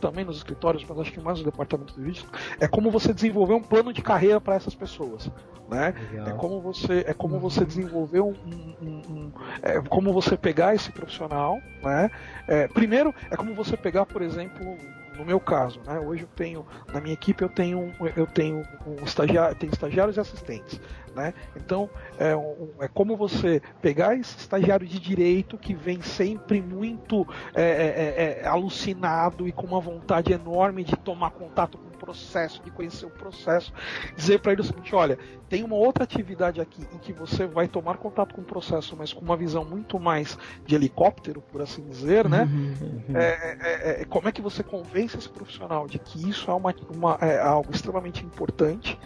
também 0.00 0.24
nos 0.24 0.38
escritórios, 0.38 0.84
mas 0.88 0.98
acho 0.98 1.12
que 1.12 1.20
mais 1.20 1.38
no 1.38 1.44
departamento 1.44 1.94
jurídico, 1.94 2.28
é 2.58 2.66
como 2.66 2.90
você 2.90 3.12
desenvolver 3.12 3.54
um 3.54 3.62
plano 3.62 3.92
de 3.92 4.02
carreira 4.02 4.40
para 4.40 4.54
essas 4.54 4.74
pessoas. 4.74 5.30
Né? 5.68 5.94
É 6.26 6.32
como 6.32 6.60
você 6.60 7.04
é 7.06 7.14
como 7.14 7.38
você 7.38 7.64
desenvolver 7.64 8.20
um, 8.20 8.34
um, 8.82 9.02
um 9.08 9.32
é 9.62 9.80
como 9.80 10.12
você 10.12 10.36
pegar 10.36 10.74
esse 10.74 10.90
profissional, 10.90 11.60
né? 11.80 12.10
É, 12.48 12.66
primeiro 12.66 13.14
é 13.30 13.36
como 13.36 13.54
você 13.54 13.76
pegar, 13.76 14.04
por 14.04 14.20
exemplo, 14.20 14.76
no 15.16 15.24
meu 15.24 15.38
caso, 15.38 15.80
né? 15.86 16.00
Hoje 16.00 16.22
eu 16.22 16.28
tenho 16.34 16.66
na 16.92 17.00
minha 17.00 17.14
equipe 17.14 17.44
eu 17.44 17.48
tenho 17.48 17.92
eu 18.16 18.26
tenho 18.26 18.64
um 18.84 19.04
estagiário, 19.04 19.56
tenho 19.56 19.72
estagiários 19.72 20.16
e 20.16 20.20
assistentes, 20.20 20.80
né? 21.14 21.34
Então 21.56 21.88
é, 22.18 22.36
um, 22.36 22.68
é 22.80 22.88
como 22.88 23.16
você 23.16 23.60
pegar 23.80 24.16
esse 24.16 24.36
estagiário 24.38 24.86
de 24.86 24.98
direito 24.98 25.58
que 25.58 25.74
vem 25.74 26.00
sempre 26.02 26.60
muito 26.60 27.26
é, 27.54 27.62
é, 27.62 27.64
é, 27.64 28.40
é 28.42 28.46
alucinado 28.46 29.46
e 29.46 29.52
com 29.52 29.66
uma 29.66 29.80
vontade 29.80 30.32
enorme 30.32 30.84
de 30.84 30.96
tomar 30.96 31.30
contato 31.30 31.78
com 31.78 31.88
o 31.88 31.98
processo, 31.98 32.62
de 32.62 32.70
conhecer 32.70 33.06
o 33.06 33.10
processo, 33.10 33.72
dizer 34.16 34.40
para 34.40 34.52
ele 34.52 34.62
o 34.62 34.64
seguinte: 34.64 34.94
olha, 34.94 35.18
tem 35.48 35.64
uma 35.64 35.76
outra 35.76 36.04
atividade 36.04 36.60
aqui 36.60 36.86
em 36.92 36.98
que 36.98 37.12
você 37.12 37.46
vai 37.46 37.68
tomar 37.68 37.98
contato 37.98 38.34
com 38.34 38.40
o 38.40 38.44
processo, 38.44 38.96
mas 38.96 39.12
com 39.12 39.20
uma 39.20 39.36
visão 39.36 39.64
muito 39.64 39.98
mais 39.98 40.38
de 40.64 40.74
helicóptero, 40.74 41.40
por 41.40 41.60
assim 41.60 41.82
dizer, 41.88 42.28
né? 42.28 42.48
Uhum, 42.50 42.74
uhum. 43.08 43.16
É, 43.16 44.04
como 44.08 44.28
é 44.28 44.32
que 44.32 44.40
você 44.40 44.62
convence 44.62 45.16
esse 45.16 45.28
profissional 45.28 45.86
de 45.86 45.98
que 45.98 46.28
isso 46.28 46.50
é, 46.50 46.54
uma, 46.54 46.74
uma 46.94 47.18
algo 47.42 47.70
extremamente 47.72 48.24
importante? 48.24 48.98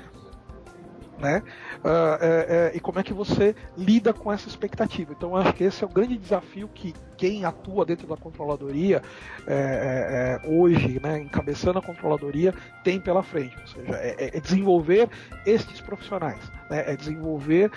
Né? 1.18 1.42
Uh, 1.78 2.76
e 2.76 2.80
como 2.80 2.98
é 2.98 3.02
que 3.02 3.12
você 3.12 3.54
lida 3.76 4.12
com 4.12 4.32
essa 4.32 4.48
expectativa? 4.48 5.12
Então, 5.12 5.36
acho 5.36 5.52
que 5.52 5.64
esse 5.64 5.82
é 5.82 5.86
o 5.86 5.90
grande 5.90 6.16
desafio 6.16 6.68
que 6.68 6.94
quem 7.16 7.44
atua 7.44 7.84
dentro 7.84 8.06
da 8.08 8.16
controladoria 8.16 9.00
é 9.46 10.40
hoje, 10.44 11.00
né, 11.00 11.20
encabeçando 11.20 11.78
a 11.78 11.82
controladoria, 11.82 12.52
tem 12.82 13.00
pela 13.00 13.22
frente. 13.22 13.56
Ou 13.60 13.66
seja, 13.68 13.94
é, 13.96 14.36
é 14.36 14.40
desenvolver 14.40 15.08
estes 15.46 15.80
profissionais, 15.80 16.40
né, 16.68 16.84
é 16.92 16.96
desenvolver 16.96 17.70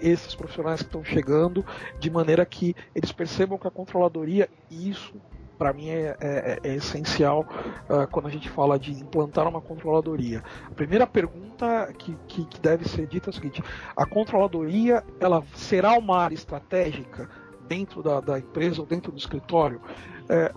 esses 0.00 0.34
profissionais 0.34 0.80
que 0.80 0.86
estão 0.86 1.04
chegando 1.04 1.64
de 2.00 2.10
maneira 2.10 2.46
que 2.46 2.74
eles 2.94 3.12
percebam 3.12 3.58
que 3.58 3.68
a 3.68 3.70
controladoria, 3.70 4.48
isso 4.70 5.14
para 5.58 5.72
mim 5.72 5.88
é, 5.88 6.16
é, 6.20 6.58
é 6.62 6.74
essencial 6.74 7.46
uh, 7.88 8.06
quando 8.10 8.26
a 8.26 8.30
gente 8.30 8.48
fala 8.48 8.78
de 8.78 8.92
implantar 8.92 9.46
uma 9.46 9.60
controladoria. 9.60 10.42
A 10.66 10.74
primeira 10.74 11.06
pergunta 11.06 11.92
que, 11.98 12.16
que, 12.26 12.44
que 12.44 12.60
deve 12.60 12.88
ser 12.88 13.06
dita 13.06 13.28
é 13.28 13.30
a 13.30 13.32
seguinte: 13.32 13.62
a 13.96 14.06
controladoria 14.06 15.04
ela 15.20 15.42
será 15.54 15.92
uma 15.92 16.18
área 16.18 16.34
estratégica 16.34 17.28
dentro 17.68 18.02
da, 18.02 18.20
da 18.20 18.38
empresa 18.38 18.80
ou 18.80 18.86
dentro 18.86 19.12
do 19.12 19.18
escritório? 19.18 19.80
É, 20.28 20.52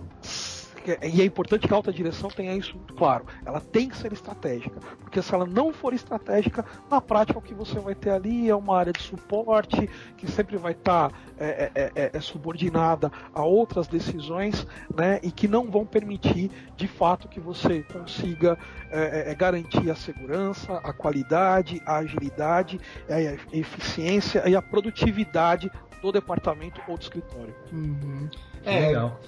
e 1.02 1.20
é 1.20 1.24
importante 1.24 1.66
que 1.66 1.72
a 1.72 1.76
alta 1.76 1.92
direção 1.92 2.30
tenha 2.30 2.54
isso 2.54 2.76
muito 2.76 2.94
claro. 2.94 3.26
Ela 3.44 3.60
tem 3.60 3.88
que 3.88 3.96
ser 3.96 4.12
estratégica, 4.12 4.80
porque 5.00 5.20
se 5.20 5.34
ela 5.34 5.46
não 5.46 5.72
for 5.72 5.92
estratégica, 5.92 6.64
na 6.90 7.00
prática 7.00 7.38
o 7.38 7.42
que 7.42 7.54
você 7.54 7.78
vai 7.78 7.94
ter 7.94 8.10
ali 8.10 8.48
é 8.48 8.54
uma 8.54 8.76
área 8.76 8.92
de 8.92 9.02
suporte 9.02 9.88
que 10.16 10.30
sempre 10.30 10.56
vai 10.56 10.72
estar 10.72 11.10
tá, 11.10 11.16
é, 11.38 11.70
é, 11.74 11.92
é, 11.94 12.10
é 12.14 12.20
subordinada 12.20 13.10
a 13.34 13.44
outras 13.44 13.86
decisões, 13.86 14.66
né, 14.94 15.18
e 15.22 15.30
que 15.30 15.48
não 15.48 15.70
vão 15.70 15.84
permitir, 15.84 16.50
de 16.76 16.86
fato, 16.86 17.28
que 17.28 17.40
você 17.40 17.82
consiga 17.82 18.58
é, 18.90 19.30
é, 19.30 19.34
garantir 19.34 19.90
a 19.90 19.94
segurança, 19.94 20.74
a 20.78 20.92
qualidade, 20.92 21.82
a 21.86 21.96
agilidade, 21.96 22.80
a 23.08 23.56
eficiência 23.56 24.48
e 24.48 24.54
a 24.54 24.62
produtividade 24.62 25.70
do 26.00 26.12
departamento 26.12 26.80
ou 26.86 26.96
do 26.96 27.02
escritório. 27.02 27.54
Uhum. 27.72 28.28
É, 28.64 28.88
Legal 28.88 29.18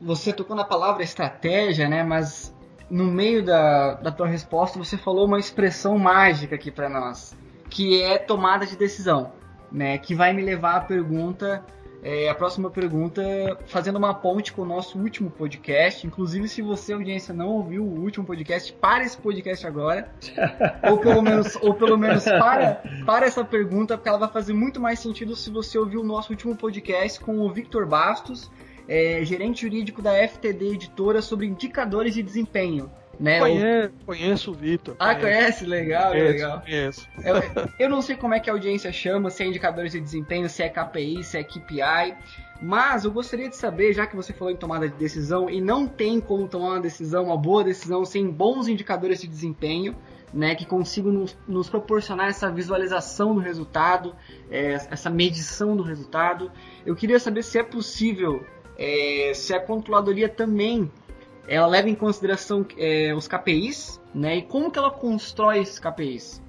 você 0.00 0.32
tocou 0.32 0.56
na 0.56 0.64
palavra 0.64 1.02
estratégia, 1.02 1.88
né? 1.88 2.02
Mas 2.02 2.54
no 2.90 3.04
meio 3.04 3.44
da, 3.44 3.94
da 3.94 4.10
tua 4.10 4.26
resposta 4.26 4.78
você 4.78 4.96
falou 4.96 5.26
uma 5.26 5.38
expressão 5.38 5.98
mágica 5.98 6.54
aqui 6.54 6.70
para 6.70 6.88
nós, 6.88 7.36
que 7.68 8.02
é 8.02 8.18
tomada 8.18 8.66
de 8.66 8.76
decisão, 8.76 9.32
né? 9.70 9.98
Que 9.98 10.14
vai 10.14 10.32
me 10.32 10.42
levar 10.42 10.76
à 10.76 10.80
pergunta, 10.80 11.64
é, 12.02 12.30
a 12.30 12.34
próxima 12.34 12.70
pergunta, 12.70 13.22
fazendo 13.66 13.96
uma 13.96 14.14
ponte 14.14 14.52
com 14.54 14.62
o 14.62 14.64
nosso 14.64 14.98
último 14.98 15.30
podcast. 15.30 16.06
Inclusive, 16.06 16.48
se 16.48 16.62
você 16.62 16.94
audiência 16.94 17.34
não 17.34 17.48
ouviu 17.48 17.84
o 17.84 18.00
último 18.00 18.24
podcast, 18.24 18.72
para 18.72 19.04
esse 19.04 19.18
podcast 19.18 19.66
agora, 19.66 20.10
ou 20.90 20.98
pelo 20.98 21.20
menos, 21.20 21.56
ou 21.56 21.74
pelo 21.74 21.98
menos 21.98 22.24
para, 22.24 22.82
para 23.04 23.26
essa 23.26 23.44
pergunta, 23.44 23.98
porque 23.98 24.08
ela 24.08 24.18
vai 24.18 24.30
fazer 24.30 24.54
muito 24.54 24.80
mais 24.80 24.98
sentido 24.98 25.36
se 25.36 25.50
você 25.50 25.78
ouvir 25.78 25.98
o 25.98 26.02
nosso 26.02 26.32
último 26.32 26.56
podcast 26.56 27.20
com 27.20 27.38
o 27.40 27.50
Victor 27.52 27.86
Bastos 27.86 28.50
é, 28.90 29.24
gerente 29.24 29.62
jurídico 29.62 30.02
da 30.02 30.12
FTD 30.26 30.72
Editora 30.72 31.22
sobre 31.22 31.46
indicadores 31.46 32.12
de 32.12 32.24
desempenho. 32.24 32.90
Né? 33.20 33.38
Conheço, 33.38 33.92
o... 34.00 34.04
conheço 34.06 34.50
o 34.50 34.54
Vitor. 34.54 34.96
Ah, 34.98 35.14
conhece? 35.14 35.64
Legal, 35.64 36.10
conheço, 36.10 36.32
legal. 36.32 36.60
Conheço. 36.60 37.08
Eu, 37.22 37.34
eu 37.78 37.88
não 37.88 38.02
sei 38.02 38.16
como 38.16 38.34
é 38.34 38.40
que 38.40 38.50
a 38.50 38.52
audiência 38.52 38.90
chama, 38.90 39.30
se 39.30 39.44
é 39.44 39.46
indicadores 39.46 39.92
de 39.92 40.00
desempenho, 40.00 40.48
se 40.48 40.62
é 40.64 40.68
KPI, 40.68 41.22
se 41.22 41.38
é 41.38 41.44
KPI. 41.44 42.16
Mas 42.60 43.04
eu 43.04 43.12
gostaria 43.12 43.48
de 43.48 43.56
saber, 43.56 43.92
já 43.92 44.06
que 44.08 44.16
você 44.16 44.32
falou 44.32 44.52
em 44.52 44.56
tomada 44.56 44.88
de 44.88 44.96
decisão, 44.96 45.48
e 45.48 45.60
não 45.60 45.86
tem 45.86 46.20
como 46.20 46.48
tomar 46.48 46.70
uma 46.70 46.80
decisão, 46.80 47.24
uma 47.24 47.36
boa 47.36 47.62
decisão, 47.62 48.04
sem 48.04 48.28
bons 48.28 48.66
indicadores 48.66 49.20
de 49.20 49.28
desempenho, 49.28 49.94
né, 50.32 50.54
que 50.54 50.64
consigam 50.64 51.12
nos, 51.12 51.38
nos, 51.46 51.68
proporcionar 51.68 52.28
essa 52.28 52.50
visualização 52.50 53.34
do 53.34 53.40
resultado, 53.40 54.14
é, 54.50 54.72
essa 54.90 55.10
medição 55.10 55.76
do 55.76 55.82
resultado. 55.82 56.50
Eu 56.84 56.96
queria 56.96 57.18
saber 57.18 57.42
se 57.42 57.58
é 57.58 57.62
possível 57.62 58.44
é, 58.80 59.32
se 59.34 59.52
a 59.52 59.60
controladoria 59.60 60.28
também 60.28 60.90
ela 61.46 61.66
leva 61.66 61.90
em 61.90 61.94
consideração 61.94 62.64
é, 62.78 63.12
os 63.14 63.28
KPIs, 63.28 64.00
né? 64.14 64.36
E 64.38 64.42
como 64.42 64.70
que 64.70 64.78
ela 64.78 64.90
constrói 64.90 65.58
esses 65.58 65.78
KPIs? 65.78 66.40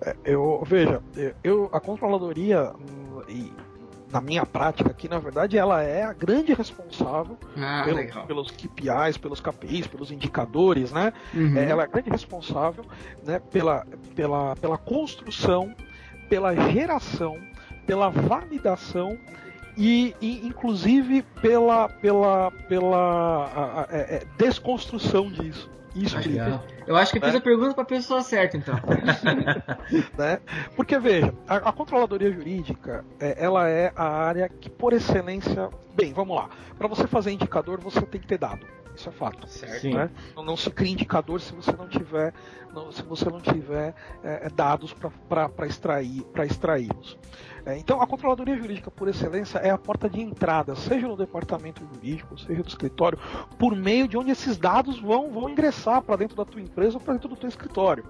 É, 0.00 0.16
eu 0.24 0.62
veja, 0.64 1.02
eu 1.44 1.68
a 1.72 1.78
controladoria 1.78 2.72
e 3.28 3.52
na 4.10 4.20
minha 4.20 4.44
prática 4.44 4.90
aqui, 4.90 5.08
na 5.08 5.18
verdade, 5.18 5.56
ela 5.56 5.82
é 5.82 6.02
a 6.02 6.12
grande 6.12 6.52
responsável 6.52 7.36
ah, 7.56 7.82
pelo, 7.84 8.26
pelos 8.26 8.50
KPIs, 8.50 9.16
pelos 9.16 9.40
KPIs, 9.40 9.86
pelos 9.86 10.10
indicadores, 10.10 10.92
né? 10.92 11.12
Uhum. 11.34 11.56
É, 11.56 11.68
ela 11.68 11.82
é 11.82 11.84
a 11.86 11.88
grande 11.88 12.10
responsável 12.10 12.84
né, 13.24 13.40
pela, 13.50 13.86
pela, 14.14 14.54
pela 14.56 14.78
construção, 14.78 15.74
pela 16.28 16.54
geração, 16.70 17.38
pela 17.86 18.10
validação 18.10 19.18
e, 19.76 20.14
e, 20.20 20.46
inclusive 20.46 21.22
pela 21.40 21.88
pela 21.88 22.50
pela 22.68 23.46
a, 23.46 23.80
a, 23.82 23.86
é, 23.90 24.16
é 24.16 24.22
desconstrução 24.36 25.30
disso. 25.30 25.70
Isso 25.94 26.16
Eu 26.86 26.96
acho 26.96 27.12
que 27.12 27.18
eu 27.18 27.22
fiz 27.22 27.32
né? 27.32 27.38
a 27.38 27.42
pergunta 27.42 27.74
para 27.74 27.82
a 27.82 27.86
pessoa 27.86 28.22
certa, 28.22 28.56
então. 28.56 28.74
né? 30.16 30.40
Porque 30.74 30.98
veja, 30.98 31.34
a, 31.46 31.56
a, 31.56 31.72
controladoria 31.72 32.32
jurídica, 32.32 33.04
é, 33.20 33.36
ela 33.44 33.68
é 33.68 33.92
a 33.94 34.08
área 34.08 34.48
que 34.48 34.70
por 34.70 34.94
excelência, 34.94 35.68
bem, 35.94 36.14
vamos 36.14 36.34
lá. 36.34 36.48
Para 36.78 36.88
você 36.88 37.06
fazer 37.06 37.32
indicador, 37.32 37.78
você 37.78 38.00
tem 38.02 38.20
que 38.20 38.26
ter 38.26 38.38
dado. 38.38 38.66
Isso 38.94 39.08
é 39.08 39.12
fato. 39.12 39.46
Certo. 39.48 39.88
Né? 39.88 40.10
Não, 40.36 40.44
não, 40.44 40.56
se 40.56 40.70
cria 40.70 40.92
indicador 40.92 41.40
se 41.40 41.52
você 41.52 41.72
não 41.72 41.88
tiver, 41.88 42.32
não, 42.72 42.92
se 42.92 43.02
você 43.02 43.24
não 43.28 43.40
tiver 43.40 43.94
é, 44.22 44.48
dados 44.50 44.94
para 45.28 45.66
extrair, 45.66 46.22
para 46.24 46.44
extraí-los. 46.44 47.18
É, 47.64 47.78
então, 47.78 48.02
a 48.02 48.06
controladoria 48.06 48.56
jurídica 48.56 48.90
por 48.90 49.08
excelência 49.08 49.58
é 49.58 49.70
a 49.70 49.78
porta 49.78 50.10
de 50.10 50.20
entrada, 50.20 50.74
seja 50.74 51.06
no 51.06 51.16
departamento 51.16 51.82
jurídico, 51.94 52.36
seja 52.38 52.60
no 52.60 52.68
escritório, 52.68 53.18
por 53.58 53.74
meio 53.74 54.08
de 54.08 54.16
onde 54.16 54.30
esses 54.30 54.56
dados 54.56 55.00
vão, 55.00 55.30
vão 55.30 55.48
ingressar 55.48 56.02
para 56.02 56.16
dentro 56.16 56.36
da 56.36 56.44
tua 56.44 56.60
empresa 56.60 56.96
ou 56.96 57.00
para 57.00 57.14
dentro 57.14 57.28
do 57.28 57.36
teu 57.36 57.48
escritório. 57.48 58.04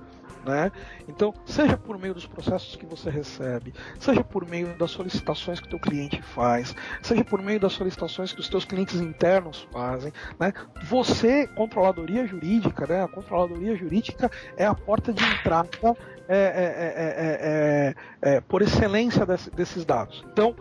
Né? 0.45 0.73
Então, 1.09 1.33
seja 1.47 1.77
por 1.77 1.97
meio 1.99 2.15
dos 2.15 2.27
processos 2.27 2.75
que 2.75 2.85
você 2.85 3.09
recebe, 3.09 3.73
seja 4.01 4.25
por 4.25 4.45
meio 4.45 4.77
das 4.77 4.91
solicitações 4.91 5.61
que 5.61 5.67
o 5.67 5.71
teu 5.71 5.79
cliente 5.79 6.21
faz, 6.21 6.75
seja 7.01 7.23
por 7.23 7.41
meio 7.41 7.61
das 7.61 7.75
solicitações 7.75 8.33
que 8.33 8.41
os 8.41 8.49
teus 8.49 8.65
clientes 8.65 9.01
internos 9.01 9.69
fazem, 9.71 10.13
né? 10.41 10.53
Você, 10.89 11.47
controladoria 11.47 12.27
jurídica, 12.27 12.87
né? 12.89 13.05
A 13.05 13.09
controladoria 13.09 13.77
jurídica 13.77 14.29
é 14.57 14.67
a 14.67 14.75
porta 14.75 15.13
de 15.13 15.23
entrada 15.23 15.97
é, 16.29 17.95
é, 18.21 18.31
é, 18.31 18.41
por 18.41 18.63
excelência 18.63 19.25
desse, 19.25 19.51
desses 19.51 19.85
dados. 19.85 20.25
Então, 20.33 20.57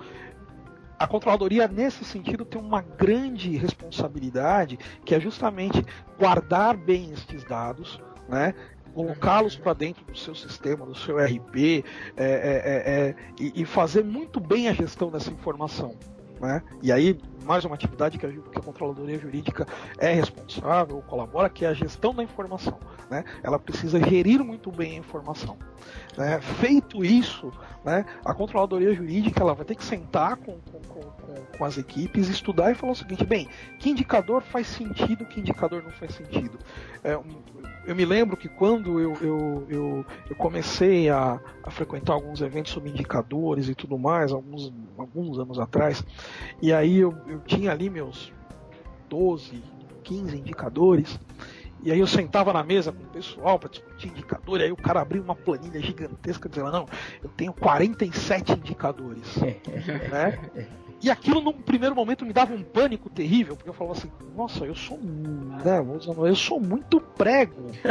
a 1.01 1.07
controladoria, 1.07 1.67
nesse 1.67 2.05
sentido, 2.05 2.45
tem 2.45 2.61
uma 2.61 2.81
grande 2.81 3.57
responsabilidade, 3.57 4.77
que 5.03 5.15
é 5.15 5.19
justamente 5.19 5.83
guardar 6.19 6.77
bem 6.77 7.11
estes 7.11 7.43
dados, 7.43 7.99
né? 8.29 8.53
Colocá-los 8.93 9.55
para 9.55 9.73
dentro 9.73 10.03
do 10.05 10.17
seu 10.17 10.35
sistema, 10.35 10.85
do 10.85 10.95
seu 10.95 11.17
RP, 11.17 11.83
é, 12.15 12.25
é, 12.25 12.25
é, 12.25 13.15
e, 13.39 13.61
e, 13.61 13.65
fazer 13.65 14.03
muito 14.03 14.39
bem 14.39 14.67
a 14.67 14.73
gestão 14.73 15.09
dessa 15.09 15.31
informação. 15.31 15.95
Né? 16.39 16.61
E 16.81 16.91
aí, 16.91 17.19
mais 17.51 17.65
uma 17.65 17.75
atividade 17.75 18.17
que 18.17 18.25
a, 18.25 18.29
que 18.29 18.59
a 18.59 18.61
controladoria 18.61 19.19
jurídica 19.19 19.67
é 19.97 20.13
responsável, 20.13 21.03
colabora, 21.05 21.49
que 21.49 21.65
é 21.65 21.67
a 21.67 21.73
gestão 21.73 22.15
da 22.15 22.23
informação. 22.23 22.79
Né? 23.09 23.25
Ela 23.43 23.59
precisa 23.59 23.99
gerir 24.01 24.41
muito 24.41 24.71
bem 24.71 24.93
a 24.93 24.99
informação. 24.99 25.57
Né? 26.17 26.39
Feito 26.39 27.03
isso, 27.03 27.51
né, 27.83 28.05
a 28.23 28.33
controladoria 28.33 28.93
jurídica 28.93 29.41
ela 29.41 29.53
vai 29.53 29.65
ter 29.65 29.75
que 29.75 29.83
sentar 29.83 30.37
com, 30.37 30.59
com, 30.59 30.79
com, 30.79 31.01
com, 31.57 31.65
as 31.65 31.77
equipes, 31.77 32.29
estudar 32.29 32.71
e 32.71 32.75
falar 32.75 32.93
o 32.93 32.95
seguinte: 32.95 33.25
bem, 33.25 33.49
que 33.79 33.89
indicador 33.89 34.41
faz 34.43 34.67
sentido, 34.67 35.25
que 35.25 35.41
indicador 35.41 35.83
não 35.83 35.91
faz 35.91 36.13
sentido. 36.13 36.57
É, 37.03 37.19
eu 37.85 37.95
me 37.95 38.05
lembro 38.05 38.37
que 38.37 38.47
quando 38.47 38.99
eu, 38.99 39.13
eu, 39.21 39.67
eu, 39.69 40.05
eu 40.29 40.35
comecei 40.35 41.09
a, 41.09 41.39
a, 41.63 41.71
frequentar 41.71 42.13
alguns 42.13 42.41
eventos 42.41 42.71
sobre 42.71 42.89
indicadores 42.89 43.67
e 43.69 43.75
tudo 43.75 43.97
mais, 43.97 44.31
alguns, 44.31 44.71
alguns 44.97 45.39
anos 45.39 45.59
atrás, 45.59 46.03
e 46.61 46.71
aí 46.71 46.99
eu, 46.99 47.13
eu 47.27 47.40
tinha 47.41 47.71
ali 47.71 47.89
meus 47.89 48.31
12, 49.09 49.61
15 50.03 50.37
indicadores. 50.37 51.19
E 51.83 51.91
aí 51.91 51.99
eu 51.99 52.07
sentava 52.07 52.53
na 52.53 52.63
mesa 52.63 52.91
com 52.91 53.03
o 53.03 53.07
pessoal 53.07 53.57
para 53.57 53.69
discutir 53.69 54.09
indicador, 54.09 54.59
e 54.59 54.63
aí 54.65 54.71
o 54.71 54.75
cara 54.75 55.01
abriu 55.01 55.23
uma 55.23 55.35
planilha 55.35 55.81
gigantesca 55.81 56.47
dizendo, 56.47 56.71
não, 56.71 56.85
eu 57.23 57.29
tenho 57.29 57.51
47 57.53 58.53
indicadores. 58.53 59.35
né? 60.11 60.67
E 61.01 61.09
aquilo 61.09 61.41
num 61.41 61.53
primeiro 61.53 61.95
momento 61.95 62.23
me 62.23 62.31
dava 62.31 62.53
um 62.53 62.61
pânico 62.61 63.09
terrível, 63.09 63.55
porque 63.55 63.67
eu 63.67 63.73
falava 63.73 63.97
assim, 63.97 64.11
nossa, 64.35 64.63
eu 64.65 64.75
sou 64.75 64.99
né, 64.99 65.83
eu 66.27 66.35
sou 66.35 66.59
muito 66.59 67.01
prego. 67.01 67.71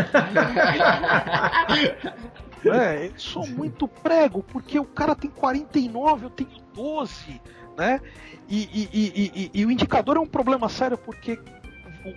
é, 2.65 3.09
eu 3.09 3.19
sou 3.19 3.45
muito 3.49 3.89
prego, 3.89 4.45
porque 4.45 4.79
o 4.79 4.85
cara 4.85 5.17
tem 5.17 5.29
49, 5.29 6.27
eu 6.27 6.31
tenho 6.31 6.51
12, 6.73 7.41
né? 7.81 7.99
E, 8.47 8.69
e, 8.93 9.31
e, 9.35 9.51
e, 9.55 9.65
o 9.65 9.71
indicador 9.71 10.19
é 10.19 10.21
um 10.21 10.27
problema 10.27 10.69
sério 10.69 10.99
porque 10.99 11.39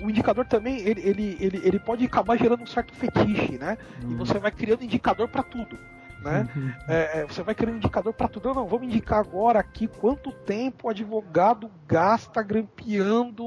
o 0.01 0.09
indicador 0.09 0.45
também 0.45 0.79
ele, 0.81 1.01
ele, 1.01 1.37
ele, 1.39 1.61
ele 1.63 1.79
pode 1.79 2.03
acabar 2.03 2.37
gerando 2.37 2.63
um 2.63 2.67
certo 2.67 2.93
fetiche, 2.93 3.57
né? 3.57 3.77
Hum. 4.03 4.11
E 4.11 4.15
você 4.15 4.37
vai 4.39 4.51
criando 4.51 4.83
indicador 4.83 5.29
para 5.29 5.41
tudo. 5.41 5.79
Né? 6.21 6.47
Uhum. 6.55 6.71
É, 6.87 7.19
é, 7.19 7.25
você 7.25 7.43
vai 7.43 7.55
criando 7.55 7.77
indicador 7.77 8.13
para 8.13 8.27
tudo. 8.27 8.53
Não, 8.53 8.67
vamos 8.67 8.87
indicar 8.87 9.19
agora 9.19 9.59
aqui 9.59 9.87
quanto 9.87 10.31
tempo 10.31 10.87
o 10.87 10.89
advogado 10.89 11.71
gasta 11.87 12.41
grampeando. 12.41 13.43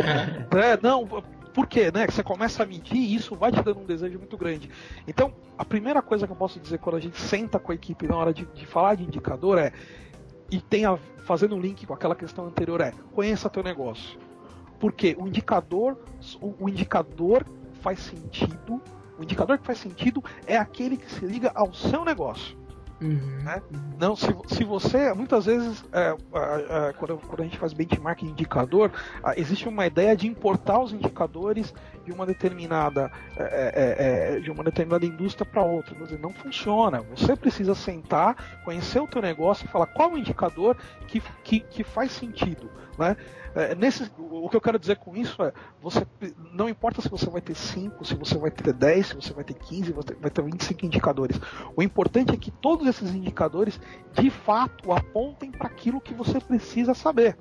né? 0.52 0.78
Não, 0.82 1.06
por 1.06 1.66
quê? 1.66 1.90
Né? 1.92 2.06
Você 2.06 2.22
começa 2.22 2.62
a 2.62 2.66
medir 2.66 2.96
e 2.96 3.14
isso 3.14 3.34
vai 3.34 3.52
te 3.52 3.62
dando 3.62 3.80
um 3.80 3.84
desejo 3.84 4.18
muito 4.18 4.36
grande. 4.36 4.70
Então, 5.06 5.32
a 5.56 5.64
primeira 5.64 6.00
coisa 6.00 6.26
que 6.26 6.32
eu 6.32 6.36
posso 6.36 6.58
dizer 6.58 6.78
quando 6.78 6.96
a 6.96 7.00
gente 7.00 7.20
senta 7.20 7.58
com 7.58 7.72
a 7.72 7.74
equipe 7.74 8.06
na 8.06 8.16
hora 8.16 8.32
de, 8.32 8.46
de 8.46 8.64
falar 8.64 8.94
de 8.94 9.04
indicador 9.04 9.58
é 9.58 9.72
e 10.50 10.60
tem 10.60 10.84
a, 10.84 10.96
fazendo 11.24 11.54
um 11.54 11.60
link 11.60 11.86
com 11.86 11.94
aquela 11.94 12.14
questão 12.14 12.46
anterior 12.46 12.80
é 12.80 12.92
conheça 13.12 13.50
teu 13.50 13.62
negócio. 13.62 14.18
Porque 14.78 15.16
o 15.18 15.26
indicador, 15.26 15.98
o, 16.40 16.54
o 16.64 16.68
indicador 16.68 17.44
faz 17.80 18.00
sentido. 18.00 18.80
O 19.18 19.22
indicador 19.22 19.58
que 19.58 19.66
faz 19.66 19.78
sentido 19.78 20.22
é 20.46 20.56
aquele 20.56 20.96
que 20.96 21.10
se 21.10 21.24
liga 21.26 21.50
ao 21.54 21.74
seu 21.74 22.04
negócio. 22.04 22.56
Uhum. 23.00 23.38
Né? 23.44 23.62
Não, 23.98 24.16
se, 24.16 24.26
se 24.48 24.64
você, 24.64 25.12
muitas 25.12 25.46
vezes, 25.46 25.84
é, 25.92 26.10
é, 26.10 26.88
é, 26.88 26.92
quando, 26.94 27.18
quando, 27.18 27.40
a 27.40 27.44
gente 27.44 27.58
faz 27.58 27.72
benchmark 27.72 28.22
em 28.22 28.28
indicador, 28.28 28.90
existe 29.36 29.68
uma 29.68 29.86
ideia 29.86 30.16
de 30.16 30.26
importar 30.26 30.80
os 30.80 30.92
indicadores 30.92 31.72
de 32.08 32.12
uma 32.12 32.24
determinada, 32.24 33.12
é, 33.36 33.42
é, 33.42 34.36
é, 34.36 34.40
de 34.40 34.50
uma 34.50 34.64
determinada 34.64 35.04
indústria 35.04 35.44
para 35.44 35.62
outra. 35.62 35.94
Não 36.18 36.32
funciona. 36.32 37.02
Você 37.02 37.36
precisa 37.36 37.74
sentar, 37.74 38.62
conhecer 38.64 38.98
o 38.98 39.06
teu 39.06 39.20
negócio 39.20 39.66
e 39.66 39.68
falar 39.68 39.86
qual 39.86 40.10
é 40.10 40.14
o 40.14 40.18
indicador 40.18 40.76
que, 41.06 41.22
que, 41.44 41.60
que 41.60 41.84
faz 41.84 42.12
sentido. 42.12 42.70
Né? 42.98 43.14
É, 43.54 43.74
nesse, 43.74 44.10
o 44.18 44.48
que 44.48 44.56
eu 44.56 44.60
quero 44.60 44.78
dizer 44.78 44.96
com 44.96 45.14
isso 45.14 45.42
é, 45.42 45.52
você 45.82 46.06
não 46.52 46.68
importa 46.68 47.02
se 47.02 47.10
você 47.10 47.28
vai 47.28 47.42
ter 47.42 47.54
5, 47.54 48.04
se 48.04 48.14
você 48.14 48.38
vai 48.38 48.50
ter 48.50 48.72
10, 48.72 49.06
se 49.06 49.14
você 49.14 49.32
vai 49.34 49.44
ter 49.44 49.54
15, 49.54 49.92
você 49.92 50.14
vai 50.14 50.30
ter 50.30 50.42
25 50.42 50.86
indicadores. 50.86 51.38
O 51.76 51.82
importante 51.82 52.32
é 52.32 52.38
que 52.38 52.50
todos 52.50 52.86
esses 52.86 53.14
indicadores 53.14 53.78
de 54.14 54.30
fato 54.30 54.92
apontem 54.92 55.50
para 55.50 55.66
aquilo 55.66 56.00
que 56.00 56.14
você 56.14 56.40
precisa 56.40 56.94
saber. 56.94 57.36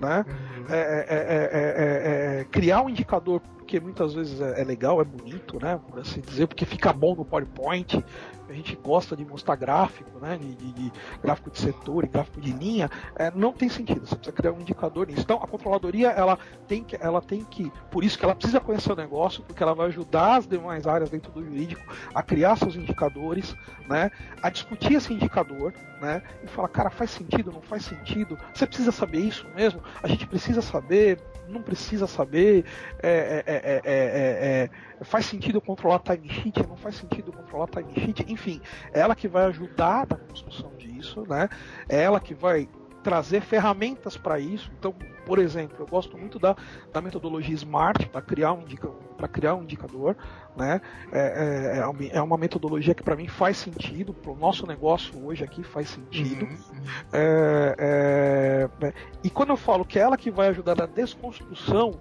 Né? 0.00 0.24
Uhum. 0.28 0.66
É, 0.68 1.06
é, 1.08 2.40
é, 2.40 2.44
criar 2.44 2.82
um 2.82 2.90
indicador 2.90 3.40
muitas 3.80 4.14
vezes 4.14 4.40
é, 4.40 4.62
legal, 4.64 5.00
é 5.00 5.04
bonito, 5.04 5.58
né? 5.60 5.80
Por 5.88 6.00
assim 6.00 6.20
dizer, 6.20 6.46
porque 6.46 6.64
fica 6.64 6.92
bom 6.92 7.14
no 7.14 7.24
PowerPoint, 7.24 8.02
a 8.48 8.52
gente 8.52 8.76
gosta 8.76 9.16
de 9.16 9.24
mostrar 9.24 9.56
gráfico, 9.56 10.18
né, 10.20 10.36
de, 10.36 10.54
de, 10.54 10.72
de 10.72 10.92
gráfico 11.22 11.50
de 11.50 11.58
setor 11.58 12.04
e 12.04 12.08
gráfico 12.08 12.40
de 12.40 12.52
linha, 12.52 12.90
é, 13.16 13.30
não 13.34 13.52
tem 13.52 13.68
sentido. 13.68 14.06
Você 14.06 14.14
precisa 14.14 14.36
criar 14.36 14.52
um 14.52 14.60
indicador 14.60 15.06
nisso. 15.06 15.22
Então, 15.22 15.36
a 15.42 15.46
controladoria 15.46 16.10
ela 16.10 16.38
tem 16.68 16.84
que, 16.84 16.96
ela 17.00 17.20
tem 17.20 17.44
que, 17.44 17.72
por 17.90 18.04
isso 18.04 18.18
que 18.18 18.24
ela 18.24 18.34
precisa 18.34 18.60
conhecer 18.60 18.92
o 18.92 18.96
negócio, 18.96 19.42
porque 19.42 19.62
ela 19.62 19.74
vai 19.74 19.86
ajudar 19.88 20.36
as 20.36 20.46
demais 20.46 20.86
áreas 20.86 21.10
dentro 21.10 21.32
do 21.32 21.44
jurídico 21.44 21.82
a 22.14 22.22
criar 22.22 22.56
seus 22.56 22.76
indicadores, 22.76 23.54
né, 23.88 24.10
a 24.42 24.50
discutir 24.50 24.94
esse 24.94 25.12
indicador, 25.12 25.72
né, 26.00 26.22
e 26.44 26.46
falar, 26.46 26.68
cara, 26.68 26.90
faz 26.90 27.10
sentido, 27.10 27.50
não 27.50 27.62
faz 27.62 27.84
sentido? 27.84 28.38
Você 28.54 28.66
precisa 28.66 28.92
saber 28.92 29.20
isso 29.20 29.46
mesmo? 29.54 29.82
A 30.02 30.08
gente 30.08 30.26
precisa 30.26 30.62
saber? 30.62 31.18
Não 31.48 31.62
precisa 31.62 32.06
saber? 32.06 32.64
é, 33.02 33.44
é, 33.46 33.65
é, 33.84 34.70
faz 35.04 35.26
sentido 35.26 35.60
controlar 35.60 35.98
timesheet? 36.00 36.66
Não 36.66 36.76
faz 36.76 36.96
sentido 36.96 37.32
controlar 37.32 37.68
timesheet? 37.68 38.24
enfim, 38.28 38.60
é 38.92 39.00
ela 39.00 39.14
que 39.14 39.28
vai 39.28 39.44
ajudar 39.46 40.06
na 40.08 40.16
construção 40.16 40.70
disso, 40.76 41.24
né? 41.28 41.48
É 41.88 42.02
ela 42.02 42.20
que 42.20 42.34
vai 42.34 42.68
trazer 43.06 43.40
ferramentas 43.40 44.16
para 44.16 44.40
isso. 44.40 44.68
Então, 44.76 44.92
Por 45.24 45.38
exemplo, 45.38 45.76
eu 45.78 45.86
gosto 45.86 46.18
muito 46.18 46.40
da, 46.40 46.56
da 46.92 47.00
metodologia 47.00 47.54
SMART 47.54 48.06
para 48.06 48.20
criar, 48.20 48.52
um 48.52 48.62
indica, 48.62 48.88
criar 49.30 49.54
um 49.54 49.62
indicador. 49.62 50.16
Né? 50.56 50.80
É, 51.12 51.78
é, 51.78 52.16
é 52.16 52.22
uma 52.22 52.36
metodologia 52.36 52.94
que 52.94 53.02
para 53.04 53.14
mim 53.14 53.28
faz 53.28 53.58
sentido, 53.58 54.12
para 54.12 54.32
o 54.32 54.36
nosso 54.36 54.66
negócio 54.66 55.24
hoje 55.24 55.44
aqui 55.44 55.62
faz 55.62 55.90
sentido. 55.90 56.46
Uhum, 56.46 56.50
uhum. 56.50 56.84
É, 57.12 58.68
é, 58.82 58.92
e 59.22 59.30
quando 59.30 59.50
eu 59.50 59.56
falo 59.56 59.84
que 59.84 60.00
é 60.00 60.02
ela 60.02 60.16
que 60.16 60.30
vai 60.30 60.48
ajudar 60.48 60.74
na 60.74 60.86
desconstrução 60.86 62.00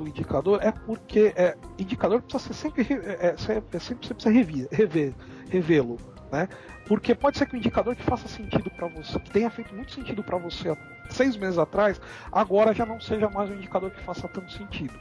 do 0.00 0.08
indicador, 0.08 0.60
é 0.62 0.72
porque 0.72 1.32
é, 1.36 1.56
indicador 1.78 2.22
precisa 2.22 2.52
ser 2.52 2.54
sempre, 2.54 2.86
é, 2.90 3.26
é, 3.28 3.36
sempre 3.36 3.78
você 3.78 3.94
precisa 3.94 4.30
rever, 4.30 4.68
rever 4.70 5.14
revê-lo. 5.50 5.98
Né? 6.32 6.48
Porque 6.86 7.14
pode 7.14 7.38
ser 7.38 7.46
que 7.46 7.54
o 7.54 7.56
indicador 7.56 7.94
que 7.94 8.02
faça 8.02 8.28
sentido 8.28 8.70
para 8.70 8.88
você, 8.88 9.18
que 9.18 9.30
tenha 9.30 9.50
feito 9.50 9.74
muito 9.74 9.92
sentido 9.92 10.22
para 10.22 10.38
você 10.38 10.70
há 10.70 10.76
seis 11.10 11.36
meses 11.36 11.58
atrás, 11.58 12.00
agora 12.32 12.72
já 12.72 12.86
não 12.86 13.00
seja 13.00 13.28
mais 13.28 13.50
um 13.50 13.54
indicador 13.54 13.90
que 13.90 14.00
faça 14.02 14.28
tanto 14.28 14.50
sentido. 14.52 14.94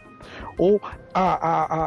Ou 0.57 0.81
a, 1.13 1.21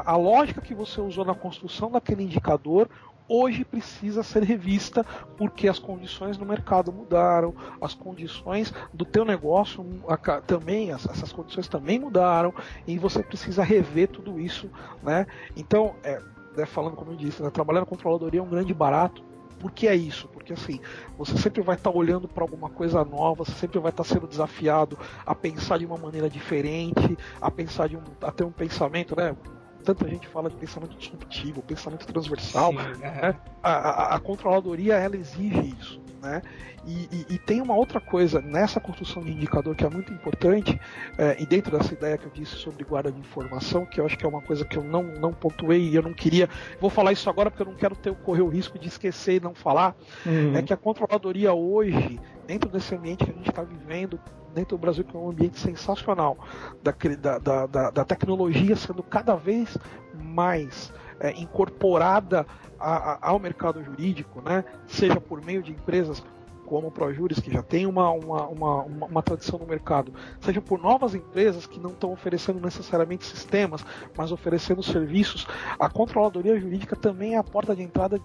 a, 0.06 0.12
a 0.12 0.16
lógica 0.16 0.60
que 0.60 0.74
você 0.74 1.00
usou 1.00 1.24
na 1.24 1.34
construção 1.34 1.90
daquele 1.90 2.22
indicador 2.22 2.88
hoje 3.32 3.64
precisa 3.64 4.22
ser 4.22 4.42
revista 4.42 5.06
porque 5.38 5.66
as 5.66 5.78
condições 5.78 6.36
do 6.36 6.44
mercado 6.44 6.92
mudaram, 6.92 7.54
as 7.80 7.94
condições 7.94 8.74
do 8.92 9.06
teu 9.06 9.24
negócio 9.24 9.84
também, 10.46 10.92
essas 10.92 11.32
condições 11.32 11.66
também 11.66 11.98
mudaram 11.98 12.52
e 12.86 12.98
você 12.98 13.22
precisa 13.22 13.62
rever 13.62 14.08
tudo 14.08 14.38
isso, 14.38 14.70
né? 15.02 15.26
Então, 15.56 15.94
é, 16.04 16.20
né, 16.54 16.66
falando 16.66 16.94
como 16.94 17.12
eu 17.12 17.16
disse, 17.16 17.42
né, 17.42 17.48
trabalhar 17.48 17.80
na 17.80 17.86
controladoria 17.86 18.40
é 18.40 18.42
um 18.42 18.48
grande 18.48 18.74
barato. 18.74 19.24
Por 19.58 19.70
que 19.70 19.86
é 19.86 19.94
isso? 19.94 20.28
Porque 20.28 20.52
assim, 20.52 20.80
você 21.16 21.38
sempre 21.38 21.62
vai 21.62 21.76
estar 21.76 21.90
tá 21.90 21.96
olhando 21.96 22.28
para 22.28 22.44
alguma 22.44 22.68
coisa 22.68 23.02
nova, 23.04 23.44
você 23.44 23.52
sempre 23.52 23.78
vai 23.78 23.90
estar 23.90 24.02
tá 24.02 24.08
sendo 24.08 24.26
desafiado 24.26 24.98
a 25.24 25.34
pensar 25.34 25.78
de 25.78 25.86
uma 25.86 25.96
maneira 25.96 26.28
diferente, 26.28 27.16
a 27.40 27.50
pensar 27.50 27.88
de 27.88 27.96
um, 27.96 28.02
a 28.20 28.30
ter 28.30 28.44
um 28.44 28.52
pensamento, 28.52 29.16
né? 29.16 29.34
Tanta 29.82 30.08
gente 30.08 30.26
fala 30.28 30.48
de 30.48 30.56
pensamento 30.56 30.96
disruptivo, 30.96 31.62
pensamento 31.62 32.06
transversal, 32.06 32.70
Sim, 32.70 32.98
né? 33.00 33.34
a, 33.62 33.70
a, 33.70 34.14
a, 34.14 34.20
controladoria 34.20 34.94
ela 34.94 35.16
exige 35.16 35.74
isso, 35.78 36.00
né? 36.22 36.42
E, 36.84 37.08
e, 37.12 37.34
e, 37.34 37.38
tem 37.38 37.60
uma 37.60 37.76
outra 37.76 38.00
coisa 38.00 38.40
nessa 38.40 38.80
construção 38.80 39.22
de 39.22 39.30
indicador 39.30 39.74
que 39.76 39.84
é 39.84 39.88
muito 39.88 40.12
importante 40.12 40.80
é, 41.16 41.40
e 41.40 41.46
dentro 41.46 41.78
dessa 41.78 41.94
ideia 41.94 42.18
que 42.18 42.26
eu 42.26 42.32
disse 42.32 42.56
sobre 42.56 42.82
guarda 42.82 43.12
de 43.12 43.20
informação, 43.20 43.86
que 43.86 44.00
eu 44.00 44.06
acho 44.06 44.18
que 44.18 44.26
é 44.26 44.28
uma 44.28 44.42
coisa 44.42 44.64
que 44.64 44.76
eu 44.76 44.82
não, 44.82 45.04
não 45.04 45.32
pontuei 45.32 45.80
e 45.80 45.94
eu 45.94 46.02
não 46.02 46.12
queria, 46.12 46.48
vou 46.80 46.90
falar 46.90 47.12
isso 47.12 47.30
agora 47.30 47.52
porque 47.52 47.62
eu 47.62 47.66
não 47.66 47.76
quero 47.76 47.94
ter 47.94 48.12
correr 48.16 48.42
o 48.42 48.48
risco 48.48 48.80
de 48.80 48.88
esquecer 48.88 49.36
e 49.36 49.40
não 49.40 49.54
falar, 49.54 49.94
uhum. 50.26 50.56
é 50.56 50.62
que 50.62 50.72
a 50.72 50.76
controladoria 50.76 51.52
hoje 51.52 52.18
dentro 52.48 52.68
desse 52.68 52.94
ambiente 52.94 53.24
que 53.24 53.30
a 53.30 53.34
gente 53.34 53.48
está 53.48 53.62
vivendo, 53.62 54.18
dentro 54.52 54.76
do 54.76 54.80
Brasil, 54.80 55.04
que 55.04 55.16
é 55.16 55.18
um 55.18 55.30
ambiente 55.30 55.58
sensacional, 55.58 56.36
da, 56.82 56.94
da, 57.38 57.66
da, 57.66 57.90
da 57.90 58.04
tecnologia 58.04 58.76
sendo 58.76 59.02
cada 59.02 59.34
vez 59.34 59.76
mais 60.14 60.92
é, 61.20 61.30
incorporada 61.32 62.46
a, 62.78 63.12
a, 63.12 63.30
ao 63.30 63.38
mercado 63.38 63.82
jurídico, 63.82 64.40
né? 64.40 64.64
seja 64.86 65.20
por 65.20 65.44
meio 65.44 65.62
de 65.62 65.72
empresas 65.72 66.22
como 66.72 66.88
o 66.88 66.90
ProJuris, 66.90 67.38
que 67.38 67.52
já 67.52 67.62
tem 67.62 67.86
uma, 67.86 68.10
uma, 68.10 68.46
uma, 68.46 68.82
uma, 68.82 69.22
tradição 69.22 69.58
no 69.58 69.66
mercado, 69.66 70.10
seja 70.40 70.58
por 70.58 70.80
novas 70.80 71.14
empresas 71.14 71.66
que 71.66 71.78
não 71.78 71.90
estão 71.90 72.10
oferecendo 72.10 72.58
necessariamente 72.60 73.26
sistemas, 73.26 73.84
mas 74.16 74.32
oferecendo 74.32 74.82
serviços, 74.82 75.46
a 75.78 75.90
controladoria 75.90 76.58
jurídica 76.58 76.96
também 76.96 77.34
é 77.34 77.36
a 77.36 77.44
porta 77.44 77.76
de 77.76 77.82
entrada 77.82 78.18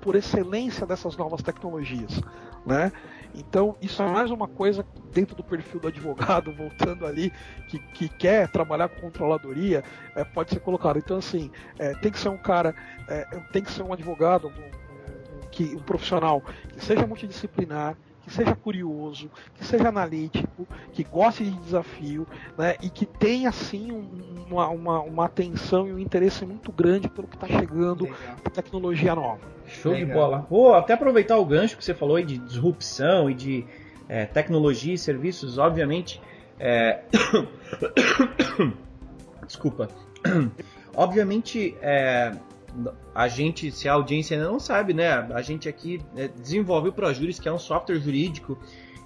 por 0.00 0.16
excelência 0.16 0.86
dessas 0.86 1.18
novas 1.18 1.42
tecnologias. 1.42 2.20
Né? 2.64 2.90
Então, 3.36 3.76
isso 3.82 4.02
é 4.02 4.06
mais 4.06 4.30
uma 4.30 4.48
coisa 4.48 4.84
dentro 5.12 5.36
do 5.36 5.44
perfil 5.44 5.78
do 5.78 5.88
advogado, 5.88 6.50
voltando 6.56 7.06
ali, 7.06 7.32
que, 7.68 7.78
que 7.78 8.08
quer 8.08 8.48
trabalhar 8.48 8.88
com 8.88 9.02
controladoria, 9.02 9.84
é, 10.14 10.24
pode 10.24 10.50
ser 10.50 10.60
colocado. 10.60 10.98
Então, 10.98 11.18
assim, 11.18 11.50
é, 11.78 11.94
tem 11.94 12.10
que 12.10 12.18
ser 12.18 12.30
um 12.30 12.38
cara, 12.38 12.74
é, 13.08 13.24
tem 13.52 13.62
que 13.62 13.70
ser 13.70 13.82
um 13.82 13.92
advogado, 13.92 14.48
um, 14.48 14.50
um, 14.50 15.40
que, 15.50 15.64
um 15.76 15.82
profissional 15.82 16.40
que 16.40 16.82
seja 16.84 17.06
multidisciplinar, 17.06 17.96
que 18.26 18.32
seja 18.32 18.56
curioso, 18.56 19.30
que 19.54 19.64
seja 19.64 19.88
analítico, 19.88 20.66
que 20.92 21.04
goste 21.04 21.44
de 21.44 21.52
desafio, 21.60 22.26
né, 22.58 22.74
e 22.82 22.90
que 22.90 23.06
tenha 23.06 23.48
assim 23.48 23.92
uma, 24.48 24.68
uma, 24.68 25.00
uma 25.00 25.24
atenção 25.26 25.86
e 25.86 25.92
um 25.92 25.98
interesse 25.98 26.44
muito 26.44 26.72
grande 26.72 27.08
pelo 27.08 27.28
que 27.28 27.36
está 27.36 27.46
chegando, 27.46 28.08
a 28.44 28.50
tecnologia 28.50 29.14
nova. 29.14 29.38
Show 29.66 29.92
Legal. 29.92 30.08
de 30.08 30.12
bola. 30.12 30.46
Vou 30.50 30.74
até 30.74 30.94
aproveitar 30.94 31.38
o 31.38 31.44
gancho 31.44 31.76
que 31.76 31.84
você 31.84 31.94
falou 31.94 32.16
aí 32.16 32.24
de 32.24 32.38
disrupção 32.38 33.30
e 33.30 33.34
de 33.34 33.64
é, 34.08 34.26
tecnologia 34.26 34.94
e 34.94 34.98
serviços, 34.98 35.56
obviamente. 35.56 36.20
É... 36.58 37.02
Desculpa. 39.46 39.88
Obviamente, 40.96 41.76
é, 41.82 42.32
a 43.14 43.28
gente, 43.28 43.70
se 43.70 43.88
a 43.88 43.94
audiência 43.94 44.36
ainda 44.36 44.48
não 44.48 44.60
sabe, 44.60 44.92
né? 44.92 45.10
A 45.32 45.42
gente 45.42 45.68
aqui 45.68 46.00
é, 46.16 46.28
desenvolve 46.28 46.88
o 46.88 46.92
ProJuris, 46.92 47.38
que 47.38 47.48
é 47.48 47.52
um 47.52 47.58
software 47.58 47.98
jurídico, 48.00 48.58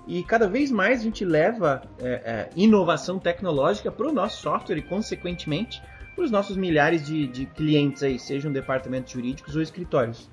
e 0.07 0.23
cada 0.25 0.49
vez 0.49 0.71
mais 0.71 1.01
a 1.01 1.05
gente 1.05 1.25
leva 1.25 1.83
é, 1.99 2.09
é, 2.09 2.51
inovação 2.57 3.19
tecnológica 3.19 3.93
para 3.93 4.09
o 4.09 4.13
nosso 4.13 4.43
software 4.43 4.79
e, 4.79 4.83
consequentemente, 4.83 5.81
para 6.15 6.25
os 6.25 6.31
nossos 6.31 6.57
milhares 6.57 7.07
de, 7.07 7.27
de, 7.27 7.47
clientes 7.47 8.03
aí, 8.03 8.19
sejam 8.19 8.53
departamentos 8.53 9.13
jurídicos 9.13 9.55
ou 9.55 9.63
escritórios. 9.63 10.29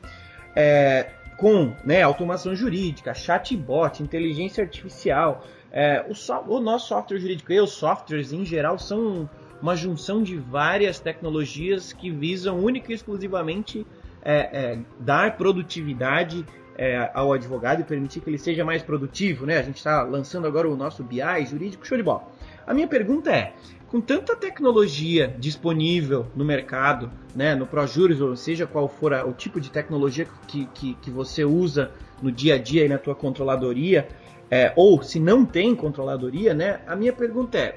É, 0.55 1.11
com 1.37 1.75
né, 1.85 2.01
automação 2.01 2.55
jurídica, 2.55 3.13
chatbot, 3.13 4.01
inteligência 4.01 4.63
artificial, 4.63 5.45
é, 5.71 6.03
o, 6.09 6.15
so, 6.15 6.33
o 6.47 6.59
nosso 6.59 6.87
software 6.87 7.19
jurídico 7.19 7.53
e 7.53 7.59
os 7.61 7.71
softwares 7.71 8.33
em 8.33 8.43
geral 8.43 8.79
são 8.79 9.29
uma 9.61 9.75
junção 9.75 10.21
de 10.21 10.37
várias 10.37 10.99
tecnologias 10.99 11.93
que 11.93 12.11
visam 12.11 12.59
única 12.59 12.91
e 12.91 12.95
exclusivamente 12.95 13.85
é, 14.21 14.35
é, 14.35 14.79
dar 14.99 15.37
produtividade 15.37 16.45
é, 16.77 17.09
ao 17.13 17.33
advogado 17.33 17.81
e 17.81 17.83
permitir 17.83 18.19
que 18.21 18.29
ele 18.29 18.37
seja 18.37 18.63
mais 18.63 18.83
produtivo, 18.83 19.45
né? 19.45 19.57
A 19.57 19.63
gente 19.63 19.77
está 19.77 20.03
lançando 20.03 20.45
agora 20.45 20.69
o 20.69 20.77
nosso 20.77 21.03
BI 21.03 21.45
jurídico, 21.49 21.85
show 21.85 21.97
de 21.97 22.03
bola. 22.03 22.27
A 22.67 22.73
minha 22.73 22.87
pergunta 22.87 23.31
é, 23.31 23.53
com 23.87 24.01
tanta 24.01 24.35
tecnologia 24.35 25.33
disponível 25.39 26.27
no 26.35 26.43
mercado, 26.43 27.09
né, 27.33 27.55
no 27.55 27.65
ProJuris, 27.65 28.19
ou 28.19 28.35
seja 28.35 28.67
qual 28.67 28.87
for 28.87 29.13
a, 29.13 29.25
o 29.25 29.33
tipo 29.33 29.59
de 29.59 29.71
tecnologia 29.71 30.27
que, 30.47 30.65
que, 30.73 30.93
que, 30.95 31.09
você 31.09 31.45
usa 31.45 31.91
no 32.21 32.31
dia 32.31 32.55
a 32.55 32.57
dia 32.57 32.85
e 32.85 32.89
na 32.89 32.97
tua 32.97 33.15
controladoria, 33.15 34.07
é, 34.51 34.73
ou 34.75 35.01
se 35.01 35.19
não 35.19 35.45
tem 35.45 35.73
controladoria, 35.73 36.53
né, 36.53 36.81
a 36.85 36.95
minha 36.95 37.13
pergunta 37.13 37.57
é, 37.57 37.75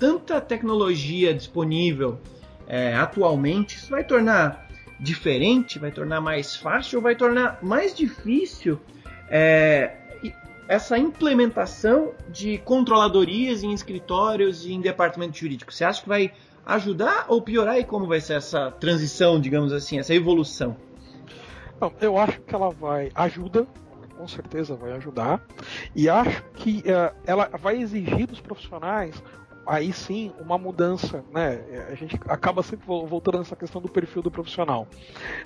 tanta 0.00 0.40
tecnologia 0.40 1.34
disponível 1.34 2.18
é, 2.66 2.94
atualmente, 2.94 3.76
isso 3.76 3.90
vai 3.90 4.02
tornar 4.02 4.66
diferente, 4.98 5.78
vai 5.78 5.92
tornar 5.92 6.20
mais 6.20 6.56
fácil 6.56 6.98
ou 6.98 7.02
vai 7.02 7.14
tornar 7.14 7.58
mais 7.62 7.94
difícil 7.94 8.80
é, 9.28 9.92
essa 10.66 10.96
implementação 10.96 12.12
de 12.28 12.58
controladorias 12.58 13.62
em 13.62 13.72
escritórios 13.72 14.64
e 14.64 14.72
em 14.72 14.80
departamento 14.80 15.36
jurídico? 15.36 15.72
Você 15.72 15.84
acha 15.84 16.02
que 16.02 16.08
vai 16.08 16.32
ajudar 16.64 17.26
ou 17.28 17.42
piorar 17.42 17.78
e 17.78 17.84
como 17.84 18.06
vai 18.06 18.20
ser 18.20 18.34
essa 18.34 18.70
transição, 18.70 19.40
digamos 19.40 19.72
assim, 19.72 19.98
essa 19.98 20.14
evolução? 20.14 20.76
Não, 21.80 21.92
eu 22.00 22.16
acho 22.16 22.40
que 22.40 22.54
ela 22.54 22.70
vai 22.70 23.10
ajuda, 23.14 23.66
com 24.16 24.28
certeza 24.28 24.76
vai 24.76 24.92
ajudar, 24.92 25.42
e 25.96 26.08
acho 26.08 26.42
que 26.54 26.84
uh, 26.86 27.14
ela 27.26 27.50
vai 27.58 27.78
exigir 27.78 28.26
dos 28.26 28.40
profissionais 28.40 29.20
aí 29.70 29.92
sim 29.92 30.32
uma 30.40 30.58
mudança, 30.58 31.24
né? 31.32 31.60
A 31.88 31.94
gente 31.94 32.18
acaba 32.26 32.60
sempre 32.60 32.84
voltando 32.86 33.38
nessa 33.38 33.54
questão 33.54 33.80
do 33.80 33.88
perfil 33.88 34.20
do 34.20 34.30
profissional, 34.30 34.84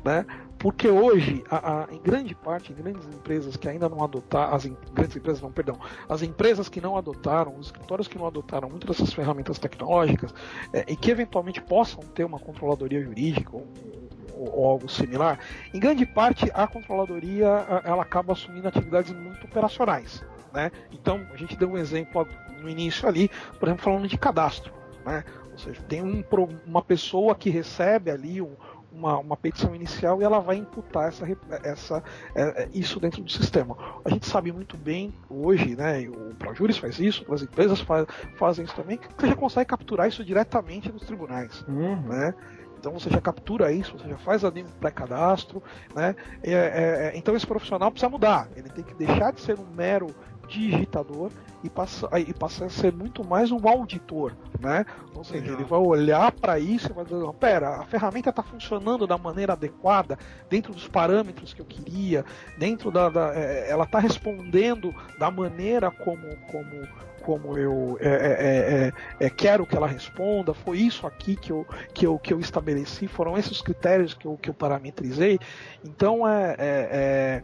né? 0.02 0.24
Porque 0.58 0.88
hoje, 0.88 1.44
a, 1.50 1.82
a, 1.82 1.94
em 1.94 2.00
grande 2.00 2.34
parte, 2.34 2.72
em 2.72 2.74
grandes 2.74 3.06
empresas 3.06 3.54
que 3.54 3.68
ainda 3.68 3.86
não 3.86 4.02
adotaram, 4.02 4.54
as 4.54 4.64
em, 4.64 4.74
grandes 4.94 5.14
empresas 5.14 5.42
não, 5.42 5.52
perdão, 5.52 5.78
as 6.08 6.22
empresas 6.22 6.70
que 6.70 6.80
não 6.80 6.96
adotaram, 6.96 7.54
os 7.58 7.66
escritórios 7.66 8.08
que 8.08 8.16
não 8.16 8.26
adotaram 8.26 8.70
muitas 8.70 8.96
dessas 8.96 9.12
ferramentas 9.12 9.58
tecnológicas 9.58 10.32
é, 10.72 10.86
e 10.88 10.96
que 10.96 11.10
eventualmente 11.10 11.60
possam 11.60 12.02
ter 12.02 12.24
uma 12.24 12.38
controladoria 12.38 13.02
jurídica 13.02 13.50
ou, 13.54 14.64
algo 14.64 14.88
similar, 14.88 15.38
em 15.72 15.78
grande 15.78 16.06
parte 16.06 16.50
a 16.54 16.66
controladoria 16.66 17.46
ela 17.84 18.02
acaba 18.02 18.32
assumindo 18.32 18.66
atividades 18.66 19.12
muito 19.12 19.44
operacionais, 19.44 20.24
né? 20.52 20.70
Então, 20.92 21.20
a 21.32 21.36
gente 21.36 21.56
deu 21.56 21.68
um 21.68 21.76
exemplo 21.76 22.26
no 22.64 22.70
início 22.70 23.06
ali, 23.08 23.30
por 23.58 23.68
exemplo, 23.68 23.84
falando 23.84 24.08
de 24.08 24.18
cadastro. 24.18 24.72
Né? 25.04 25.22
Ou 25.52 25.58
seja, 25.58 25.80
tem 25.82 26.02
um, 26.02 26.24
uma 26.66 26.82
pessoa 26.82 27.34
que 27.34 27.48
recebe 27.48 28.10
ali 28.10 28.42
um, 28.42 28.56
uma, 28.90 29.18
uma, 29.18 29.36
petição 29.36 29.74
inicial 29.74 30.20
e 30.20 30.24
ela 30.24 30.40
vai 30.40 30.56
imputar 30.56 31.08
essa, 31.08 31.26
essa, 31.62 32.02
é, 32.34 32.42
é, 32.42 32.68
isso 32.72 32.98
dentro 33.00 33.22
do 33.22 33.30
sistema. 33.30 33.76
A 34.04 34.10
gente 34.10 34.26
sabe 34.26 34.52
muito 34.52 34.76
bem 34.76 35.12
hoje, 35.28 35.76
né, 35.76 36.08
o 36.08 36.34
ProJuris 36.36 36.78
faz 36.78 36.98
isso, 36.98 37.22
outras 37.22 37.42
empresas 37.42 37.80
faz, 37.80 38.06
fazem 38.36 38.64
isso 38.64 38.74
também, 38.74 38.96
que 38.96 39.08
você 39.16 39.28
já 39.28 39.36
consegue 39.36 39.66
capturar 39.66 40.08
isso 40.08 40.24
diretamente 40.24 40.90
nos 40.92 41.02
tribunais. 41.02 41.64
Uhum. 41.68 42.00
Né? 42.02 42.34
Então 42.78 42.92
você 42.92 43.08
já 43.08 43.20
captura 43.20 43.72
isso, 43.72 43.96
você 43.98 44.08
já 44.08 44.18
faz 44.18 44.44
ali 44.44 44.62
um 44.62 44.68
pré-cadastro, 44.78 45.62
né? 45.94 46.14
É, 46.42 46.52
é, 46.52 46.54
é, 46.54 47.12
então 47.14 47.34
esse 47.34 47.46
profissional 47.46 47.90
precisa 47.90 48.10
mudar. 48.10 48.46
Ele 48.54 48.68
tem 48.68 48.84
que 48.84 48.92
deixar 48.92 49.32
de 49.32 49.40
ser 49.40 49.58
um 49.58 49.66
mero 49.74 50.14
digitador 50.46 51.30
e 51.62 51.70
passa, 51.70 52.08
e 52.18 52.32
passa 52.32 52.66
a 52.66 52.68
ser 52.68 52.92
muito 52.92 53.24
mais 53.24 53.50
um 53.50 53.66
auditor, 53.66 54.32
né? 54.60 54.84
Ou 55.14 55.24
seja, 55.24 55.52
ele 55.52 55.64
vai 55.64 55.78
olhar 55.78 56.30
para 56.32 56.58
isso 56.58 56.90
e 56.90 56.92
vai 56.92 57.04
dizer, 57.04 57.32
pera, 57.40 57.80
a 57.80 57.84
ferramenta 57.84 58.30
está 58.30 58.42
funcionando 58.42 59.06
da 59.06 59.16
maneira 59.16 59.54
adequada, 59.54 60.18
dentro 60.50 60.72
dos 60.72 60.86
parâmetros 60.86 61.54
que 61.54 61.60
eu 61.60 61.66
queria, 61.66 62.24
dentro 62.58 62.90
da, 62.90 63.08
da 63.08 63.34
é, 63.34 63.70
ela 63.70 63.84
está 63.84 63.98
respondendo 63.98 64.94
da 65.18 65.30
maneira 65.30 65.90
como, 65.90 66.36
como 66.50 67.04
como 67.24 67.56
eu 67.58 67.96
é, 68.00 68.08
é, 68.08 68.92
é, 69.20 69.26
é, 69.26 69.30
quero 69.30 69.66
que 69.66 69.74
ela 69.74 69.86
responda, 69.86 70.52
foi 70.52 70.78
isso 70.78 71.06
aqui 71.06 71.34
que 71.34 71.50
eu, 71.50 71.66
que 71.94 72.06
eu, 72.06 72.18
que 72.18 72.32
eu 72.32 72.38
estabeleci, 72.38 73.08
foram 73.08 73.36
esses 73.38 73.62
critérios 73.62 74.12
que 74.12 74.26
eu, 74.26 74.36
que 74.36 74.50
eu 74.50 74.54
parametrizei. 74.54 75.38
Então 75.82 76.28
é, 76.28 76.54
é, 76.58 77.42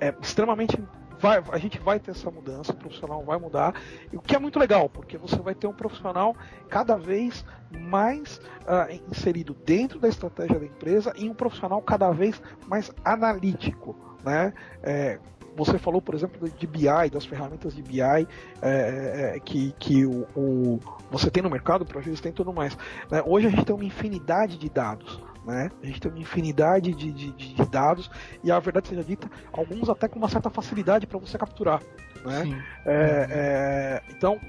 é 0.00 0.14
extremamente 0.22 0.78
vai, 1.18 1.42
a 1.50 1.58
gente 1.58 1.78
vai 1.78 1.98
ter 1.98 2.12
essa 2.12 2.30
mudança, 2.30 2.72
o 2.72 2.76
profissional 2.76 3.22
vai 3.24 3.38
mudar, 3.38 3.74
o 4.12 4.20
que 4.20 4.34
é 4.34 4.38
muito 4.38 4.58
legal, 4.58 4.88
porque 4.88 5.16
você 5.16 5.36
vai 5.36 5.54
ter 5.54 5.66
um 5.66 5.72
profissional 5.72 6.34
cada 6.68 6.96
vez 6.96 7.44
mais 7.78 8.40
uh, 8.62 8.92
inserido 9.10 9.54
dentro 9.64 9.98
da 9.98 10.08
estratégia 10.08 10.58
da 10.58 10.66
empresa 10.66 11.12
e 11.16 11.28
um 11.28 11.34
profissional 11.34 11.80
cada 11.82 12.10
vez 12.10 12.40
mais 12.66 12.90
analítico, 13.04 13.96
né? 14.24 14.52
É, 14.82 15.18
você 15.56 15.78
falou, 15.78 16.02
por 16.02 16.14
exemplo, 16.14 16.48
de 16.48 16.66
BI, 16.66 17.10
das 17.10 17.24
ferramentas 17.24 17.74
de 17.74 17.82
BI 17.82 18.00
é, 18.02 18.26
é, 18.62 19.40
que, 19.42 19.74
que 19.78 20.04
o, 20.04 20.26
o, 20.36 20.78
você 21.10 21.30
tem 21.30 21.42
no 21.42 21.48
mercado, 21.48 21.86
para 21.86 22.02
tem 22.02 22.30
tudo 22.30 22.52
mais. 22.52 22.76
Né? 23.10 23.22
Hoje 23.24 23.46
a 23.46 23.50
gente 23.50 23.64
tem 23.64 23.74
uma 23.74 23.84
infinidade 23.84 24.58
de 24.58 24.68
dados. 24.68 25.18
Né? 25.46 25.70
A 25.80 25.86
gente 25.86 26.00
tem 26.00 26.10
uma 26.10 26.20
infinidade 26.20 26.92
de, 26.92 27.12
de, 27.12 27.30
de, 27.30 27.70
dados 27.70 28.10
e 28.42 28.50
a 28.50 28.58
verdade 28.58 28.88
seja 28.88 29.04
dita, 29.04 29.30
alguns 29.52 29.88
até 29.88 30.08
com 30.08 30.18
uma 30.18 30.28
certa 30.28 30.50
facilidade 30.50 31.06
para 31.06 31.18
você 31.18 31.38
capturar. 31.38 31.80
Né? 32.24 32.64
É, 32.84 33.26
é, 33.30 34.02
então, 34.10 34.40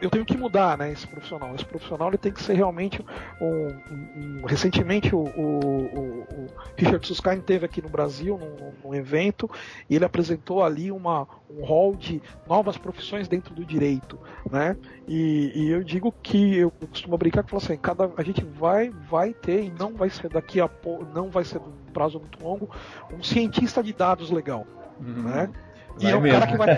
eu 0.00 0.10
tenho 0.10 0.24
que 0.24 0.36
mudar 0.36 0.76
né, 0.78 0.92
esse 0.92 1.06
profissional. 1.06 1.54
Esse 1.54 1.64
profissional 1.64 2.08
ele 2.08 2.18
tem 2.18 2.32
que 2.32 2.42
ser 2.42 2.54
realmente 2.54 3.04
um. 3.40 3.46
um, 3.46 4.40
um 4.42 4.46
recentemente 4.46 5.14
o, 5.14 5.20
o, 5.20 6.22
o, 6.22 6.46
Richard 6.76 7.06
Susskind 7.06 7.40
teve 7.42 7.64
aqui 7.64 7.80
no 7.80 7.88
Brasil 7.88 8.38
num, 8.38 8.72
num, 8.82 8.94
evento 8.94 9.50
e 9.88 9.96
ele 9.96 10.04
apresentou 10.04 10.62
ali 10.62 10.90
uma, 10.90 11.26
um 11.50 11.64
hall 11.64 11.94
de 11.94 12.20
novas 12.46 12.76
profissões 12.76 13.28
dentro 13.28 13.54
do 13.54 13.64
direito. 13.64 14.18
Né? 14.50 14.76
E, 15.08 15.52
e 15.54 15.70
eu 15.70 15.82
digo 15.82 16.12
que 16.22 16.56
eu 16.56 16.70
costumo 16.70 17.16
brincar 17.16 17.42
que 17.44 17.54
assim, 17.56 17.76
cada, 17.76 18.10
a 18.16 18.22
gente 18.22 18.44
vai, 18.44 18.90
vai 18.90 19.32
ter, 19.32 19.64
e 19.64 19.70
não 19.70 19.94
vai 19.94 20.10
ser 20.10 20.28
daqui 20.28 20.60
a 20.60 20.68
não 21.14 21.30
vai 21.30 21.44
ser 21.44 21.58
um 21.58 21.92
prazo 21.92 22.18
muito 22.18 22.42
longo, 22.42 22.68
um 23.12 23.22
cientista 23.22 23.82
de 23.82 23.92
dados 23.92 24.30
legal. 24.30 24.66
Uhum. 25.00 25.22
Né? 25.22 25.50
E 26.04 26.10
é, 26.10 26.16
um 26.16 26.22
cara 26.22 26.46
que 26.46 26.56
vai, 26.56 26.68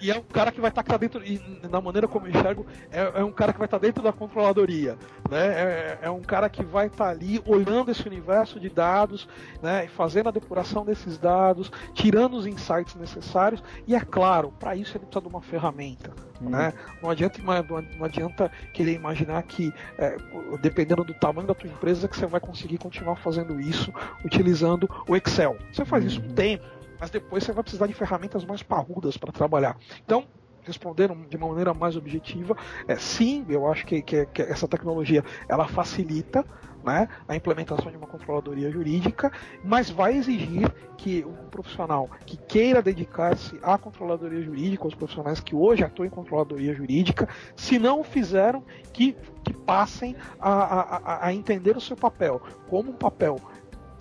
e 0.00 0.10
é 0.10 0.18
um 0.18 0.22
cara 0.22 0.52
que 0.52 0.60
vai 0.60 0.70
estar 0.70 0.82
tá 0.82 0.96
dentro, 0.96 1.24
e 1.24 1.40
na 1.70 1.80
maneira 1.80 2.08
como 2.08 2.26
eu 2.26 2.30
enxergo, 2.30 2.66
é, 2.90 3.20
é 3.20 3.24
um 3.24 3.32
cara 3.32 3.52
que 3.52 3.58
vai 3.58 3.66
estar 3.66 3.78
tá 3.78 3.86
dentro 3.86 4.02
da 4.02 4.12
controladoria. 4.12 4.96
Né? 5.30 5.46
É, 5.46 5.98
é 6.02 6.10
um 6.10 6.20
cara 6.20 6.48
que 6.48 6.64
vai 6.64 6.86
estar 6.86 7.04
tá 7.04 7.10
ali 7.10 7.40
olhando 7.46 7.90
esse 7.90 8.06
universo 8.06 8.58
de 8.58 8.68
dados, 8.68 9.28
né? 9.62 9.86
fazendo 9.88 10.28
a 10.28 10.32
depuração 10.32 10.84
desses 10.84 11.18
dados, 11.18 11.70
tirando 11.94 12.36
os 12.36 12.46
insights 12.46 12.94
necessários, 12.96 13.62
e 13.86 13.94
é 13.94 14.00
claro, 14.00 14.52
para 14.58 14.74
isso 14.74 14.96
ele 14.96 15.04
precisa 15.04 15.22
de 15.22 15.28
uma 15.28 15.40
ferramenta. 15.40 16.10
Hum. 16.40 16.50
Né? 16.50 16.72
Não, 17.02 17.10
adianta, 17.10 17.40
não 17.42 18.04
adianta 18.04 18.50
querer 18.72 18.92
imaginar 18.92 19.42
que, 19.44 19.72
é, 19.98 20.16
dependendo 20.60 21.04
do 21.04 21.14
tamanho 21.14 21.46
da 21.46 21.54
tua 21.54 21.68
empresa, 21.68 22.08
que 22.08 22.16
você 22.16 22.26
vai 22.26 22.40
conseguir 22.40 22.78
continuar 22.78 23.16
fazendo 23.16 23.58
isso 23.60 23.92
utilizando 24.24 24.88
o 25.08 25.16
Excel. 25.16 25.56
Você 25.72 25.84
faz 25.84 26.04
isso 26.04 26.20
um 26.20 26.24
uhum. 26.24 26.34
tempo 26.34 26.75
mas 26.98 27.10
depois 27.10 27.44
você 27.44 27.52
vai 27.52 27.62
precisar 27.62 27.86
de 27.86 27.94
ferramentas 27.94 28.44
mais 28.44 28.62
parrudas 28.62 29.16
para 29.16 29.32
trabalhar. 29.32 29.76
Então, 30.04 30.26
respondendo 30.62 31.14
de 31.28 31.36
uma 31.36 31.48
maneira 31.48 31.72
mais 31.72 31.96
objetiva, 31.96 32.56
é, 32.88 32.96
sim, 32.96 33.46
eu 33.48 33.70
acho 33.70 33.86
que, 33.86 34.02
que, 34.02 34.26
que 34.26 34.42
essa 34.42 34.66
tecnologia 34.66 35.24
ela 35.48 35.68
facilita 35.68 36.44
né, 36.84 37.08
a 37.26 37.34
implementação 37.34 37.90
de 37.90 37.96
uma 37.96 38.06
controladoria 38.06 38.70
jurídica, 38.70 39.32
mas 39.64 39.90
vai 39.90 40.16
exigir 40.16 40.72
que 40.96 41.24
um 41.24 41.48
profissional 41.48 42.08
que 42.24 42.36
queira 42.36 42.80
dedicar-se 42.80 43.58
à 43.62 43.76
controladoria 43.76 44.42
jurídica, 44.42 44.86
os 44.86 44.94
profissionais 44.94 45.40
que 45.40 45.54
hoje 45.54 45.82
atuam 45.82 46.06
em 46.06 46.10
controladoria 46.10 46.74
jurídica, 46.74 47.28
se 47.56 47.78
não 47.78 48.04
fizeram, 48.04 48.62
que, 48.92 49.16
que 49.44 49.52
passem 49.52 50.16
a, 50.38 50.50
a, 50.50 51.26
a 51.26 51.34
entender 51.34 51.76
o 51.76 51.80
seu 51.80 51.96
papel 51.96 52.40
como 52.68 52.90
um 52.90 52.96
papel 52.96 53.40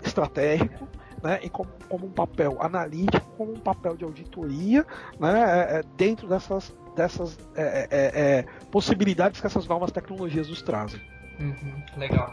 estratégico, 0.04 0.88
né, 1.26 1.40
como, 1.50 1.72
como, 1.90 2.06
um 2.06 2.12
papel 2.12 2.58
analítico, 2.62 3.28
como 3.36 3.54
um 3.54 3.60
papel 3.60 3.98
de 3.98 4.04
auditoria, 4.04 4.86
né, 5.20 5.44
é, 5.44 5.80
é 5.80 5.84
dentro 5.98 6.28
dessas, 6.28 6.72
dessas 6.96 7.36
é, 7.56 7.88
é, 7.90 8.22
é, 8.22 8.46
possibilidades 8.72 9.42
que 9.42 9.48
essas 9.48 9.68
novas 9.68 9.92
tecnologias 9.92 10.48
nos 10.48 10.62
trazem. 10.62 11.02
Uhum, 11.40 11.84
legal. 11.98 12.32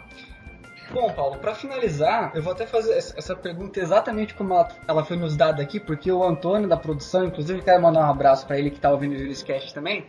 Bom, 0.93 1.11
Paulo, 1.15 1.39
para 1.39 1.55
finalizar, 1.55 2.33
eu 2.35 2.43
vou 2.43 2.53
até 2.53 2.67
fazer 2.67 2.93
essa 2.93 3.35
pergunta 3.35 3.81
exatamente 3.81 4.35
como 4.35 4.53
ela, 4.53 4.69
ela, 4.87 5.05
foi 5.05 5.17
nos 5.17 5.37
dada 5.39 5.63
aqui, 5.63 5.81
porque 5.81 6.13
o 6.13 6.23
Antônio 6.23 6.69
da 6.69 6.77
produção, 6.77 7.25
inclusive 7.25 7.63
quero 7.63 7.81
mandar 7.81 8.01
um 8.01 8.11
abraço 8.11 8.47
para 8.47 8.59
ele 8.59 8.69
que 8.69 8.77
está 8.77 8.91
ouvindo 8.91 9.15
o 9.15 9.19
Juriscast 9.19 9.73
também. 9.73 10.07